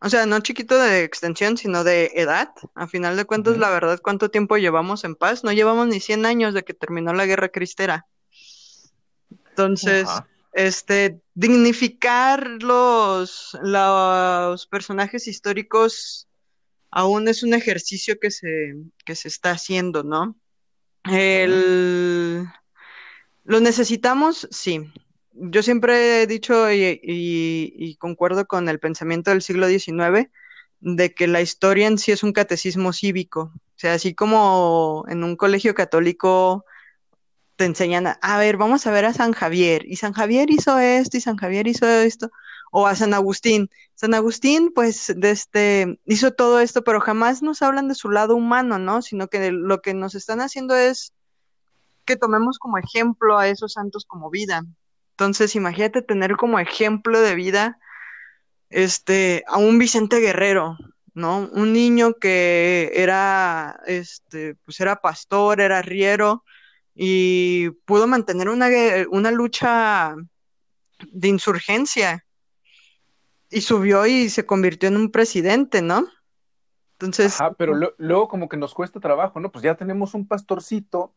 o 0.00 0.08
sea, 0.08 0.24
no 0.24 0.38
chiquito 0.38 0.78
de 0.78 1.02
extensión, 1.02 1.56
sino 1.56 1.82
de 1.82 2.12
edad. 2.14 2.50
A 2.76 2.86
final 2.86 3.16
de 3.16 3.24
cuentas, 3.24 3.58
la 3.58 3.70
verdad, 3.70 4.00
¿cuánto 4.00 4.30
tiempo 4.30 4.56
llevamos 4.56 5.02
en 5.02 5.16
paz? 5.16 5.42
No 5.42 5.50
llevamos 5.50 5.88
ni 5.88 5.98
100 5.98 6.26
años 6.26 6.54
de 6.54 6.62
que 6.62 6.74
terminó 6.74 7.12
la 7.12 7.26
guerra 7.26 7.48
cristera. 7.48 8.06
Entonces, 9.48 10.08
este, 10.52 11.20
dignificar 11.34 12.62
los, 12.62 13.58
los 13.62 14.68
personajes 14.68 15.26
históricos 15.26 16.28
aún 16.92 17.26
es 17.26 17.42
un 17.42 17.52
ejercicio 17.52 18.20
que 18.20 18.30
se, 18.30 18.76
que 19.04 19.16
se 19.16 19.26
está 19.26 19.50
haciendo, 19.50 20.04
¿no? 20.04 20.36
El... 21.02 22.46
¿Lo 23.44 23.60
necesitamos? 23.60 24.48
Sí. 24.50 24.90
Yo 25.32 25.62
siempre 25.62 26.22
he 26.22 26.26
dicho 26.26 26.70
y, 26.72 27.96
concuerdo 27.98 28.46
con 28.46 28.68
el 28.68 28.80
pensamiento 28.80 29.30
del 29.30 29.42
siglo 29.42 29.68
XIX 29.68 30.30
de 30.80 31.14
que 31.14 31.26
la 31.26 31.40
historia 31.40 31.86
en 31.86 31.98
sí 31.98 32.12
es 32.12 32.22
un 32.22 32.32
catecismo 32.32 32.92
cívico. 32.92 33.52
O 33.54 33.78
sea, 33.78 33.94
así 33.94 34.14
como 34.14 35.04
en 35.08 35.24
un 35.24 35.36
colegio 35.36 35.74
católico 35.74 36.64
te 37.56 37.66
enseñan, 37.66 38.06
a, 38.06 38.12
a, 38.22 38.38
ver, 38.38 38.56
vamos 38.56 38.86
a 38.86 38.90
ver 38.90 39.04
a 39.04 39.12
San 39.14 39.32
Javier, 39.32 39.84
y 39.86 39.96
San 39.96 40.12
Javier 40.12 40.50
hizo 40.50 40.78
esto, 40.78 41.16
y 41.16 41.20
San 41.20 41.36
Javier 41.36 41.68
hizo 41.68 41.86
esto, 41.86 42.30
o 42.72 42.86
a 42.86 42.96
San 42.96 43.14
Agustín. 43.14 43.70
San 43.94 44.14
Agustín, 44.14 44.72
pues, 44.74 45.12
de 45.16 45.30
este, 45.30 46.00
hizo 46.06 46.32
todo 46.32 46.60
esto, 46.60 46.82
pero 46.82 47.00
jamás 47.00 47.42
nos 47.42 47.62
hablan 47.62 47.88
de 47.88 47.94
su 47.94 48.10
lado 48.10 48.34
humano, 48.34 48.78
¿no? 48.78 49.02
Sino 49.02 49.28
que 49.28 49.52
lo 49.52 49.80
que 49.82 49.94
nos 49.94 50.14
están 50.14 50.40
haciendo 50.40 50.74
es 50.76 51.12
que 52.04 52.16
tomemos 52.16 52.58
como 52.58 52.78
ejemplo 52.78 53.38
a 53.38 53.48
esos 53.48 53.72
santos 53.72 54.04
como 54.04 54.30
vida. 54.30 54.62
Entonces, 55.12 55.54
imagínate 55.54 56.02
tener 56.02 56.36
como 56.36 56.58
ejemplo 56.58 57.20
de 57.20 57.34
vida 57.34 57.78
este, 58.70 59.44
a 59.46 59.58
un 59.58 59.78
Vicente 59.78 60.18
Guerrero, 60.18 60.76
¿no? 61.14 61.48
Un 61.52 61.72
niño 61.72 62.14
que 62.14 62.90
era, 62.94 63.80
este, 63.86 64.56
pues 64.64 64.80
era 64.80 64.96
pastor, 64.96 65.60
era 65.60 65.82
riero 65.82 66.44
y 66.94 67.70
pudo 67.84 68.06
mantener 68.06 68.48
una, 68.48 68.68
una 69.10 69.30
lucha 69.30 70.14
de 71.12 71.28
insurgencia 71.28 72.24
y 73.50 73.60
subió 73.60 74.06
y 74.06 74.28
se 74.30 74.46
convirtió 74.46 74.88
en 74.88 74.96
un 74.96 75.10
presidente, 75.10 75.82
¿no? 75.82 76.08
Entonces. 76.94 77.40
Ajá, 77.40 77.52
pero 77.52 77.74
luego 77.98 78.28
como 78.28 78.48
que 78.48 78.56
nos 78.56 78.74
cuesta 78.74 79.00
trabajo, 79.00 79.38
¿no? 79.38 79.52
Pues 79.52 79.62
ya 79.62 79.76
tenemos 79.76 80.14
un 80.14 80.26
pastorcito 80.26 81.14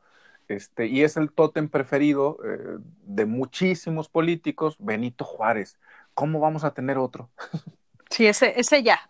este, 0.48 0.88
y 0.88 1.04
es 1.04 1.18
el 1.18 1.32
tótem 1.32 1.70
preferido 1.70 2.40
eh, 2.46 2.78
de 3.04 3.26
muchísimos 3.26 4.10
políticos, 4.10 4.76
Benito 4.80 5.26
Juárez. 5.26 5.80
¿Cómo 6.14 6.40
vamos 6.40 6.64
a 6.64 6.74
tener 6.74 6.98
otro? 6.98 7.30
Sí, 8.10 8.26
ese, 8.26 8.58
ese 8.58 8.84
ya. 8.84 9.02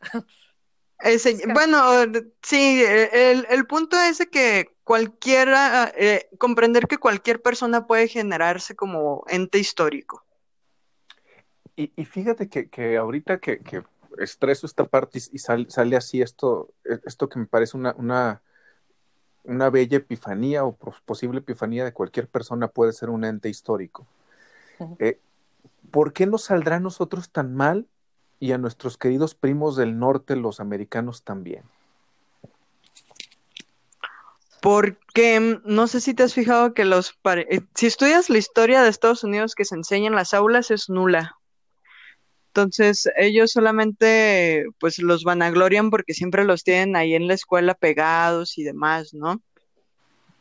Ese, 0.99 1.37
bueno, 1.53 1.79
sí, 2.41 2.83
el, 2.83 3.45
el, 3.47 3.67
punto 3.67 3.95
es 3.99 4.27
que 4.31 4.75
cualquiera, 4.83 5.93
eh, 5.95 6.27
comprender 6.39 6.87
que 6.87 6.97
cualquier 6.97 7.43
persona 7.43 7.85
puede 7.85 8.07
generarse 8.07 8.75
como 8.75 9.23
ente 9.27 9.59
histórico. 9.59 10.25
Y, 11.75 11.93
y 11.95 12.05
fíjate 12.05 12.49
que, 12.49 12.71
que 12.71 12.97
ahorita 12.97 13.37
que, 13.37 13.59
que, 13.59 13.83
estreso 14.17 14.65
esta 14.65 14.85
parte 14.85 15.19
y, 15.31 15.37
sale, 15.37 15.69
sale 15.69 15.95
así 15.95 16.21
esto, 16.21 16.73
esto 17.05 17.29
que 17.29 17.39
me 17.39 17.45
parece 17.45 17.77
una, 17.77 17.93
una 17.97 18.41
una 19.47 19.69
bella 19.69 19.97
epifanía 19.97 20.65
o 20.65 20.73
posible 20.73 21.39
epifanía 21.39 21.85
de 21.85 21.93
cualquier 21.93 22.27
persona 22.27 22.67
puede 22.67 22.93
ser 22.93 23.09
un 23.09 23.23
ente 23.23 23.49
histórico. 23.49 24.05
Eh, 24.99 25.19
¿Por 25.89 26.13
qué 26.13 26.25
nos 26.27 26.43
saldrá 26.43 26.75
a 26.75 26.81
nosotros 26.81 27.31
tan 27.31 27.55
mal 27.55 27.87
y 28.39 28.51
a 28.51 28.57
nuestros 28.57 28.97
queridos 28.97 29.35
primos 29.35 29.75
del 29.75 29.97
norte, 29.97 30.35
los 30.35 30.59
americanos, 30.59 31.23
también? 31.23 31.63
Porque 34.61 35.39
mm, 35.39 35.61
no 35.63 35.87
sé 35.87 36.01
si 36.01 36.13
te 36.13 36.23
has 36.23 36.33
fijado 36.33 36.73
que 36.73 36.83
los... 36.83 37.17
Eh, 37.25 37.61
si 37.73 37.87
estudias 37.87 38.29
la 38.29 38.37
historia 38.37 38.83
de 38.83 38.89
Estados 38.89 39.23
Unidos 39.23 39.55
que 39.55 39.65
se 39.65 39.75
enseña 39.75 40.07
en 40.07 40.15
las 40.15 40.33
aulas 40.33 40.71
es 40.71 40.89
nula. 40.89 41.37
Entonces, 42.57 43.07
ellos 43.17 43.51
solamente, 43.51 44.65
pues, 44.79 44.97
los 44.97 45.23
vanaglorian 45.23 45.91
porque 45.91 46.15
siempre 46.15 46.43
los 46.43 46.63
tienen 46.63 46.95
ahí 46.95 47.13
en 47.13 47.27
la 47.27 47.35
escuela 47.35 47.75
pegados 47.75 48.57
y 48.57 48.63
demás, 48.63 49.13
¿no? 49.13 49.43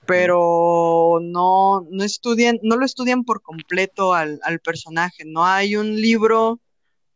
Pero 0.07 1.19
no, 1.21 1.87
no 1.91 2.05
estudian, 2.05 2.59
no 2.63 2.77
lo 2.77 2.87
estudian 2.87 3.23
por 3.23 3.43
completo 3.43 4.15
al, 4.15 4.41
al 4.45 4.61
personaje. 4.61 5.25
No 5.27 5.45
hay 5.45 5.77
un 5.77 6.01
libro 6.01 6.59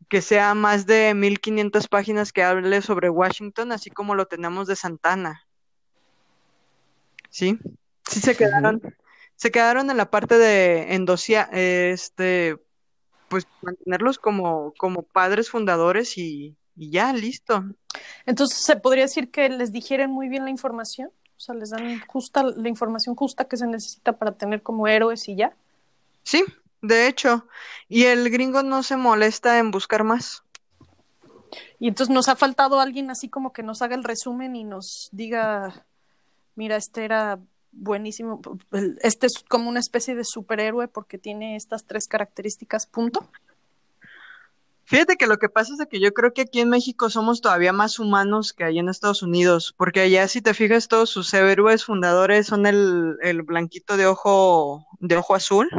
que 0.07 0.21
sea 0.21 0.53
más 0.53 0.85
de 0.85 1.15
1500 1.15 1.87
páginas 1.87 2.31
que 2.31 2.43
hable 2.43 2.83
sobre 2.83 3.09
Washington, 3.09 3.71
así 3.71 3.89
como 3.89 4.13
lo 4.13 4.27
tenemos 4.27 4.67
de 4.67 4.75
Santana. 4.75 5.47
¿Sí? 7.31 7.57
Sí 8.07 8.19
se 8.19 8.35
quedaron, 8.35 8.79
se 9.35 9.49
quedaron 9.49 9.89
en 9.89 9.97
la 9.97 10.11
parte 10.11 10.37
de 10.37 10.93
endosia, 10.93 11.49
este, 11.51 12.59
pues 13.31 13.47
mantenerlos 13.61 14.19
como, 14.19 14.73
como 14.77 15.03
padres 15.03 15.49
fundadores 15.49 16.17
y, 16.17 16.53
ya, 16.75 17.13
listo. 17.13 17.63
Entonces, 18.25 18.59
¿se 18.65 18.75
podría 18.75 19.05
decir 19.05 19.31
que 19.31 19.47
les 19.47 19.71
digieren 19.71 20.11
muy 20.11 20.27
bien 20.27 20.43
la 20.43 20.49
información? 20.49 21.11
O 21.37 21.39
sea, 21.39 21.55
les 21.55 21.69
dan 21.69 22.01
justa 22.07 22.43
la 22.43 22.67
información 22.67 23.15
justa 23.15 23.45
que 23.45 23.55
se 23.55 23.65
necesita 23.65 24.17
para 24.17 24.33
tener 24.33 24.61
como 24.61 24.85
héroes 24.87 25.29
y 25.29 25.37
ya. 25.37 25.55
Sí, 26.23 26.43
de 26.81 27.07
hecho. 27.07 27.47
Y 27.87 28.03
el 28.03 28.29
gringo 28.29 28.63
no 28.63 28.83
se 28.83 28.97
molesta 28.97 29.57
en 29.59 29.71
buscar 29.71 30.03
más. 30.03 30.43
Y 31.79 31.87
entonces 31.87 32.13
nos 32.13 32.27
ha 32.27 32.35
faltado 32.35 32.81
alguien 32.81 33.09
así 33.11 33.29
como 33.29 33.53
que 33.53 33.63
nos 33.63 33.81
haga 33.81 33.95
el 33.95 34.03
resumen 34.03 34.57
y 34.57 34.65
nos 34.65 35.07
diga, 35.13 35.85
mira, 36.55 36.75
este 36.75 37.05
era 37.05 37.39
buenísimo. 37.71 38.41
Este 39.01 39.27
es 39.27 39.43
como 39.47 39.69
una 39.69 39.79
especie 39.79 40.15
de 40.15 40.23
superhéroe 40.23 40.87
porque 40.87 41.17
tiene 41.17 41.55
estas 41.55 41.85
tres 41.85 42.07
características, 42.07 42.85
punto. 42.85 43.29
Fíjate 44.85 45.15
que 45.15 45.27
lo 45.27 45.37
que 45.37 45.47
pasa 45.47 45.73
es 45.73 45.87
que 45.87 46.01
yo 46.01 46.13
creo 46.13 46.33
que 46.33 46.41
aquí 46.41 46.59
en 46.59 46.69
México 46.69 47.09
somos 47.09 47.39
todavía 47.39 47.71
más 47.71 47.97
humanos 47.97 48.51
que 48.51 48.65
allá 48.65 48.81
en 48.81 48.89
Estados 48.89 49.23
Unidos, 49.23 49.73
porque 49.77 50.01
allá 50.01 50.27
si 50.27 50.41
te 50.41 50.53
fijas 50.53 50.89
todos 50.89 51.09
sus 51.09 51.33
héroes 51.33 51.85
fundadores 51.85 52.47
son 52.47 52.65
el, 52.65 53.15
blanquito 53.45 53.95
de 53.95 54.07
ojo 54.07 54.85
de 54.99 55.15
ojo 55.15 55.35
azul 55.35 55.69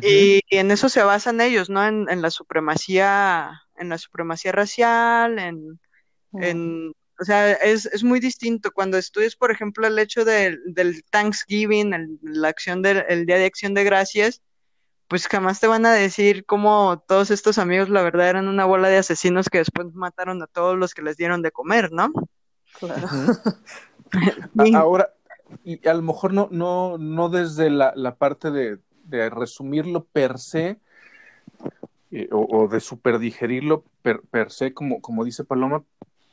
y, 0.00 0.42
en 0.50 0.70
eso 0.70 0.88
se 0.88 1.02
basan 1.02 1.40
ellos, 1.40 1.70
¿no? 1.70 1.84
En, 1.84 2.22
la 2.22 2.30
supremacía, 2.30 3.62
en 3.76 3.88
la 3.88 3.98
supremacía 3.98 4.52
racial, 4.52 5.38
en, 5.40 5.80
en 6.34 6.92
o 7.20 7.24
sea, 7.24 7.52
es, 7.52 7.86
es 7.86 8.04
muy 8.04 8.20
distinto. 8.20 8.70
Cuando 8.72 8.96
estudias, 8.96 9.36
por 9.36 9.50
ejemplo, 9.50 9.86
el 9.86 9.98
hecho 9.98 10.24
del 10.24 11.04
Thanksgiving, 11.10 12.18
la 12.22 12.48
acción 12.48 12.82
del 12.82 13.04
el 13.08 13.26
Día 13.26 13.38
de 13.38 13.46
Acción 13.46 13.74
de 13.74 13.84
Gracias, 13.84 14.42
pues 15.08 15.26
jamás 15.26 15.58
te 15.58 15.66
van 15.66 15.86
a 15.86 15.92
decir 15.92 16.44
cómo 16.44 17.02
todos 17.08 17.30
estos 17.30 17.58
amigos, 17.58 17.88
la 17.88 18.02
verdad, 18.02 18.28
eran 18.28 18.48
una 18.48 18.66
bola 18.66 18.88
de 18.88 18.98
asesinos 18.98 19.48
que 19.48 19.58
después 19.58 19.94
mataron 19.94 20.42
a 20.42 20.46
todos 20.46 20.76
los 20.76 20.94
que 20.94 21.02
les 21.02 21.16
dieron 21.16 21.42
de 21.42 21.50
comer, 21.50 21.90
¿no? 21.92 22.12
Claro. 22.78 23.08
Ahora, 24.74 25.14
y 25.64 25.86
a 25.88 25.94
lo 25.94 26.02
mejor 26.02 26.34
no, 26.34 26.48
no, 26.50 26.98
no 26.98 27.28
desde 27.30 27.70
la, 27.70 27.92
la 27.96 28.16
parte 28.16 28.50
de, 28.50 28.78
de 29.04 29.30
resumirlo 29.30 30.04
per 30.04 30.38
se, 30.38 30.78
eh, 32.10 32.28
o, 32.32 32.68
de 32.68 32.80
superdigerirlo 32.80 33.84
per, 34.00 34.22
per 34.30 34.50
se, 34.50 34.72
como, 34.72 35.02
como 35.02 35.24
dice 35.24 35.44
Paloma, 35.44 35.84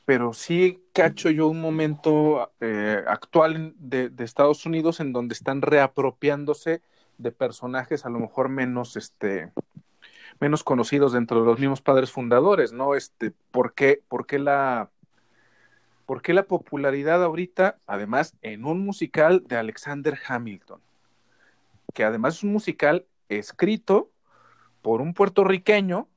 pero 0.06 0.34
sí 0.34 0.84
cacho 0.94 1.30
yo 1.30 1.48
un 1.48 1.60
momento 1.60 2.52
eh, 2.62 3.04
actual 3.08 3.74
de, 3.78 4.10
de, 4.10 4.24
Estados 4.24 4.66
Unidos 4.66 5.00
en 5.00 5.12
donde 5.14 5.34
están 5.34 5.62
reapropiándose 5.62 6.82
de 7.18 7.32
personajes 7.32 8.06
a 8.06 8.10
lo 8.10 8.20
mejor 8.20 8.50
menos, 8.50 8.96
este, 8.96 9.52
menos 10.40 10.64
conocidos 10.64 11.14
dentro 11.14 11.42
de 11.42 11.48
los 11.48 11.60
mismos 11.60 11.82
padres 11.82 12.12
fundadores, 12.12 12.72
¿no? 12.72 12.96
Este, 12.96 13.32
¿por 13.52 13.74
qué, 13.74 14.02
por 14.08 14.28
qué 14.28 14.38
la, 14.38 14.90
por 16.06 16.22
qué 16.22 16.34
la 16.34 16.44
popularidad 16.44 17.24
ahorita, 17.24 17.80
además, 17.88 18.36
en 18.42 18.66
un 18.66 18.82
musical 18.86 19.44
de 19.48 19.58
Alexander 19.58 20.18
Hamilton, 20.28 20.82
que 21.94 22.04
además 22.04 22.38
es 22.38 22.44
un 22.44 22.52
musical 22.52 23.06
escrito 23.30 24.12
por 24.82 25.02
un 25.02 25.14
puertorriqueño 25.14 26.08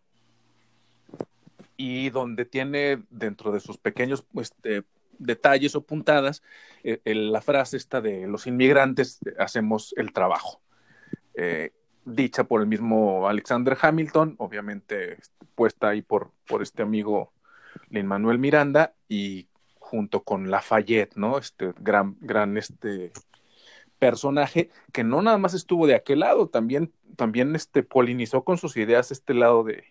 y 1.78 2.10
donde 2.10 2.44
tiene 2.44 3.04
dentro 3.08 3.52
de 3.52 3.60
sus 3.60 3.78
pequeños 3.78 4.26
este, 4.34 4.82
detalles 5.18 5.76
o 5.76 5.82
puntadas 5.82 6.42
eh, 6.82 7.00
la 7.04 7.40
frase 7.40 7.76
esta 7.76 8.00
de 8.00 8.26
los 8.26 8.46
inmigrantes 8.46 9.20
hacemos 9.38 9.94
el 9.96 10.12
trabajo, 10.12 10.60
eh, 11.34 11.72
dicha 12.04 12.44
por 12.44 12.60
el 12.60 12.66
mismo 12.66 13.28
Alexander 13.28 13.78
Hamilton, 13.80 14.34
obviamente 14.38 15.18
puesta 15.54 15.88
ahí 15.88 16.02
por, 16.02 16.32
por 16.46 16.62
este 16.62 16.82
amigo 16.82 17.32
Lin 17.90 18.06
Manuel 18.06 18.38
Miranda 18.38 18.94
y 19.08 19.48
junto 19.78 20.24
con 20.24 20.50
Lafayette, 20.50 21.16
¿no? 21.16 21.38
Este 21.38 21.72
gran, 21.78 22.16
gran 22.20 22.56
este 22.56 23.12
personaje 24.00 24.70
que 24.92 25.04
no 25.04 25.22
nada 25.22 25.38
más 25.38 25.54
estuvo 25.54 25.86
de 25.86 25.94
aquel 25.94 26.20
lado, 26.20 26.48
también, 26.48 26.92
también 27.16 27.54
este 27.54 27.84
polinizó 27.84 28.42
con 28.42 28.58
sus 28.58 28.76
ideas 28.76 29.10
este 29.12 29.34
lado 29.34 29.62
de, 29.64 29.84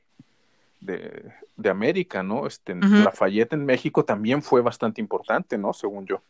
de, 0.80 1.70
América, 1.70 2.24
¿no? 2.24 2.48
Este, 2.48 2.76
Lafayette 2.76 3.54
en 3.54 3.66
México 3.66 4.06
también 4.06 4.42
fue 4.42 4.62
bastante 4.62 5.02
importante, 5.02 5.58
¿no? 5.58 5.74
Según 5.74 6.06
yo. 6.06 6.22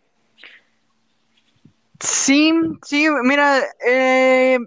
Sí, 1.99 2.53
sí, 2.83 3.07
mira, 3.23 3.63
eh, 3.85 4.59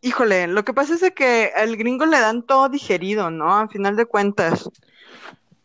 híjole, 0.00 0.46
lo 0.46 0.64
que 0.64 0.72
pasa 0.72 0.94
es 0.94 1.12
que 1.12 1.52
al 1.54 1.76
gringo 1.76 2.06
le 2.06 2.18
dan 2.18 2.42
todo 2.44 2.68
digerido, 2.68 3.30
¿no? 3.30 3.54
A 3.54 3.68
final 3.68 3.96
de 3.96 4.06
cuentas. 4.06 4.70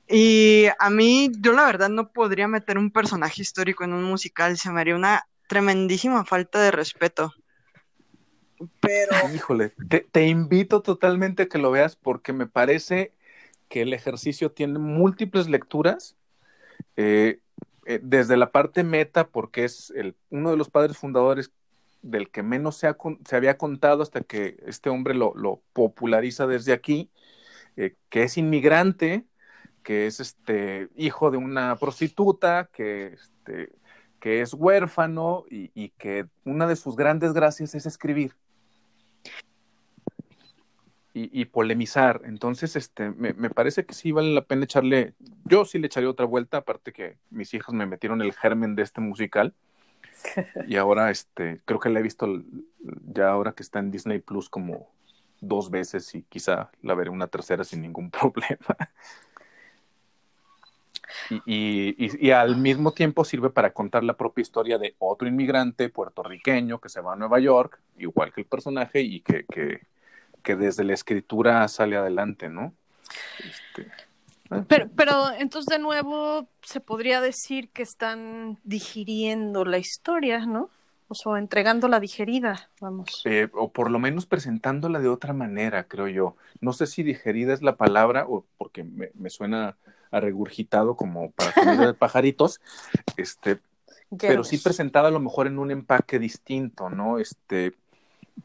Y 0.07 0.65
a 0.77 0.89
mí, 0.89 1.31
yo 1.39 1.53
la 1.53 1.65
verdad 1.65 1.89
no 1.89 2.11
podría 2.11 2.47
meter 2.47 2.77
un 2.77 2.91
personaje 2.91 3.41
histórico 3.41 3.83
en 3.83 3.93
un 3.93 4.03
musical, 4.03 4.57
se 4.57 4.71
me 4.71 4.81
haría 4.81 4.95
una 4.95 5.27
tremendísima 5.47 6.25
falta 6.25 6.61
de 6.61 6.71
respeto. 6.71 7.33
Pero. 8.81 9.33
Híjole, 9.33 9.73
te, 9.89 10.01
te 10.11 10.27
invito 10.27 10.81
totalmente 10.81 11.43
a 11.43 11.47
que 11.47 11.57
lo 11.57 11.71
veas 11.71 11.95
porque 11.95 12.33
me 12.33 12.45
parece 12.45 13.14
que 13.69 13.81
el 13.81 13.93
ejercicio 13.93 14.51
tiene 14.51 14.79
múltiples 14.79 15.49
lecturas, 15.49 16.15
eh, 16.95 17.39
eh, 17.85 17.99
desde 18.01 18.37
la 18.37 18.51
parte 18.51 18.83
meta, 18.83 19.27
porque 19.27 19.65
es 19.65 19.91
el, 19.95 20.15
uno 20.29 20.51
de 20.51 20.57
los 20.57 20.69
padres 20.69 20.97
fundadores 20.97 21.51
del 22.01 22.29
que 22.29 22.43
menos 22.43 22.77
se, 22.77 22.93
se 23.27 23.35
había 23.35 23.57
contado 23.57 24.03
hasta 24.03 24.21
que 24.21 24.57
este 24.65 24.89
hombre 24.89 25.13
lo, 25.13 25.61
populariza 25.73 26.47
desde 26.47 26.73
aquí, 26.73 27.09
eh, 27.77 27.95
que 28.09 28.23
es 28.23 28.37
inmigrante, 28.37 29.25
que 29.83 30.07
es 30.07 30.19
este 30.19 30.89
hijo 30.95 31.31
de 31.31 31.37
una 31.37 31.75
prostituta, 31.75 32.69
que, 32.71 33.13
este, 33.13 33.71
que 34.19 34.41
es 34.41 34.53
huérfano 34.53 35.45
y 35.49 35.89
que 35.97 36.25
una 36.43 36.67
de 36.67 36.75
sus 36.75 36.95
grandes 36.95 37.33
gracias 37.33 37.75
es 37.75 37.85
escribir 37.85 38.33
y, 41.17 41.45
polemizar. 41.45 42.21
Entonces, 42.25 42.75
este, 42.75 43.09
me, 43.11 43.31
me, 43.33 43.49
parece 43.49 43.85
que 43.85 43.93
sí 43.93 44.11
vale 44.11 44.33
la 44.33 44.41
pena 44.41 44.65
echarle, 44.65 45.13
yo 45.45 45.63
sí 45.63 45.79
le 45.79 45.87
echaría 45.87 46.09
otra 46.09 46.25
vuelta, 46.25 46.57
aparte 46.57 46.91
que 46.91 47.15
mis 47.29 47.53
hijos 47.53 47.73
me 47.73 47.85
metieron 47.85 48.21
el 48.21 48.33
germen 48.33 48.75
de 48.75 48.83
este 48.83 49.01
musical. 49.01 49.53
Y 50.67 50.75
ahora, 50.75 51.11
este, 51.11 51.61
creo 51.65 51.79
que 51.79 51.89
la 51.89 51.99
he 51.99 52.03
visto 52.03 52.27
ya 53.13 53.29
ahora 53.29 53.53
que 53.53 53.63
está 53.63 53.79
en 53.79 53.91
Disney 53.91 54.19
Plus 54.19 54.49
como 54.49 54.89
dos 55.39 55.69
veces 55.69 56.13
y 56.15 56.23
quizá 56.23 56.69
la 56.81 56.95
veré 56.95 57.09
una 57.09 57.27
tercera 57.27 57.63
sin 57.63 57.81
ningún 57.81 58.11
problema. 58.11 58.75
Y, 61.29 61.95
y, 61.97 62.27
y, 62.27 62.31
al 62.31 62.57
mismo 62.57 62.91
tiempo 62.91 63.23
sirve 63.23 63.49
para 63.49 63.71
contar 63.71 64.03
la 64.03 64.17
propia 64.17 64.41
historia 64.41 64.77
de 64.77 64.95
otro 64.99 65.27
inmigrante 65.27 65.87
puertorriqueño 65.89 66.81
que 66.81 66.89
se 66.89 66.99
va 66.99 67.13
a 67.13 67.15
Nueva 67.15 67.39
York, 67.39 67.79
igual 67.97 68.33
que 68.33 68.41
el 68.41 68.47
personaje, 68.47 69.01
y 69.01 69.21
que, 69.21 69.45
que, 69.45 69.81
que 70.45 70.55
desde 70.55 70.85
la 70.85 70.93
escritura 70.93 71.67
sale 71.67 71.97
adelante, 71.97 72.47
¿no? 72.47 72.73
Este, 73.39 73.91
ah, 74.49 74.63
pero, 74.67 74.87
pero 74.95 75.31
entonces 75.37 75.65
de 75.65 75.79
nuevo 75.79 76.47
se 76.61 76.79
podría 76.79 77.19
decir 77.19 77.69
que 77.69 77.83
están 77.83 78.59
digiriendo 78.63 79.65
la 79.65 79.79
historia, 79.79 80.45
¿no? 80.45 80.69
O 81.07 81.15
sea, 81.15 81.37
entregándola 81.37 81.99
digerida, 81.99 82.69
vamos. 82.79 83.21
Eh, 83.25 83.49
o 83.53 83.71
por 83.71 83.91
lo 83.91 83.99
menos 83.99 84.25
presentándola 84.25 84.99
de 84.99 85.09
otra 85.09 85.33
manera, 85.33 85.83
creo 85.83 86.07
yo. 86.07 86.35
No 86.61 86.73
sé 86.73 86.87
si 86.87 87.03
digerida 87.03 87.53
es 87.53 87.61
la 87.61 87.75
palabra, 87.75 88.25
o 88.27 88.45
porque 88.57 88.83
me, 88.83 89.11
me 89.13 89.29
suena 89.29 89.77
a 90.11 90.19
regurgitado 90.19 90.95
como 90.95 91.31
para 91.31 91.51
comida 91.51 91.87
de 91.87 91.93
pajaritos, 91.95 92.61
este, 93.17 93.59
pero 94.19 94.43
sí 94.43 94.57
presentada 94.57 95.09
a 95.09 95.11
lo 95.11 95.19
mejor 95.19 95.47
en 95.47 95.59
un 95.59 95.71
empaque 95.71 96.19
distinto, 96.19 96.89
¿no? 96.89 97.19
Este, 97.19 97.73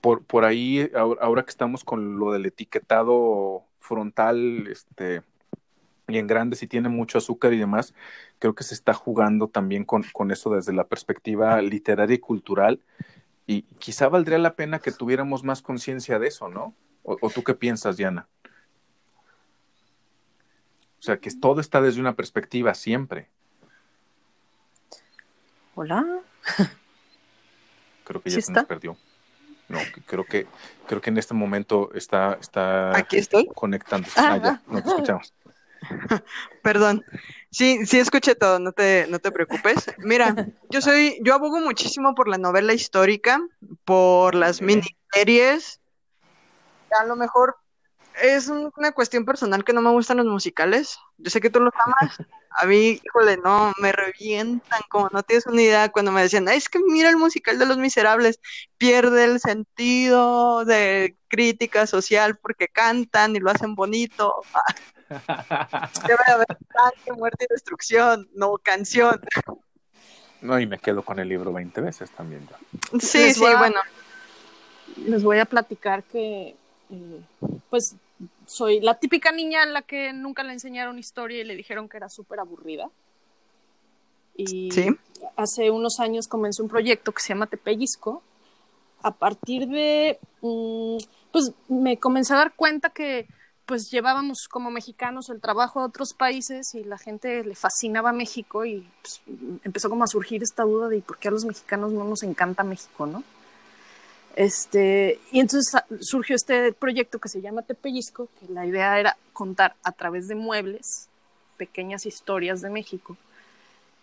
por, 0.01 0.25
por 0.25 0.45
ahí, 0.45 0.91
ahora 0.95 1.45
que 1.45 1.51
estamos 1.51 1.85
con 1.85 2.19
lo 2.19 2.33
del 2.33 2.47
etiquetado 2.47 3.65
frontal, 3.81 4.67
este, 4.69 5.23
y 6.09 6.19
en 6.19 6.27
grande, 6.27 6.57
si 6.57 6.67
tiene 6.67 6.89
mucho 6.89 7.19
azúcar 7.19 7.53
y 7.53 7.59
demás, 7.59 7.95
creo 8.39 8.55
que 8.55 8.65
se 8.65 8.75
está 8.75 8.95
jugando 8.95 9.49
también 9.49 9.85
con, 9.85 10.05
con 10.13 10.31
eso 10.31 10.51
desde 10.51 10.73
la 10.73 10.85
perspectiva 10.85 11.61
literaria 11.63 12.17
y 12.17 12.19
cultural. 12.21 12.81
Y 13.47 13.63
quizá 13.79 14.09
valdría 14.09 14.39
la 14.39 14.55
pena 14.55 14.79
que 14.79 14.93
tuviéramos 14.93 15.45
más 15.45 15.63
conciencia 15.63 16.19
de 16.19 16.29
eso, 16.29 16.49
¿no? 16.49 16.75
O, 17.03 17.17
¿O, 17.21 17.31
tú 17.31 17.43
qué 17.43 17.55
piensas, 17.55 17.97
Diana? 17.97 18.29
O 20.99 21.03
sea, 21.03 21.19
que 21.19 21.31
todo 21.31 21.61
está 21.61 21.81
desde 21.81 22.01
una 22.01 22.15
perspectiva 22.15 22.75
siempre. 22.75 23.29
Hola. 25.75 26.21
Creo 28.05 28.21
que 28.21 28.31
ya 28.31 28.41
se 28.41 28.53
nos 28.53 28.65
perdió. 28.65 28.97
No, 29.71 29.79
creo 30.05 30.25
que 30.25 30.49
creo 30.89 31.01
que 31.01 31.11
en 31.11 31.19
este 31.19 31.33
momento 31.33 31.91
está 31.95 32.37
está 32.41 32.97
Aquí 32.97 33.19
estoy 33.19 33.47
conectando. 33.55 34.09
Ah, 34.17 34.37
ya, 34.43 34.63
no 34.67 34.83
te 34.83 34.89
escuchamos. 34.89 35.33
Perdón. 36.63 37.05
Sí, 37.53 37.87
sí 37.87 38.01
escuché 38.01 38.35
todo, 38.35 38.59
no 38.59 38.73
te, 38.73 39.07
no 39.09 39.21
te 39.21 39.31
preocupes. 39.31 39.93
Mira, 39.99 40.49
yo 40.71 40.81
soy, 40.81 41.21
yo 41.23 41.35
abogo 41.35 41.61
muchísimo 41.61 42.17
por 42.17 42.29
la 42.29 42.37
novela 42.37 42.73
histórica, 42.73 43.41
por 43.85 44.35
las 44.35 44.61
miniseries. 44.61 45.81
A 47.01 47.05
lo 47.05 47.15
mejor 47.15 47.57
es 48.23 48.49
una 48.49 48.93
cuestión 48.93 49.25
personal 49.25 49.65
que 49.65 49.73
no 49.73 49.83
me 49.83 49.91
gustan 49.91 50.19
los 50.19 50.27
musicales. 50.27 50.99
Yo 51.19 51.31
sé 51.31 51.41
que 51.41 51.51
tú 51.51 51.61
los 51.61 51.73
amas. 51.79 52.19
A 52.53 52.67
mí, 52.67 53.01
híjole, 53.05 53.37
no, 53.37 53.73
me 53.79 53.93
revientan, 53.93 54.81
como 54.89 55.09
no 55.13 55.23
tienes 55.23 55.47
una 55.47 55.63
idea 55.63 55.89
cuando 55.89 56.11
me 56.11 56.23
decían, 56.23 56.49
es 56.49 56.69
que 56.69 56.81
mira 56.81 57.09
el 57.09 57.17
musical 57.17 57.61
de 57.61 57.67
Los 57.67 57.79
Miserables, 57.79 58.41
pierde 58.77 59.25
el 59.25 59.39
sentido 59.39 60.65
de 60.65 61.17
crítica 61.29 61.87
social 61.87 62.39
porque 62.39 62.67
cantan 62.67 63.37
y 63.37 63.39
lo 63.39 63.53
hacen 63.53 63.77
bonito. 63.77 64.35
Debe 65.09 66.25
haber 66.27 66.59
sangre, 66.75 67.13
muerte 67.17 67.47
y 67.49 67.53
destrucción, 67.53 68.29
no 68.35 68.55
canción. 68.59 69.21
No, 70.41 70.59
y 70.59 70.67
me 70.67 70.79
quedo 70.79 71.03
con 71.03 71.21
el 71.21 71.29
libro 71.29 71.53
20 71.53 71.81
veces 71.81 72.11
también. 72.11 72.49
Sí, 73.01 73.33
sí, 73.33 73.41
bueno. 73.59 73.81
Les 74.97 75.23
voy 75.23 75.39
a 75.39 75.45
platicar 75.45 76.03
que, 76.03 76.57
eh, 76.91 77.21
pues, 77.69 77.97
soy 78.47 78.81
la 78.81 78.99
típica 78.99 79.33
niña 79.33 79.63
a 79.63 79.67
la 79.67 79.83
que 79.83 80.13
nunca 80.13 80.43
le 80.43 80.53
enseñaron 80.53 80.99
historia 80.99 81.41
y 81.41 81.45
le 81.45 81.57
dijeron 81.57 81.89
que 81.89 81.97
era 81.97 82.09
súper 82.09 82.41
aburrida. 82.41 82.91
Y 84.37 84.71
hace 85.37 85.71
unos 85.71 86.01
años 86.01 86.27
comenzó 86.29 86.63
un 86.63 86.69
proyecto 86.69 87.13
que 87.13 87.21
se 87.21 87.29
llama 87.29 87.47
Tepellisco. 87.47 88.23
A 89.03 89.13
partir 89.13 89.67
de, 89.69 90.19
mm, 90.41 90.99
pues 91.33 91.53
me 91.69 91.99
comencé 91.99 92.35
a 92.35 92.39
dar 92.39 92.55
cuenta 92.55 92.91
que 92.91 93.27
pues 93.71 93.89
llevábamos 93.89 94.49
como 94.51 94.73
mexicanos 94.73 95.31
el 95.31 95.41
trabajo 95.41 95.79
a 95.79 95.85
otros 95.85 96.13
países 96.13 96.75
y 96.75 96.83
la 96.83 96.99
gente 96.99 97.45
le 97.45 97.55
fascinaba 97.55 98.11
México 98.11 98.65
y 98.65 98.85
pues, 99.01 99.21
empezó 99.63 99.89
como 99.89 100.03
a 100.03 100.09
surgir 100.09 100.43
esta 100.43 100.65
duda 100.65 100.89
de 100.89 101.01
por 101.03 101.19
qué 101.19 101.29
a 101.29 101.31
los 101.31 101.45
mexicanos 101.45 101.93
no 101.93 102.03
nos 102.03 102.25
encanta 102.25 102.65
México, 102.65 103.07
¿no? 103.07 103.23
Este, 104.37 105.19
y 105.33 105.41
entonces 105.41 105.83
surgió 106.01 106.37
este 106.37 106.73
proyecto 106.73 107.19
que 107.19 107.29
se 107.29 107.41
llama 107.41 107.63
Tepellisco, 107.63 108.29
que 108.39 108.53
la 108.53 108.67
idea 108.67 108.99
era 108.99 109.17
contar 109.33 109.75
a 109.83 109.93
través 109.93 110.29
de 110.29 110.35
muebles 110.35 111.09
pequeñas 111.57 112.07
historias 112.07 112.61
de 112.61 112.71
México. 112.71 113.17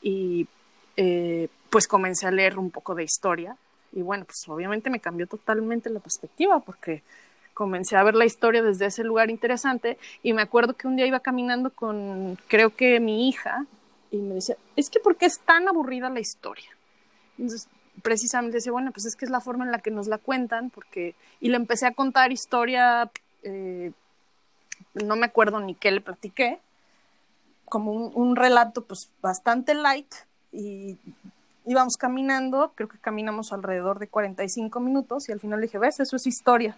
Y 0.01 0.47
eh, 0.95 1.47
pues 1.69 1.87
comencé 1.87 2.27
a 2.27 2.31
leer 2.31 2.57
un 2.59 2.71
poco 2.71 2.95
de 2.95 3.03
historia. 3.03 3.55
Y 3.93 4.01
bueno, 4.01 4.25
pues 4.25 4.47
obviamente 4.47 4.89
me 4.89 4.99
cambió 4.99 5.27
totalmente 5.27 5.89
la 5.89 5.99
perspectiva, 5.99 6.59
porque 6.59 7.03
comencé 7.57 7.95
a 7.95 8.03
ver 8.03 8.13
la 8.13 8.25
historia 8.25 8.61
desde 8.61 8.85
ese 8.85 9.03
lugar 9.03 9.31
interesante 9.31 9.97
y 10.21 10.33
me 10.33 10.43
acuerdo 10.43 10.75
que 10.75 10.87
un 10.87 10.95
día 10.95 11.07
iba 11.07 11.21
caminando 11.21 11.71
con, 11.71 12.37
creo 12.47 12.75
que 12.75 12.99
mi 12.99 13.27
hija, 13.27 13.65
y 14.11 14.17
me 14.17 14.35
decía, 14.35 14.55
es 14.75 14.91
que 14.91 14.99
¿por 14.99 15.15
qué 15.15 15.25
es 15.25 15.39
tan 15.39 15.67
aburrida 15.67 16.07
la 16.11 16.19
historia? 16.19 16.69
Entonces, 17.39 17.67
precisamente 18.01 18.57
decía, 18.57 18.71
bueno, 18.71 18.91
pues 18.91 19.05
es 19.05 19.15
que 19.15 19.25
es 19.25 19.31
la 19.31 19.41
forma 19.41 19.65
en 19.65 19.71
la 19.71 19.79
que 19.79 19.91
nos 19.91 20.07
la 20.07 20.17
cuentan, 20.17 20.69
porque, 20.69 21.15
y 21.39 21.49
le 21.49 21.55
empecé 21.55 21.87
a 21.87 21.93
contar 21.93 22.31
historia, 22.31 23.11
eh, 23.43 23.91
no 24.93 25.15
me 25.15 25.25
acuerdo 25.25 25.59
ni 25.59 25.75
qué 25.75 25.91
le 25.91 26.01
platiqué, 26.01 26.59
como 27.65 27.91
un, 27.91 28.35
relato 28.35 28.85
pues 28.85 29.09
bastante 29.21 29.73
light 29.73 30.13
y 30.53 30.97
íbamos 31.65 31.97
caminando, 31.97 32.71
creo 32.75 32.87
que 32.87 32.97
caminamos 32.97 33.51
alrededor 33.51 33.99
de 33.99 34.07
45 34.07 34.79
minutos 34.79 35.27
y 35.27 35.33
al 35.33 35.41
final 35.41 35.59
dije, 35.59 35.77
ves, 35.77 35.99
eso 35.99 36.15
es 36.15 36.25
historia. 36.27 36.77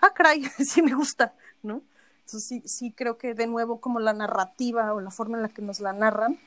Ah, 0.00 0.12
caray, 0.14 0.42
sí 0.58 0.82
me 0.82 0.94
gusta, 0.94 1.32
¿no? 1.62 1.80
Entonces 2.26 2.46
sí, 2.46 2.62
sí 2.66 2.92
creo 2.92 3.16
que 3.16 3.34
de 3.34 3.46
nuevo 3.46 3.80
como 3.80 3.98
la 3.98 4.12
narrativa 4.12 4.92
o 4.92 5.00
la 5.00 5.10
forma 5.10 5.38
en 5.38 5.42
la 5.42 5.48
que 5.48 5.62
nos 5.62 5.80
la 5.80 5.92
narran, 5.94 6.38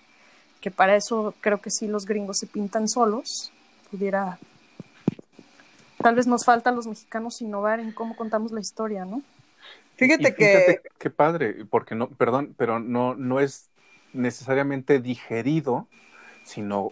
que 0.62 0.70
para 0.70 0.96
eso 0.96 1.34
creo 1.42 1.60
que 1.60 1.72
sí 1.72 1.88
los 1.88 2.06
gringos 2.06 2.38
se 2.38 2.48
pintan 2.48 2.88
solos, 2.88 3.52
pudiera... 3.94 4.40
Tal 6.02 6.16
vez 6.16 6.26
nos 6.28 6.46
falta 6.46 6.72
a 6.72 6.74
los 6.74 6.88
mexicanos 6.88 7.42
innovar 7.42 7.80
en 7.80 7.94
cómo 7.94 8.16
contamos 8.16 8.52
la 8.52 8.60
historia, 8.60 9.06
¿no? 9.06 9.22
Fíjate, 9.96 10.30
Y 10.30 10.36
que 10.36 10.82
qué 10.98 11.10
padre, 11.12 11.66
porque 11.66 11.96
no, 11.96 12.10
perdón, 12.10 12.56
pero 12.58 12.80
no, 12.80 13.16
no 13.16 13.40
es 13.40 13.70
necesariamente 14.12 15.00
digerido, 15.00 15.88
sino 16.44 16.92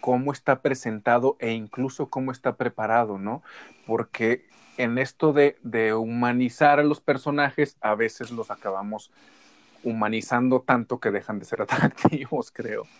cómo 0.00 0.32
está 0.32 0.62
presentado 0.62 1.36
e 1.40 1.52
incluso 1.52 2.08
cómo 2.10 2.32
está 2.32 2.56
preparado, 2.56 3.18
¿no? 3.18 3.42
Porque 3.86 4.48
en 4.78 4.98
esto 4.98 5.32
de, 5.34 5.58
de 5.62 5.94
humanizar 5.94 6.80
a 6.80 6.84
los 6.84 7.00
personajes, 7.02 7.76
a 7.82 7.94
veces 7.94 8.30
los 8.30 8.50
acabamos 8.50 9.12
humanizando 9.82 10.62
tanto 10.62 11.00
que 11.00 11.10
dejan 11.10 11.38
de 11.38 11.44
ser 11.46 11.62
atractivos, 11.62 12.50
creo. 12.52 12.90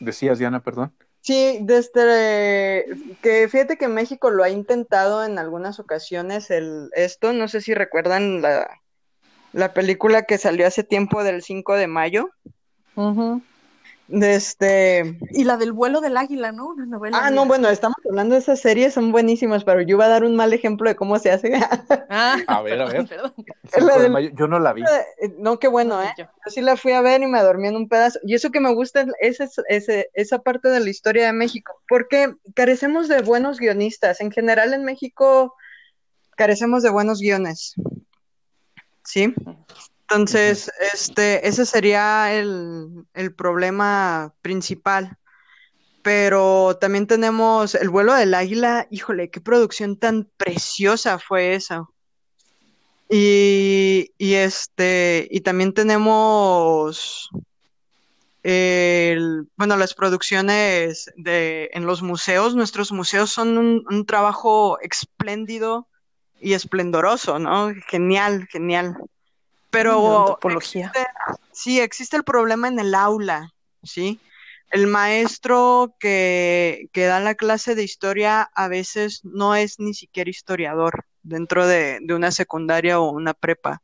Decías, 0.00 0.38
Diana, 0.38 0.60
perdón. 0.62 0.92
Sí, 1.22 1.58
desde 1.62 2.86
que 3.22 3.48
fíjate 3.48 3.76
que 3.76 3.88
México 3.88 4.30
lo 4.30 4.42
ha 4.42 4.48
intentado 4.48 5.24
en 5.24 5.38
algunas 5.38 5.78
ocasiones 5.78 6.50
el 6.50 6.88
esto, 6.94 7.32
no 7.32 7.46
sé 7.46 7.60
si 7.60 7.74
recuerdan 7.74 8.40
la, 8.40 8.80
la 9.52 9.74
película 9.74 10.22
que 10.22 10.38
salió 10.38 10.66
hace 10.66 10.82
tiempo 10.82 11.22
del 11.22 11.42
5 11.42 11.74
de 11.74 11.86
mayo. 11.86 12.30
De 12.96 13.40
este 14.12 15.18
Y 15.30 15.44
la 15.44 15.56
del 15.56 15.72
vuelo 15.72 16.00
del 16.00 16.16
águila, 16.16 16.52
¿no? 16.52 16.68
Una 16.68 16.86
novela. 16.86 17.18
Ah, 17.22 17.30
no, 17.30 17.46
bueno, 17.46 17.68
estamos 17.68 17.96
hablando 18.08 18.34
de 18.34 18.40
esas 18.40 18.60
series, 18.60 18.94
son 18.94 19.12
buenísimas, 19.12 19.64
pero 19.64 19.80
yo 19.82 19.96
iba 19.96 20.06
a 20.06 20.08
dar 20.08 20.24
un 20.24 20.34
mal 20.36 20.52
ejemplo 20.52 20.88
de 20.88 20.96
cómo 20.96 21.18
se 21.18 21.30
hace. 21.30 21.52
Ah, 22.12 22.36
A 22.48 22.62
ver, 22.62 22.80
a 22.80 22.86
ver. 22.86 23.06
perdón. 23.06 23.32
Del- 24.12 24.34
yo 24.34 24.48
no 24.48 24.58
la 24.58 24.72
vi. 24.72 24.82
No, 25.38 25.58
qué 25.60 25.68
bueno, 25.68 26.02
¿eh? 26.02 26.12
Yo. 26.18 26.24
Sí 26.46 26.60
la 26.60 26.76
fui 26.76 26.90
a 26.92 27.00
ver 27.02 27.22
y 27.22 27.26
me 27.28 27.40
dormí 27.40 27.68
en 27.68 27.76
un 27.76 27.88
pedazo. 27.88 28.18
Y 28.24 28.34
eso 28.34 28.50
que 28.50 28.58
me 28.60 28.74
gusta 28.74 29.06
es 29.20 29.38
ese- 29.40 29.62
ese- 29.68 30.10
esa 30.14 30.40
parte 30.40 30.68
de 30.68 30.80
la 30.80 30.90
historia 30.90 31.26
de 31.26 31.32
México, 31.32 31.80
porque 31.88 32.34
carecemos 32.54 33.06
de 33.06 33.22
buenos 33.22 33.58
guionistas. 33.60 34.20
En 34.20 34.32
general 34.32 34.74
en 34.74 34.84
México 34.84 35.54
carecemos 36.36 36.82
de 36.82 36.90
buenos 36.90 37.20
guiones. 37.20 37.74
¿Sí? 39.04 39.34
Entonces, 40.10 40.70
este, 40.92 41.46
ese 41.46 41.64
sería 41.64 42.34
el, 42.34 43.06
el 43.14 43.32
problema 43.34 44.34
principal. 44.42 45.16
Pero 46.02 46.78
también 46.80 47.06
tenemos 47.06 47.74
El 47.74 47.90
vuelo 47.90 48.14
del 48.14 48.34
águila. 48.34 48.88
Híjole, 48.90 49.30
qué 49.30 49.40
producción 49.40 49.96
tan 49.96 50.28
preciosa 50.36 51.18
fue 51.18 51.54
esa. 51.54 51.84
Y, 53.08 54.12
y 54.18 54.34
este, 54.34 55.28
y 55.30 55.42
también 55.42 55.74
tenemos 55.74 57.28
el, 58.42 59.48
bueno, 59.56 59.76
las 59.76 59.94
producciones 59.94 61.10
de, 61.16 61.70
en 61.72 61.86
los 61.86 62.02
museos. 62.02 62.54
Nuestros 62.54 62.90
museos 62.92 63.30
son 63.30 63.58
un, 63.58 63.84
un 63.88 64.06
trabajo 64.06 64.78
espléndido 64.80 65.86
y 66.40 66.54
esplendoroso, 66.54 67.38
¿no? 67.38 67.72
Genial, 67.88 68.48
genial. 68.50 68.96
Pero. 69.70 70.38
Sí, 71.52 71.80
existe 71.80 72.16
el 72.16 72.24
problema 72.24 72.68
en 72.68 72.78
el 72.78 72.94
aula, 72.94 73.52
¿sí? 73.82 74.20
El 74.70 74.86
maestro 74.86 75.96
que, 75.98 76.88
que 76.92 77.06
da 77.06 77.18
la 77.20 77.34
clase 77.34 77.74
de 77.74 77.82
historia 77.82 78.42
a 78.54 78.68
veces 78.68 79.20
no 79.24 79.54
es 79.54 79.80
ni 79.80 79.94
siquiera 79.94 80.30
historiador 80.30 81.04
dentro 81.22 81.66
de, 81.66 81.98
de 82.02 82.14
una 82.14 82.30
secundaria 82.30 83.00
o 83.00 83.10
una 83.10 83.34
prepa. 83.34 83.82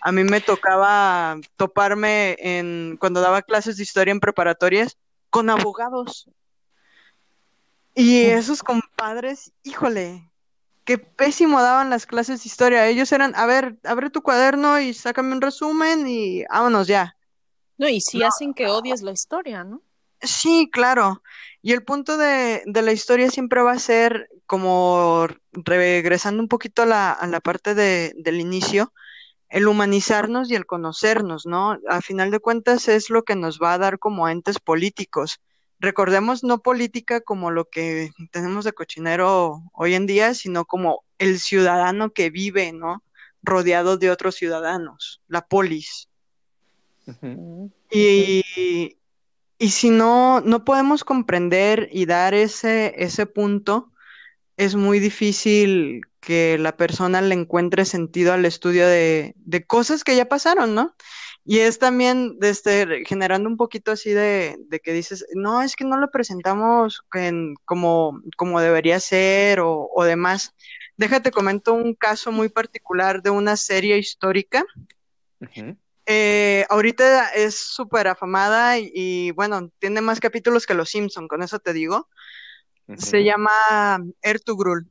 A 0.00 0.12
mí 0.12 0.24
me 0.24 0.40
tocaba 0.40 1.36
toparme 1.56 2.36
en, 2.38 2.96
cuando 3.00 3.20
daba 3.20 3.42
clases 3.42 3.76
de 3.76 3.82
historia 3.82 4.12
en 4.12 4.20
preparatorias 4.20 4.96
con 5.30 5.50
abogados. 5.50 6.28
Y 7.94 8.26
esos 8.26 8.62
compadres, 8.62 9.52
híjole, 9.62 10.30
qué 10.86 10.96
pésimo 10.98 11.60
daban 11.60 11.90
las 11.90 12.06
clases 12.06 12.42
de 12.42 12.48
historia. 12.48 12.86
Ellos 12.86 13.12
eran, 13.12 13.34
a 13.36 13.44
ver, 13.44 13.76
abre 13.84 14.08
tu 14.08 14.22
cuaderno 14.22 14.80
y 14.80 14.94
sácame 14.94 15.34
un 15.34 15.42
resumen 15.42 16.06
y 16.08 16.44
vámonos 16.44 16.86
ya. 16.86 17.16
No, 17.76 17.88
y 17.88 18.00
sí 18.00 18.22
hacen 18.22 18.54
que 18.54 18.68
odies 18.68 19.02
la 19.02 19.10
historia, 19.10 19.64
¿no? 19.64 19.82
Sí, 20.22 20.70
claro. 20.72 21.22
Y 21.60 21.72
el 21.72 21.82
punto 21.82 22.16
de, 22.16 22.62
de 22.64 22.82
la 22.82 22.92
historia 22.92 23.30
siempre 23.30 23.60
va 23.60 23.72
a 23.72 23.78
ser 23.78 24.30
como 24.46 25.26
regresando 25.52 26.40
un 26.40 26.48
poquito 26.48 26.82
a 26.82 26.86
la, 26.86 27.12
a 27.12 27.26
la 27.26 27.40
parte 27.40 27.74
de, 27.74 28.14
del 28.16 28.40
inicio, 28.40 28.92
el 29.48 29.66
humanizarnos 29.66 30.50
y 30.50 30.54
el 30.54 30.66
conocernos, 30.66 31.46
¿no? 31.46 31.78
A 31.88 32.00
final 32.00 32.30
de 32.30 32.38
cuentas 32.38 32.88
es 32.88 33.10
lo 33.10 33.24
que 33.24 33.34
nos 33.34 33.58
va 33.58 33.74
a 33.74 33.78
dar 33.78 33.98
como 33.98 34.28
entes 34.28 34.60
políticos. 34.60 35.40
Recordemos 35.78 36.42
no 36.42 36.62
política 36.62 37.20
como 37.20 37.50
lo 37.50 37.68
que 37.68 38.10
tenemos 38.30 38.64
de 38.64 38.72
cochinero 38.72 39.62
hoy 39.72 39.94
en 39.94 40.06
día, 40.06 40.34
sino 40.34 40.64
como 40.64 41.04
el 41.18 41.38
ciudadano 41.38 42.10
que 42.10 42.30
vive, 42.30 42.72
¿no? 42.72 43.02
Rodeado 43.42 43.96
de 43.96 44.10
otros 44.10 44.36
ciudadanos, 44.36 45.22
la 45.28 45.46
polis. 45.46 46.08
Y, 47.90 48.96
y 49.58 49.68
si 49.68 49.90
no, 49.90 50.40
no 50.40 50.64
podemos 50.64 51.04
comprender 51.04 51.88
y 51.92 52.06
dar 52.06 52.34
ese, 52.34 52.94
ese 52.96 53.26
punto, 53.26 53.92
es 54.56 54.74
muy 54.74 54.98
difícil 54.98 56.02
que 56.20 56.58
la 56.58 56.76
persona 56.76 57.20
le 57.20 57.34
encuentre 57.34 57.84
sentido 57.84 58.32
al 58.32 58.44
estudio 58.44 58.86
de, 58.86 59.34
de 59.36 59.66
cosas 59.66 60.02
que 60.02 60.16
ya 60.16 60.28
pasaron, 60.28 60.74
¿no? 60.74 60.94
Y 61.48 61.60
es 61.60 61.78
también 61.78 62.38
desde, 62.40 63.04
generando 63.06 63.48
un 63.48 63.56
poquito 63.56 63.92
así 63.92 64.10
de, 64.10 64.56
de 64.68 64.80
que 64.80 64.92
dices, 64.92 65.24
no, 65.34 65.62
es 65.62 65.76
que 65.76 65.84
no 65.84 65.96
lo 65.96 66.10
presentamos 66.10 67.02
en- 67.14 67.54
como, 67.64 68.20
como 68.36 68.60
debería 68.60 68.98
ser 68.98 69.60
o, 69.60 69.88
o 69.94 70.04
demás. 70.04 70.54
Déjate 70.96 71.30
comento 71.30 71.72
un 71.72 71.94
caso 71.94 72.32
muy 72.32 72.48
particular 72.48 73.22
de 73.22 73.30
una 73.30 73.56
serie 73.56 73.96
histórica. 73.96 74.64
Eh, 76.06 76.64
ahorita 76.68 77.28
es 77.30 77.56
súper 77.56 78.08
afamada 78.08 78.78
y, 78.78 78.90
y, 78.94 79.30
bueno, 79.32 79.70
tiene 79.78 80.00
más 80.00 80.18
capítulos 80.20 80.66
que 80.66 80.74
Los 80.74 80.90
Simpson, 80.90 81.28
con 81.28 81.42
eso 81.42 81.58
te 81.60 81.72
digo. 81.72 82.08
Se 82.96 83.24
llama 83.24 84.02
Ertugrul, 84.22 84.90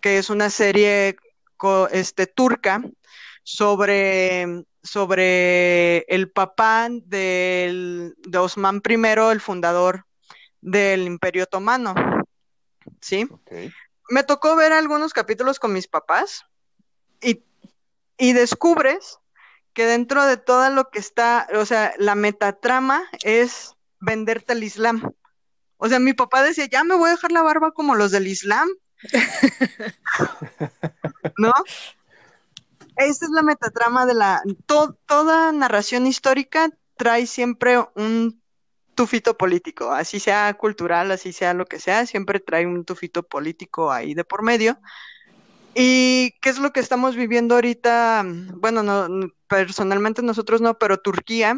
que 0.00 0.18
es 0.18 0.28
una 0.30 0.50
serie 0.50 1.16
co- 1.56 1.88
este, 1.88 2.26
turca 2.26 2.82
sobre, 3.42 4.64
sobre 4.82 5.98
el 6.08 6.30
papá 6.30 6.88
del, 6.90 8.14
de 8.18 8.38
Osman 8.38 8.82
I, 8.86 8.94
el 9.32 9.40
fundador 9.40 10.06
del 10.60 11.02
Imperio 11.02 11.44
Otomano. 11.44 11.94
¿Sí? 13.00 13.28
Me 14.08 14.24
tocó 14.24 14.56
ver 14.56 14.72
algunos 14.72 15.12
capítulos 15.12 15.58
con 15.58 15.72
mis 15.72 15.88
papás 15.88 16.44
y, 17.20 17.44
y 18.18 18.32
descubres 18.32 19.18
que 19.72 19.86
dentro 19.86 20.26
de 20.26 20.36
todo 20.36 20.68
lo 20.70 20.90
que 20.90 20.98
está, 20.98 21.48
o 21.54 21.64
sea, 21.64 21.94
la 21.98 22.14
metatrama 22.14 23.04
es 23.22 23.74
venderte 24.00 24.52
el 24.52 24.64
Islam. 24.64 25.12
O 25.78 25.88
sea, 25.88 25.98
mi 25.98 26.12
papá 26.12 26.42
decía, 26.42 26.66
ya 26.66 26.84
me 26.84 26.94
voy 26.94 27.08
a 27.08 27.12
dejar 27.12 27.32
la 27.32 27.42
barba 27.42 27.72
como 27.72 27.94
los 27.94 28.10
del 28.10 28.26
Islam. 28.26 28.68
¿No? 31.38 31.52
Esa 32.96 33.24
es 33.24 33.30
la 33.30 33.42
metatrama 33.42 34.06
de 34.06 34.14
la... 34.14 34.42
to- 34.66 34.98
toda 35.06 35.52
narración 35.52 36.06
histórica 36.06 36.70
trae 36.96 37.26
siempre 37.26 37.78
un 37.96 38.42
tufito 38.94 39.36
político, 39.36 39.90
así 39.90 40.20
sea 40.20 40.52
cultural, 40.54 41.10
así 41.10 41.32
sea 41.32 41.54
lo 41.54 41.64
que 41.64 41.80
sea, 41.80 42.06
siempre 42.06 42.40
trae 42.40 42.66
un 42.66 42.84
tufito 42.84 43.22
político 43.22 43.90
ahí 43.90 44.14
de 44.14 44.24
por 44.24 44.42
medio. 44.42 44.78
¿Y 45.74 46.32
qué 46.42 46.50
es 46.50 46.58
lo 46.58 46.72
que 46.72 46.80
estamos 46.80 47.16
viviendo 47.16 47.54
ahorita? 47.54 48.24
Bueno, 48.26 48.82
no, 48.82 49.30
personalmente 49.48 50.22
nosotros 50.22 50.60
no, 50.60 50.78
pero 50.78 50.98
Turquía 50.98 51.56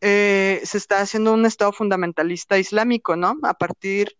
eh, 0.00 0.62
se 0.64 0.78
está 0.78 1.00
haciendo 1.00 1.34
un 1.34 1.44
estado 1.44 1.72
fundamentalista 1.72 2.58
islámico, 2.58 3.14
¿no? 3.14 3.36
A 3.42 3.54
partir 3.54 4.16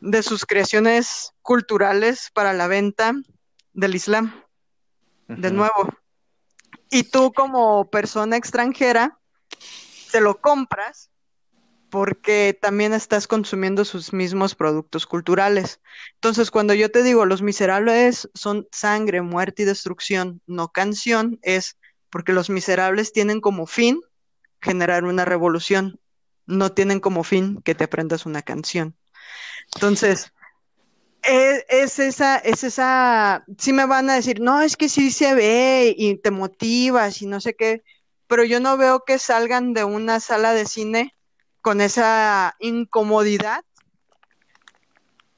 de 0.00 0.22
sus 0.22 0.44
creaciones 0.44 1.32
culturales 1.40 2.30
para 2.34 2.52
la 2.52 2.66
venta 2.66 3.14
del 3.72 3.94
Islam. 3.94 4.44
De 5.28 5.52
nuevo. 5.52 5.88
Y 6.90 7.04
tú 7.04 7.32
como 7.32 7.88
persona 7.90 8.36
extranjera, 8.36 9.18
te 10.10 10.20
lo 10.20 10.40
compras 10.40 11.10
porque 11.90 12.58
también 12.60 12.92
estás 12.92 13.26
consumiendo 13.26 13.84
sus 13.84 14.12
mismos 14.12 14.54
productos 14.54 15.06
culturales. 15.06 15.80
Entonces, 16.14 16.50
cuando 16.50 16.74
yo 16.74 16.90
te 16.90 17.02
digo, 17.02 17.24
los 17.24 17.42
miserables 17.42 18.28
son 18.34 18.68
sangre, 18.72 19.22
muerte 19.22 19.62
y 19.62 19.66
destrucción, 19.66 20.42
no 20.46 20.68
canción, 20.68 21.38
es 21.42 21.78
porque 22.10 22.32
los 22.32 22.50
miserables 22.50 23.12
tienen 23.12 23.40
como 23.40 23.66
fin 23.66 24.00
generar 24.60 25.04
una 25.04 25.24
revolución, 25.24 25.98
no 26.46 26.72
tienen 26.72 27.00
como 27.00 27.24
fin 27.24 27.60
que 27.62 27.74
te 27.74 27.84
aprendas 27.84 28.26
una 28.26 28.42
canción. 28.42 28.96
Entonces, 29.74 30.32
es, 31.22 31.64
es, 31.68 31.98
esa, 31.98 32.36
es 32.38 32.64
esa, 32.64 33.44
sí 33.58 33.72
me 33.72 33.86
van 33.86 34.10
a 34.10 34.14
decir, 34.14 34.40
no, 34.40 34.60
es 34.60 34.76
que 34.76 34.88
sí 34.88 35.10
se 35.10 35.34
ve 35.34 35.94
y 35.96 36.16
te 36.16 36.30
motivas 36.30 37.22
y 37.22 37.26
no 37.26 37.40
sé 37.40 37.54
qué, 37.54 37.82
pero 38.26 38.44
yo 38.44 38.60
no 38.60 38.76
veo 38.76 39.04
que 39.04 39.18
salgan 39.18 39.74
de 39.74 39.84
una 39.84 40.20
sala 40.20 40.52
de 40.52 40.66
cine 40.66 41.14
con 41.60 41.80
esa 41.80 42.56
incomodidad 42.60 43.64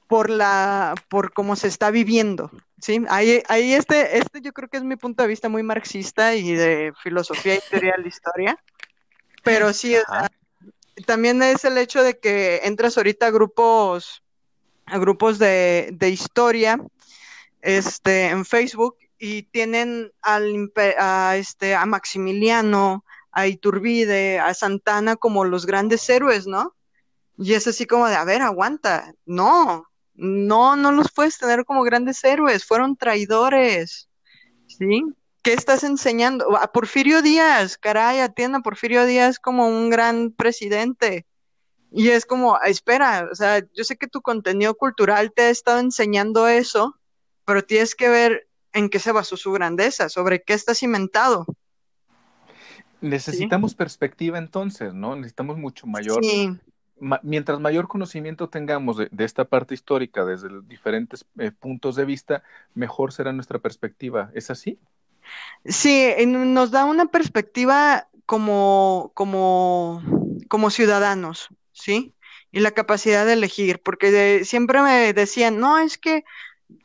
por 0.07 0.29
la, 0.29 0.95
por 1.09 1.33
cómo 1.33 1.57
se 1.57 1.69
está 1.69 1.91
viviendo. 1.91 2.51
Sí, 2.81 3.01
ahí, 3.09 3.43
ahí 3.49 3.75
este, 3.75 4.19
este 4.19 4.41
yo 4.41 4.53
creo 4.53 4.69
que 4.69 4.79
es 4.79 4.85
mi 4.85 4.97
punto 4.97 5.23
de 5.23 5.29
vista 5.29 5.49
muy 5.49 5.63
marxista 5.63 6.35
y 6.35 6.55
de 6.55 6.93
filosofía 7.03 7.57
y 7.57 7.61
teoría 7.71 7.93
de 7.97 8.03
la 8.03 8.09
historia. 8.09 8.59
Pero 9.45 9.73
sí, 9.73 9.95
también 11.07 11.43
es 11.43 11.65
el 11.65 11.79
hecho 11.79 12.03
de 12.03 12.19
que 12.19 12.61
entras 12.65 12.97
ahorita 12.97 13.27
a 13.27 13.31
grupos, 13.31 14.23
a 14.91 14.99
grupos 14.99 15.39
de, 15.39 15.91
de 15.93 16.11
historia, 16.11 16.79
este, 17.63 18.27
en 18.27 18.45
Facebook 18.45 18.97
y 19.19 19.43
tienen 19.45 20.13
al, 20.23 20.73
a, 20.99 21.37
este, 21.37 21.75
a 21.75 21.87
Maximiliano, 21.87 23.05
a 23.33 23.47
Iturbide, 23.47 24.41
a 24.41 24.55
Santana 24.55 25.17
como 25.17 25.45
los 25.45 25.67
grandes 25.67 26.09
héroes, 26.09 26.47
¿no? 26.47 26.75
Y 27.37 27.55
es 27.55 27.67
así 27.67 27.87
como 27.87 28.09
de, 28.09 28.17
a 28.17 28.25
ver, 28.25 28.43
aguanta, 28.43 29.15
no, 29.27 29.85
no, 30.15 30.77
no 30.77 30.93
los 30.93 31.13
puedes 31.13 31.39
tener 31.39 31.65
como 31.65 31.83
grandes 31.83 32.23
héroes, 32.25 32.65
fueron 32.65 32.97
traidores, 32.97 34.09
¿sí? 34.67 35.05
¿Qué 35.43 35.55
estás 35.55 35.85
enseñando? 35.85 36.57
A 36.59 36.71
Porfirio 36.71 37.23
Díaz, 37.23 37.79
caray, 37.79 38.21
atienda 38.21 38.59
a 38.59 38.63
Porfirio 38.63 39.07
Díaz 39.07 39.39
como 39.39 39.69
un 39.69 39.89
gran 39.89 40.33
presidente. 40.33 41.25
Y 41.93 42.09
es 42.09 42.25
como, 42.25 42.61
espera, 42.63 43.29
o 43.31 43.35
sea, 43.35 43.61
yo 43.75 43.85
sé 43.85 43.97
que 43.97 44.07
tu 44.07 44.23
contenido 44.23 44.75
cultural 44.75 45.33
te 45.33 45.43
ha 45.43 45.51
estado 45.51 45.81
enseñando 45.81 46.47
eso, 46.47 46.97
pero 47.45 47.65
tienes 47.65 47.95
que 47.95 48.09
ver 48.09 48.49
en 48.73 48.89
qué 48.89 48.99
se 48.99 49.13
basó 49.13 49.37
su 49.37 49.53
grandeza, 49.53 50.09
sobre 50.09 50.43
qué 50.43 50.55
está 50.55 50.75
cimentado. 50.75 51.47
Necesitamos 53.01 53.75
perspectiva 53.75 54.39
entonces, 54.39 54.95
¿no? 54.95 55.17
Necesitamos 55.17 55.57
mucho 55.57 55.87
mayor. 55.87 56.21
mientras 57.23 57.59
mayor 57.59 57.89
conocimiento 57.89 58.49
tengamos 58.49 58.99
de, 58.99 59.09
esta 59.19 59.47
parte 59.47 59.75
histórica 59.75 60.25
desde 60.25 60.49
diferentes 60.69 61.25
eh, 61.39 61.51
puntos 61.51 61.97
de 61.97 62.05
vista, 62.05 62.43
mejor 62.75 63.13
será 63.13 63.33
nuestra 63.33 63.59
perspectiva. 63.59 64.31
¿Es 64.35 64.51
así? 64.51 64.79
Sí, 65.65 66.13
nos 66.27 66.71
da 66.71 66.85
una 66.85 67.07
perspectiva 67.07 68.09
como, 68.27 69.11
como, 69.15 70.03
como 70.49 70.71
ciudadanos, 70.71 71.49
¿sí? 71.81 72.15
Y 72.53 72.61
la 72.61 72.73
capacidad 72.73 73.25
de 73.27 73.35
elegir, 73.35 73.81
porque 73.83 74.45
siempre 74.45 74.83
me 74.83 75.13
decían, 75.13 75.59
no, 75.59 75.79
es 75.79 75.99
que 75.99 76.25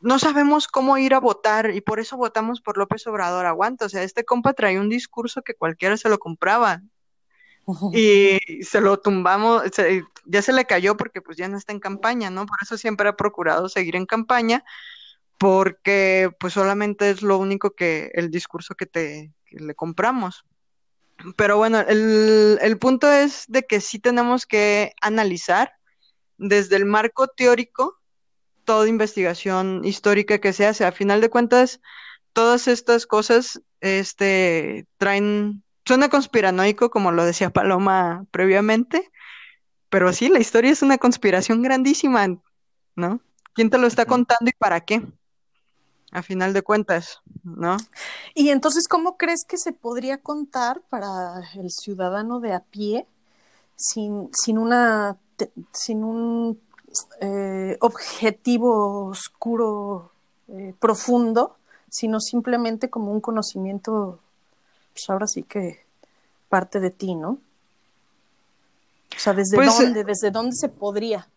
no 0.00 0.18
sabemos 0.18 0.68
cómo 0.68 0.98
ir 0.98 1.14
a 1.14 1.20
votar 1.20 1.70
y 1.74 1.80
por 1.80 2.00
eso 2.00 2.16
votamos 2.16 2.60
por 2.60 2.78
López 2.78 3.06
Obrador. 3.06 3.46
Aguanta, 3.46 3.86
o 3.86 3.88
sea, 3.88 4.02
este 4.02 4.24
compa 4.24 4.52
trae 4.52 4.80
un 4.80 4.88
discurso 4.88 5.42
que 5.42 5.54
cualquiera 5.54 5.96
se 5.96 6.08
lo 6.08 6.18
compraba 6.18 6.82
y 7.92 8.38
se 8.62 8.80
lo 8.80 8.98
tumbamos, 8.98 9.64
ya 10.24 10.42
se 10.42 10.52
le 10.52 10.64
cayó 10.66 10.96
porque 10.96 11.20
pues 11.20 11.36
ya 11.36 11.48
no 11.48 11.56
está 11.56 11.72
en 11.72 11.80
campaña, 11.80 12.30
¿no? 12.30 12.46
Por 12.46 12.58
eso 12.62 12.78
siempre 12.78 13.08
ha 13.08 13.16
procurado 13.16 13.68
seguir 13.68 13.96
en 13.96 14.06
campaña 14.06 14.64
porque 15.38 16.30
pues 16.38 16.52
solamente 16.52 17.10
es 17.10 17.22
lo 17.22 17.38
único 17.38 17.72
que 17.72 18.10
el 18.14 18.30
discurso 18.30 18.74
que 18.74 18.86
te 18.86 19.32
le 19.50 19.74
compramos. 19.74 20.44
Pero 21.36 21.56
bueno, 21.56 21.80
el, 21.80 22.58
el 22.60 22.78
punto 22.78 23.10
es 23.10 23.44
de 23.48 23.62
que 23.64 23.80
sí 23.80 23.98
tenemos 23.98 24.46
que 24.46 24.92
analizar 25.00 25.72
desde 26.38 26.76
el 26.76 26.84
marco 26.84 27.28
teórico 27.28 27.98
toda 28.64 28.88
investigación 28.88 29.82
histórica 29.84 30.38
que 30.38 30.52
se 30.52 30.66
hace. 30.66 30.84
A 30.84 30.92
final 30.92 31.20
de 31.22 31.30
cuentas, 31.30 31.80
todas 32.34 32.68
estas 32.68 33.06
cosas 33.06 33.62
este, 33.80 34.86
traen, 34.98 35.62
suena 35.86 36.10
conspiranoico, 36.10 36.90
como 36.90 37.12
lo 37.12 37.24
decía 37.24 37.50
Paloma 37.50 38.26
previamente, 38.30 39.10
pero 39.88 40.12
sí, 40.12 40.28
la 40.28 40.40
historia 40.40 40.72
es 40.72 40.82
una 40.82 40.98
conspiración 40.98 41.62
grandísima, 41.62 42.26
¿no? 42.96 43.20
¿Quién 43.54 43.70
te 43.70 43.78
lo 43.78 43.86
está 43.86 44.04
contando 44.04 44.50
y 44.50 44.52
para 44.58 44.82
qué? 44.82 45.02
A 46.16 46.22
final 46.22 46.54
de 46.54 46.62
cuentas, 46.62 47.20
¿no? 47.44 47.76
Y 48.34 48.48
entonces, 48.48 48.88
¿cómo 48.88 49.18
crees 49.18 49.44
que 49.46 49.58
se 49.58 49.72
podría 49.72 50.16
contar 50.16 50.80
para 50.88 51.42
el 51.56 51.70
ciudadano 51.70 52.40
de 52.40 52.54
a 52.54 52.60
pie 52.60 53.06
sin, 53.76 54.30
sin 54.32 54.56
una 54.56 55.18
sin 55.72 56.04
un 56.04 56.58
eh, 57.20 57.76
objetivo 57.80 59.08
oscuro, 59.08 60.10
eh, 60.48 60.74
profundo, 60.78 61.56
sino 61.90 62.20
simplemente 62.20 62.88
como 62.88 63.12
un 63.12 63.20
conocimiento, 63.20 64.20
pues 64.92 65.10
ahora 65.10 65.26
sí 65.26 65.42
que 65.42 65.84
parte 66.48 66.80
de 66.80 66.90
ti, 66.90 67.14
¿no? 67.14 67.38
O 69.14 69.18
sea, 69.18 69.34
¿desde 69.34 69.56
pues, 69.56 69.76
dónde, 69.78 70.04
desde 70.04 70.30
dónde 70.30 70.56
se 70.56 70.68
podría? 70.68 71.28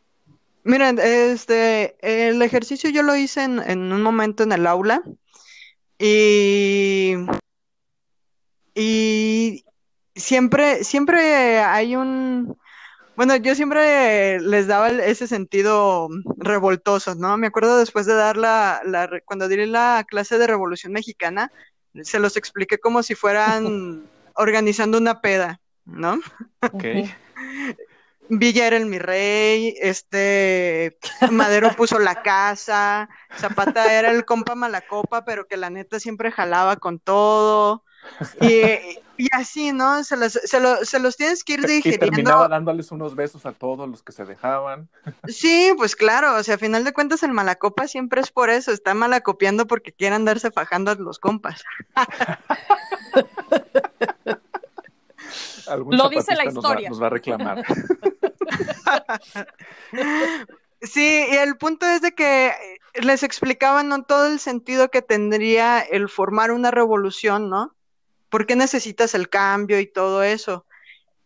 Miren, 0.63 0.99
este, 0.99 1.95
el 2.01 2.41
ejercicio 2.41 2.89
yo 2.89 3.01
lo 3.01 3.15
hice 3.15 3.43
en, 3.43 3.59
en 3.59 3.91
un 3.91 4.01
momento 4.01 4.43
en 4.43 4.51
el 4.51 4.67
aula 4.67 5.01
y, 5.97 7.15
y 8.75 9.65
siempre, 10.15 10.83
siempre 10.83 11.59
hay 11.59 11.95
un, 11.95 12.57
bueno, 13.19 13.35
yo 13.35 13.53
siempre 13.53 14.39
les 14.39 14.67
daba 14.67 14.89
ese 14.89 15.27
sentido 15.27 16.07
revoltoso, 16.37 17.15
¿no? 17.15 17.35
Me 17.35 17.47
acuerdo 17.47 17.77
después 17.77 18.05
de 18.05 18.13
dar 18.13 18.37
la, 18.37 18.81
cuando 19.25 19.49
di 19.49 19.65
la 19.65 20.05
clase 20.07 20.37
de 20.37 20.47
Revolución 20.47 20.93
Mexicana, 20.93 21.51
se 22.01 22.19
los 22.19 22.37
expliqué 22.37 22.77
como 22.77 23.03
si 23.03 23.15
fueran 23.15 24.03
organizando 24.35 24.97
una 24.97 25.19
peda, 25.19 25.59
¿no? 25.83 26.21
Ok. 26.61 26.85
Villa 28.29 28.67
era 28.67 28.77
el 28.77 28.85
mi 28.85 28.99
rey, 28.99 29.75
este 29.81 30.97
Madero 31.31 31.71
puso 31.75 31.97
la 31.99 32.21
casa, 32.21 33.09
Zapata 33.37 33.91
era 33.93 34.11
el 34.11 34.23
compa 34.23 34.55
malacopa, 34.55 35.25
pero 35.25 35.47
que 35.47 35.57
la 35.57 35.69
neta 35.69 35.99
siempre 35.99 36.31
jalaba 36.31 36.77
con 36.77 36.99
todo. 36.99 37.83
Y, 38.39 38.61
y 39.17 39.27
así, 39.33 39.71
¿no? 39.73 40.03
Se 40.03 40.15
los, 40.15 40.33
se, 40.33 40.85
se 40.85 40.99
los 40.99 41.17
tienes 41.17 41.43
que 41.43 41.53
ir 41.53 41.67
digiriendo. 41.67 42.05
Y 42.05 42.09
terminaba 42.09 42.47
dándoles 42.47 42.91
unos 42.91 43.15
besos 43.15 43.45
a 43.45 43.51
todos 43.51 43.89
los 43.89 44.01
que 44.01 44.11
se 44.11 44.25
dejaban. 44.25 44.89
Sí, 45.27 45.73
pues 45.75 45.95
claro, 45.95 46.35
o 46.35 46.43
sea, 46.43 46.55
a 46.55 46.59
final 46.59 46.83
de 46.83 46.93
cuentas 46.93 47.23
el 47.23 47.33
malacopa 47.33 47.87
siempre 47.87 48.21
es 48.21 48.31
por 48.31 48.49
eso, 48.49 48.71
está 48.71 48.93
malacopiando 48.93 49.67
porque 49.67 49.91
quiere 49.91 50.15
andarse 50.15 50.51
fajando 50.51 50.91
a 50.91 50.95
los 50.95 51.19
compas. 51.19 51.63
Lo 55.77 56.09
dice 56.09 56.35
la 56.35 56.45
historia. 56.45 56.89
Nos 56.89 57.01
va, 57.01 57.07
a 57.07 57.09
reclamar. 57.09 57.63
Sí, 60.81 61.25
y 61.29 61.35
el 61.35 61.57
punto 61.57 61.85
es 61.85 62.01
de 62.01 62.13
que 62.13 62.53
les 62.93 63.23
explicaban 63.23 63.89
¿no? 63.89 64.03
todo 64.03 64.27
el 64.27 64.39
sentido 64.39 64.89
que 64.89 65.01
tendría 65.01 65.81
el 65.81 66.07
formar 66.07 66.51
una 66.51 66.71
revolución, 66.71 67.49
¿no? 67.49 67.75
¿Por 68.29 68.45
qué 68.45 68.55
necesitas 68.55 69.13
el 69.13 69.29
cambio 69.29 69.79
y 69.79 69.87
todo 69.87 70.23
eso? 70.23 70.65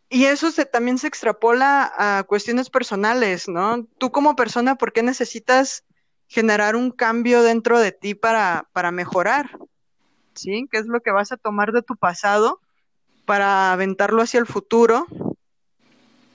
Y 0.09 0.25
eso 0.25 0.51
se, 0.51 0.65
también 0.65 0.97
se 0.97 1.07
extrapola 1.07 1.91
a 1.97 2.23
cuestiones 2.23 2.69
personales, 2.69 3.47
¿no? 3.47 3.85
Tú 3.99 4.11
como 4.11 4.35
persona, 4.35 4.75
¿por 4.75 4.91
qué 4.91 5.03
necesitas 5.03 5.83
generar 6.27 6.75
un 6.75 6.89
cambio 6.89 7.43
dentro 7.43 7.79
de 7.79 7.91
ti 7.91 8.15
para, 8.15 8.67
para 8.73 8.91
mejorar? 8.91 9.51
¿Sí? 10.33 10.67
¿Qué 10.71 10.79
es 10.79 10.87
lo 10.87 11.01
que 11.01 11.11
vas 11.11 11.31
a 11.31 11.37
tomar 11.37 11.73
de 11.73 11.83
tu 11.83 11.95
pasado 11.95 12.59
para 13.25 13.71
aventarlo 13.71 14.21
hacia 14.21 14.39
el 14.39 14.45
futuro 14.45 15.07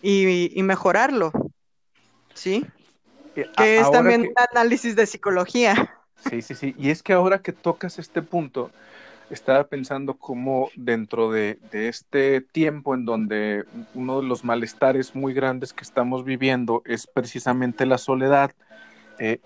y, 0.03 0.55
mejorarlo? 0.63 1.33
¿Sí? 2.35 2.65
Que 3.35 3.79
es 3.79 3.91
también 3.91 4.23
un 4.23 4.35
análisis 4.53 4.97
de 4.97 5.07
psicología. 5.07 5.95
Sí, 6.29 6.43
sí, 6.43 6.55
sí. 6.55 6.75
Y 6.79 6.91
es 6.91 7.03
que 7.03 7.13
ahora 7.13 7.41
que 7.43 7.53
tocas 7.53 7.99
este 7.99 8.23
punto, 8.23 8.71
estaba 9.31 9.65
pensando 9.65 10.15
cómo 10.15 10.71
dentro 10.75 11.31
de, 11.31 11.59
este 11.73 12.41
tiempo 12.41 12.95
en 12.95 13.05
donde 13.05 13.65
uno 13.95 14.21
de 14.21 14.27
los 14.27 14.45
malestares 14.45 15.15
muy 15.15 15.35
grandes 15.35 15.73
que 15.73 15.85
estamos 15.85 16.25
viviendo 16.25 16.83
es 16.87 17.07
precisamente 17.07 17.87
la 17.87 17.99
soledad, 17.99 18.53
eh, 19.19 19.41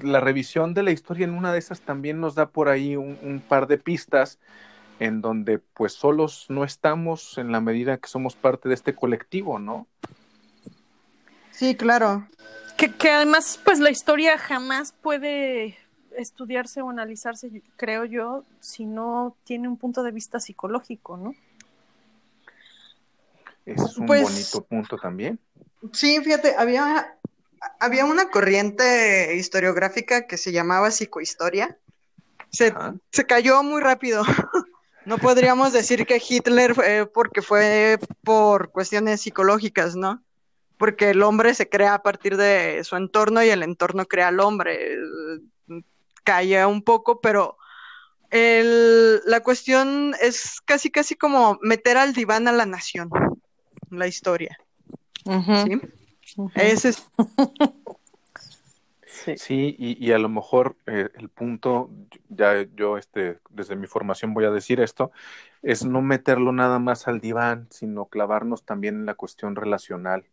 la 0.00 0.20
revisión 0.20 0.74
de 0.74 0.82
la 0.82 0.92
historia 0.92 1.24
en 1.24 1.34
una 1.34 1.52
de 1.52 1.58
esas 1.58 1.80
también 1.80 2.20
nos 2.20 2.34
da 2.34 2.48
por 2.48 2.68
ahí 2.68 2.96
un, 2.96 3.18
un 3.22 3.40
par 3.40 3.66
de 3.66 3.78
pistas 3.78 4.38
en 4.98 5.20
donde 5.20 5.58
pues 5.58 5.92
solos 5.92 6.46
no 6.48 6.64
estamos 6.64 7.38
en 7.38 7.52
la 7.52 7.60
medida 7.60 7.98
que 7.98 8.08
somos 8.08 8.34
parte 8.34 8.68
de 8.68 8.74
este 8.74 8.94
colectivo, 8.94 9.58
¿no? 9.58 9.86
Sí, 11.52 11.74
claro. 11.76 12.26
Que, 12.76 12.92
que 12.92 13.10
además, 13.10 13.60
pues 13.64 13.80
la 13.80 13.90
historia 13.90 14.38
jamás 14.38 14.92
puede 14.92 15.76
estudiarse 16.16 16.82
o 16.82 16.90
analizarse, 16.90 17.62
creo 17.76 18.04
yo, 18.04 18.44
si 18.60 18.86
no 18.86 19.36
tiene 19.44 19.68
un 19.68 19.76
punto 19.76 20.02
de 20.02 20.10
vista 20.12 20.40
psicológico, 20.40 21.16
¿no? 21.16 21.34
Es 23.66 23.96
un 23.98 24.06
Pues- 24.06 24.22
bonito 24.22 24.64
punto 24.64 24.96
también. 24.96 25.38
Sí, 25.92 26.18
fíjate, 26.22 26.54
había, 26.56 27.16
había 27.78 28.04
una 28.04 28.30
corriente 28.30 29.36
historiográfica 29.36 30.26
que 30.26 30.36
se 30.36 30.50
llamaba 30.52 30.90
psicohistoria. 30.90 31.76
Se, 32.50 32.74
se 33.12 33.26
cayó 33.26 33.62
muy 33.62 33.80
rápido. 33.80 34.22
No 35.08 35.16
podríamos 35.16 35.72
decir 35.72 36.04
que 36.06 36.20
Hitler 36.26 36.74
fue 36.74 37.10
porque 37.12 37.40
fue 37.40 37.98
por 38.22 38.70
cuestiones 38.70 39.22
psicológicas, 39.22 39.96
¿no? 39.96 40.22
Porque 40.76 41.10
el 41.10 41.22
hombre 41.22 41.54
se 41.54 41.68
crea 41.68 41.94
a 41.94 42.02
partir 42.02 42.36
de 42.36 42.84
su 42.84 42.94
entorno 42.94 43.42
y 43.42 43.48
el 43.48 43.62
entorno 43.62 44.04
crea 44.04 44.28
al 44.28 44.40
hombre. 44.40 44.98
Calla 46.24 46.66
un 46.68 46.82
poco, 46.82 47.22
pero 47.22 47.56
el- 48.30 49.22
la 49.24 49.40
cuestión 49.40 50.14
es 50.20 50.60
casi, 50.64 50.90
casi 50.90 51.14
como 51.14 51.58
meter 51.62 51.96
al 51.96 52.12
diván 52.12 52.46
a 52.46 52.52
la 52.52 52.66
nación, 52.66 53.08
la 53.90 54.06
historia, 54.06 54.58
¿sí? 55.64 55.80
Es 56.54 56.84
Sí. 59.36 59.76
Y, 59.78 60.04
y 60.04 60.12
a 60.12 60.18
lo 60.18 60.28
mejor 60.28 60.76
eh, 60.86 61.10
el 61.14 61.28
punto, 61.28 61.90
ya 62.28 62.62
yo 62.74 62.96
este, 62.98 63.38
desde 63.50 63.76
mi 63.76 63.86
formación 63.86 64.34
voy 64.34 64.44
a 64.44 64.50
decir 64.50 64.80
esto, 64.80 65.10
es 65.62 65.84
no 65.84 66.02
meterlo 66.02 66.52
nada 66.52 66.78
más 66.78 67.08
al 67.08 67.20
diván, 67.20 67.66
sino 67.70 68.06
clavarnos 68.06 68.64
también 68.64 68.96
en 68.96 69.06
la 69.06 69.14
cuestión 69.14 69.56
relacional, 69.56 70.24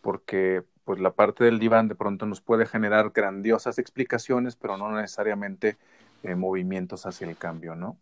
porque 0.00 0.64
pues 0.84 1.00
la 1.00 1.12
parte 1.12 1.44
del 1.44 1.58
diván 1.58 1.88
de 1.88 1.94
pronto 1.96 2.26
nos 2.26 2.40
puede 2.40 2.66
generar 2.66 3.10
grandiosas 3.10 3.78
explicaciones, 3.78 4.56
pero 4.56 4.76
no 4.76 4.92
necesariamente 4.92 5.78
eh, 6.22 6.34
movimientos 6.34 7.06
hacia 7.06 7.28
el 7.28 7.36
cambio, 7.36 7.74
¿no? 7.74 7.98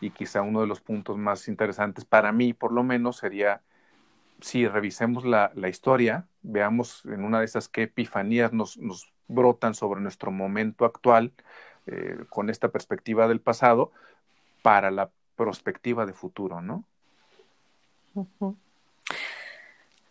Y 0.00 0.10
quizá 0.10 0.42
uno 0.42 0.60
de 0.60 0.66
los 0.66 0.80
puntos 0.80 1.16
más 1.16 1.48
interesantes 1.48 2.04
para 2.04 2.32
mí, 2.32 2.52
por 2.52 2.72
lo 2.72 2.82
menos, 2.84 3.16
sería 3.18 3.62
si 4.40 4.68
revisemos 4.68 5.24
la, 5.24 5.50
la 5.54 5.68
historia, 5.68 6.28
veamos 6.42 7.04
en 7.06 7.24
una 7.24 7.38
de 7.38 7.46
esas 7.46 7.68
qué 7.68 7.84
epifanías 7.84 8.52
nos 8.52 8.76
brotan 9.28 9.74
sobre 9.74 10.00
nuestro 10.00 10.30
momento 10.30 10.84
actual 10.84 11.32
eh, 11.86 12.24
con 12.28 12.48
esta 12.48 12.68
perspectiva 12.68 13.28
del 13.28 13.40
pasado 13.40 13.92
para 14.62 14.90
la 14.90 15.10
perspectiva 15.36 16.06
de 16.06 16.14
futuro, 16.14 16.62
¿no? 16.62 16.84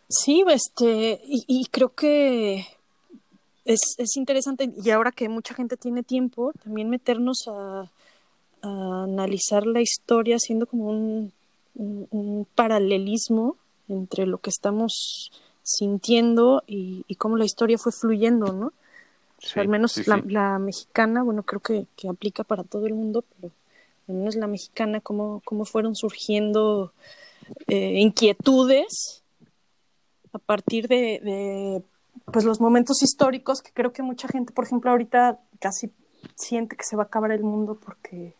Sí, 0.08 0.44
este, 0.48 1.20
y, 1.24 1.66
creo 1.70 1.88
que 1.88 2.66
es, 3.64 3.94
es 3.98 4.16
interesante, 4.16 4.70
y 4.76 4.90
ahora 4.90 5.10
que 5.10 5.28
mucha 5.28 5.54
gente 5.54 5.76
tiene 5.76 6.02
tiempo, 6.02 6.52
también 6.62 6.90
meternos 6.90 7.48
a, 7.48 7.90
analizar 8.62 9.66
la 9.66 9.82
historia 9.82 10.36
haciendo 10.36 10.66
como 10.66 10.88
un, 10.88 11.32
paralelismo 12.54 13.56
entre 13.88 14.26
lo 14.26 14.38
que 14.38 14.48
estamos 14.48 15.32
sintiendo 15.62 16.62
y 16.66 17.14
cómo 17.16 17.36
la 17.36 17.44
historia 17.44 17.76
fue 17.78 17.90
fluyendo, 17.90 18.52
¿no? 18.52 18.72
O 19.44 19.48
sea, 19.48 19.62
al 19.62 19.68
menos 19.68 19.92
sí, 19.92 20.04
la, 20.06 20.16
sí. 20.16 20.28
la 20.30 20.58
mexicana, 20.58 21.22
bueno, 21.22 21.42
creo 21.42 21.60
que, 21.60 21.86
que 21.96 22.08
aplica 22.08 22.44
para 22.44 22.64
todo 22.64 22.86
el 22.86 22.94
mundo, 22.94 23.22
pero 23.22 23.52
al 24.08 24.14
menos 24.14 24.36
la 24.36 24.46
mexicana, 24.46 25.00
cómo, 25.00 25.42
cómo 25.44 25.64
fueron 25.64 25.94
surgiendo 25.94 26.92
eh, 27.66 28.00
inquietudes 28.00 29.22
a 30.32 30.38
partir 30.38 30.88
de, 30.88 31.20
de, 31.22 31.82
pues 32.32 32.44
los 32.44 32.60
momentos 32.60 33.02
históricos 33.02 33.62
que 33.62 33.70
creo 33.72 33.92
que 33.92 34.02
mucha 34.02 34.28
gente, 34.28 34.52
por 34.52 34.64
ejemplo, 34.64 34.90
ahorita 34.90 35.38
casi 35.60 35.92
siente 36.36 36.76
que 36.76 36.84
se 36.84 36.96
va 36.96 37.04
a 37.04 37.06
acabar 37.06 37.30
el 37.30 37.42
mundo 37.42 37.78
porque 37.84 38.34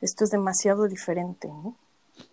esto 0.00 0.24
es 0.24 0.30
demasiado 0.30 0.86
diferente, 0.86 1.48
¿no? 1.48 1.76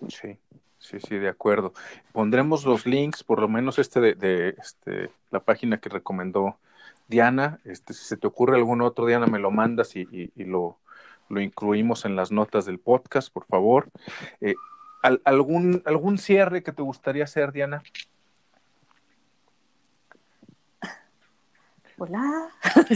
Sí, 0.10 0.38
sí, 0.80 1.00
sí, 1.00 1.18
de 1.18 1.30
acuerdo. 1.30 1.74
Pondremos 2.12 2.66
los 2.66 2.86
links, 2.86 3.24
por 3.24 3.40
lo 3.40 3.48
menos 3.48 3.80
este 3.80 4.00
de, 4.00 4.16
de, 4.16 4.50
este, 4.50 5.12
la 5.30 5.40
página 5.40 5.80
que 5.80 5.90
recomendó 5.90 6.58
Diana. 7.12 7.60
Este, 7.66 7.94
si 7.94 8.04
se 8.06 8.18
te 8.18 8.26
ocurre 8.26 8.56
algún 8.58 8.82
otro, 8.82 9.06
Diana, 9.06 9.28
me 9.28 9.38
lo 9.38 9.52
mandas 9.52 9.96
y, 9.96 10.08
y- 10.12 10.32
y 10.36 10.46
lo, 10.46 10.80
lo 11.30 11.42
incluimos 11.42 12.06
en 12.06 12.16
las 12.16 12.32
notas 12.32 12.66
del 12.66 12.80
podcast, 12.80 13.32
por 13.32 13.46
favor. 13.46 13.90
Eh, 14.40 14.56
al- 15.04 15.22
algún, 15.26 15.84
¿Algún 15.86 16.18
cierre 16.18 16.64
que 16.64 16.72
te 16.72 16.82
gustaría 16.82 17.26
hacer, 17.26 17.52
Diana? 17.52 17.84
Hola. 21.98 22.50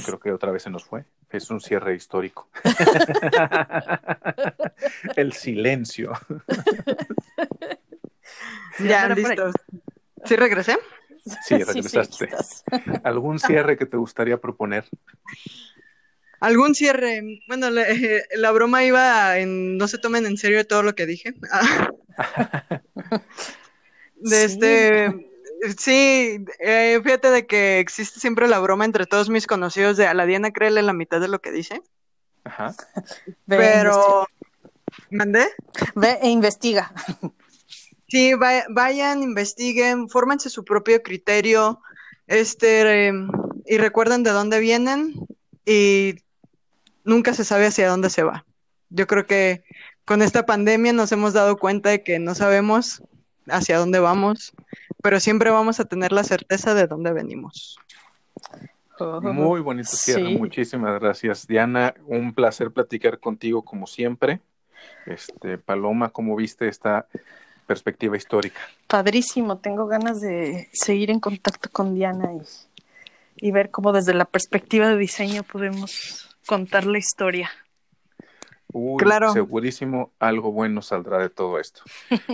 Creo 0.06 0.20
que 0.20 0.32
otra 0.32 0.52
vez 0.52 0.64
se 0.64 0.70
nos 0.72 0.84
fue. 0.84 1.06
Es 1.30 1.50
un 1.52 1.60
cierre 1.62 1.94
histórico. 1.96 2.50
El 5.16 5.34
silencio. 5.34 6.14
Ya, 8.80 9.10
listo. 9.10 9.52
¿Sí 10.24 10.36
regresé? 10.36 10.78
Sí, 11.48 11.58
regresaste. 11.58 12.30
¿Algún 13.04 13.40
cierre 13.40 13.78
que 13.78 13.86
te 13.86 13.98
gustaría 13.98 14.40
proponer? 14.40 14.86
¿Algún 16.40 16.76
cierre? 16.76 17.42
Bueno, 17.48 17.70
la, 17.70 17.86
la 18.36 18.52
broma 18.52 18.84
iba 18.84 19.38
en 19.38 19.78
no 19.78 19.88
se 19.88 19.98
tomen 19.98 20.26
en 20.26 20.38
serio 20.38 20.68
todo 20.68 20.84
lo 20.84 20.94
que 20.94 21.06
dije. 21.06 21.34
De 24.16 24.36
Sí. 24.48 24.56
este, 24.56 25.28
sí, 25.78 26.46
eh, 26.60 27.00
fíjate 27.04 27.30
de 27.32 27.46
que 27.46 27.80
existe 27.80 28.20
siempre 28.20 28.48
la 28.48 28.60
broma 28.60 28.86
entre 28.86 29.06
todos 29.06 29.30
mis 29.30 29.48
conocidos 29.48 29.98
de 29.98 30.08
a 30.08 30.14
la 30.14 30.26
Diana 30.26 30.52
créele 30.52 30.82
la 30.82 30.94
mitad 30.94 31.20
de 31.20 31.28
lo 31.28 31.42
que 31.42 31.52
dice. 31.52 31.82
Ajá. 32.44 32.76
Ve, 33.46 33.58
Pero, 33.58 34.28
¿mandé? 35.10 35.48
Ve 35.96 36.20
e 36.22 36.30
investiga. 36.30 36.94
Sí, 38.08 38.34
va- 38.36 38.66
vayan, 38.70 39.24
investiguen, 39.24 40.10
fórmense 40.10 40.50
su 40.50 40.64
propio 40.64 41.02
criterio, 41.02 41.82
este, 42.28 43.08
eh, 43.10 43.14
y 43.66 43.78
recuerden 43.78 44.24
de 44.24 44.32
dónde 44.32 44.60
vienen 44.60 45.14
y 45.66 46.16
nunca 47.04 47.34
se 47.34 47.44
sabe 47.44 47.68
hacia 47.68 47.90
dónde 47.90 48.10
se 48.10 48.24
va. 48.24 48.46
Yo 48.90 49.08
creo 49.08 49.26
que 49.26 49.64
con 50.06 50.22
esta 50.22 50.46
pandemia 50.46 50.94
nos 50.94 51.12
hemos 51.12 51.34
dado 51.34 51.58
cuenta 51.58 51.90
de 51.90 52.04
que 52.04 52.20
no 52.20 52.36
sabemos 52.36 53.02
hacia 53.48 53.78
dónde 53.80 54.00
vamos, 54.00 54.54
pero 55.02 55.20
siempre 55.20 55.50
vamos 55.50 55.80
a 55.80 55.86
tener 55.86 56.12
la 56.12 56.24
certeza 56.24 56.74
de 56.76 56.88
dónde 56.88 57.12
venimos. 57.12 57.80
Muy 59.22 59.60
bonito 59.62 59.90
cierre, 59.90 60.30
Sí. 60.30 60.38
muchísimas 60.38 61.00
gracias. 61.02 61.48
Diana, 61.48 61.94
un 62.06 62.34
placer 62.34 62.72
platicar 62.72 63.20
contigo 63.20 63.66
como 63.66 63.88
siempre. 63.88 64.42
Este, 65.06 65.58
Paloma, 65.58 66.10
¿cómo 66.10 66.36
viste 66.36 66.68
esta 66.68 67.08
perspectiva 67.66 68.16
histórica? 68.18 68.60
Padrísimo, 68.88 69.58
tengo 69.58 69.88
ganas 69.88 70.22
de 70.22 70.70
seguir 70.74 71.12
en 71.12 71.20
contacto 71.20 71.70
con 71.72 71.94
Diana 71.96 72.32
y, 72.34 73.48
y 73.48 73.52
ver 73.52 73.72
cómo 73.72 73.92
desde 73.92 74.14
la 74.14 74.26
perspectiva 74.26 74.88
de 74.88 74.98
diseño 74.98 75.44
podemos 75.44 76.36
contar 76.48 76.86
la 76.86 76.98
historia. 76.98 77.50
Uy, 78.78 78.98
Claro. 79.02 79.32
segurísimo 79.32 80.12
algo 80.20 80.52
bueno 80.52 80.82
saldrá 80.82 81.18
de 81.20 81.30
todo 81.30 81.60
esto. 81.60 81.82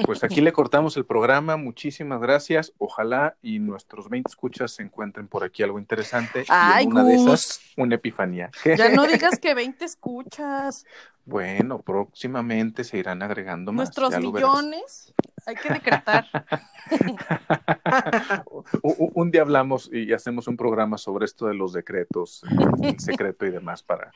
Pues 0.06 0.24
aquí 0.24 0.42
le 0.42 0.52
cortamos 0.52 0.98
el 0.98 1.06
programa, 1.06 1.56
muchísimas 1.56 2.20
gracias. 2.20 2.74
Ojalá 2.80 3.36
y 3.44 3.60
nuestros 3.60 4.10
20 4.10 4.28
escuchas 4.28 4.72
se 4.72 4.82
encuentren 4.82 5.28
por 5.28 5.44
aquí 5.44 5.62
algo 5.62 5.78
interesante. 5.78 6.42
y 6.42 6.46
Ay, 6.50 6.86
en 6.86 6.94
una 6.94 7.04
de 7.04 7.14
esas, 7.16 7.60
una 7.78 7.94
epifanía. 7.96 8.50
Ya 8.66 8.90
no 8.90 9.06
digas 9.08 9.38
que 9.40 9.54
20 9.54 9.86
escuchas, 9.86 10.86
Bueno, 11.26 11.82
próximamente 11.82 12.84
se 12.84 12.98
irán 12.98 13.22
agregando 13.22 13.72
más. 13.72 13.88
nuestros 13.88 14.18
millones, 14.20 15.14
hay 15.46 15.56
que 15.56 15.74
decretar. 15.74 16.28
Un 18.82 19.32
día 19.32 19.42
hablamos 19.42 19.90
y 19.92 20.14
hacemos 20.14 20.48
un 20.48 20.58
programa 20.58 20.98
sobre 20.98 21.26
esto 21.26 21.48
de 21.48 21.54
los 21.54 21.74
decretos, 21.74 22.44
el 22.82 23.00
secreto 23.00 23.46
y 23.46 23.52
demás 23.52 23.84
para 23.84 24.12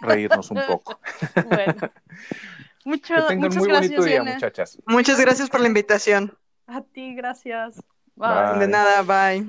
reírnos 0.00 0.50
un 0.50 0.62
poco. 0.66 0.98
Bueno, 1.46 1.74
mucho, 2.84 3.14
Que 3.14 3.22
tengan 3.22 3.38
muchas 3.38 3.56
muy 3.56 3.68
gracias, 3.68 3.90
bonito 3.90 4.02
día, 4.04 4.14
Diana. 4.20 4.34
muchachas. 4.34 4.78
Muchas 4.86 5.20
gracias 5.20 5.50
por 5.50 5.60
la 5.60 5.68
invitación. 5.68 6.36
A 6.66 6.82
ti, 6.82 7.14
gracias. 7.14 7.82
Bye. 8.14 8.58
De 8.58 8.68
nada, 8.68 9.02
bye. 9.02 9.46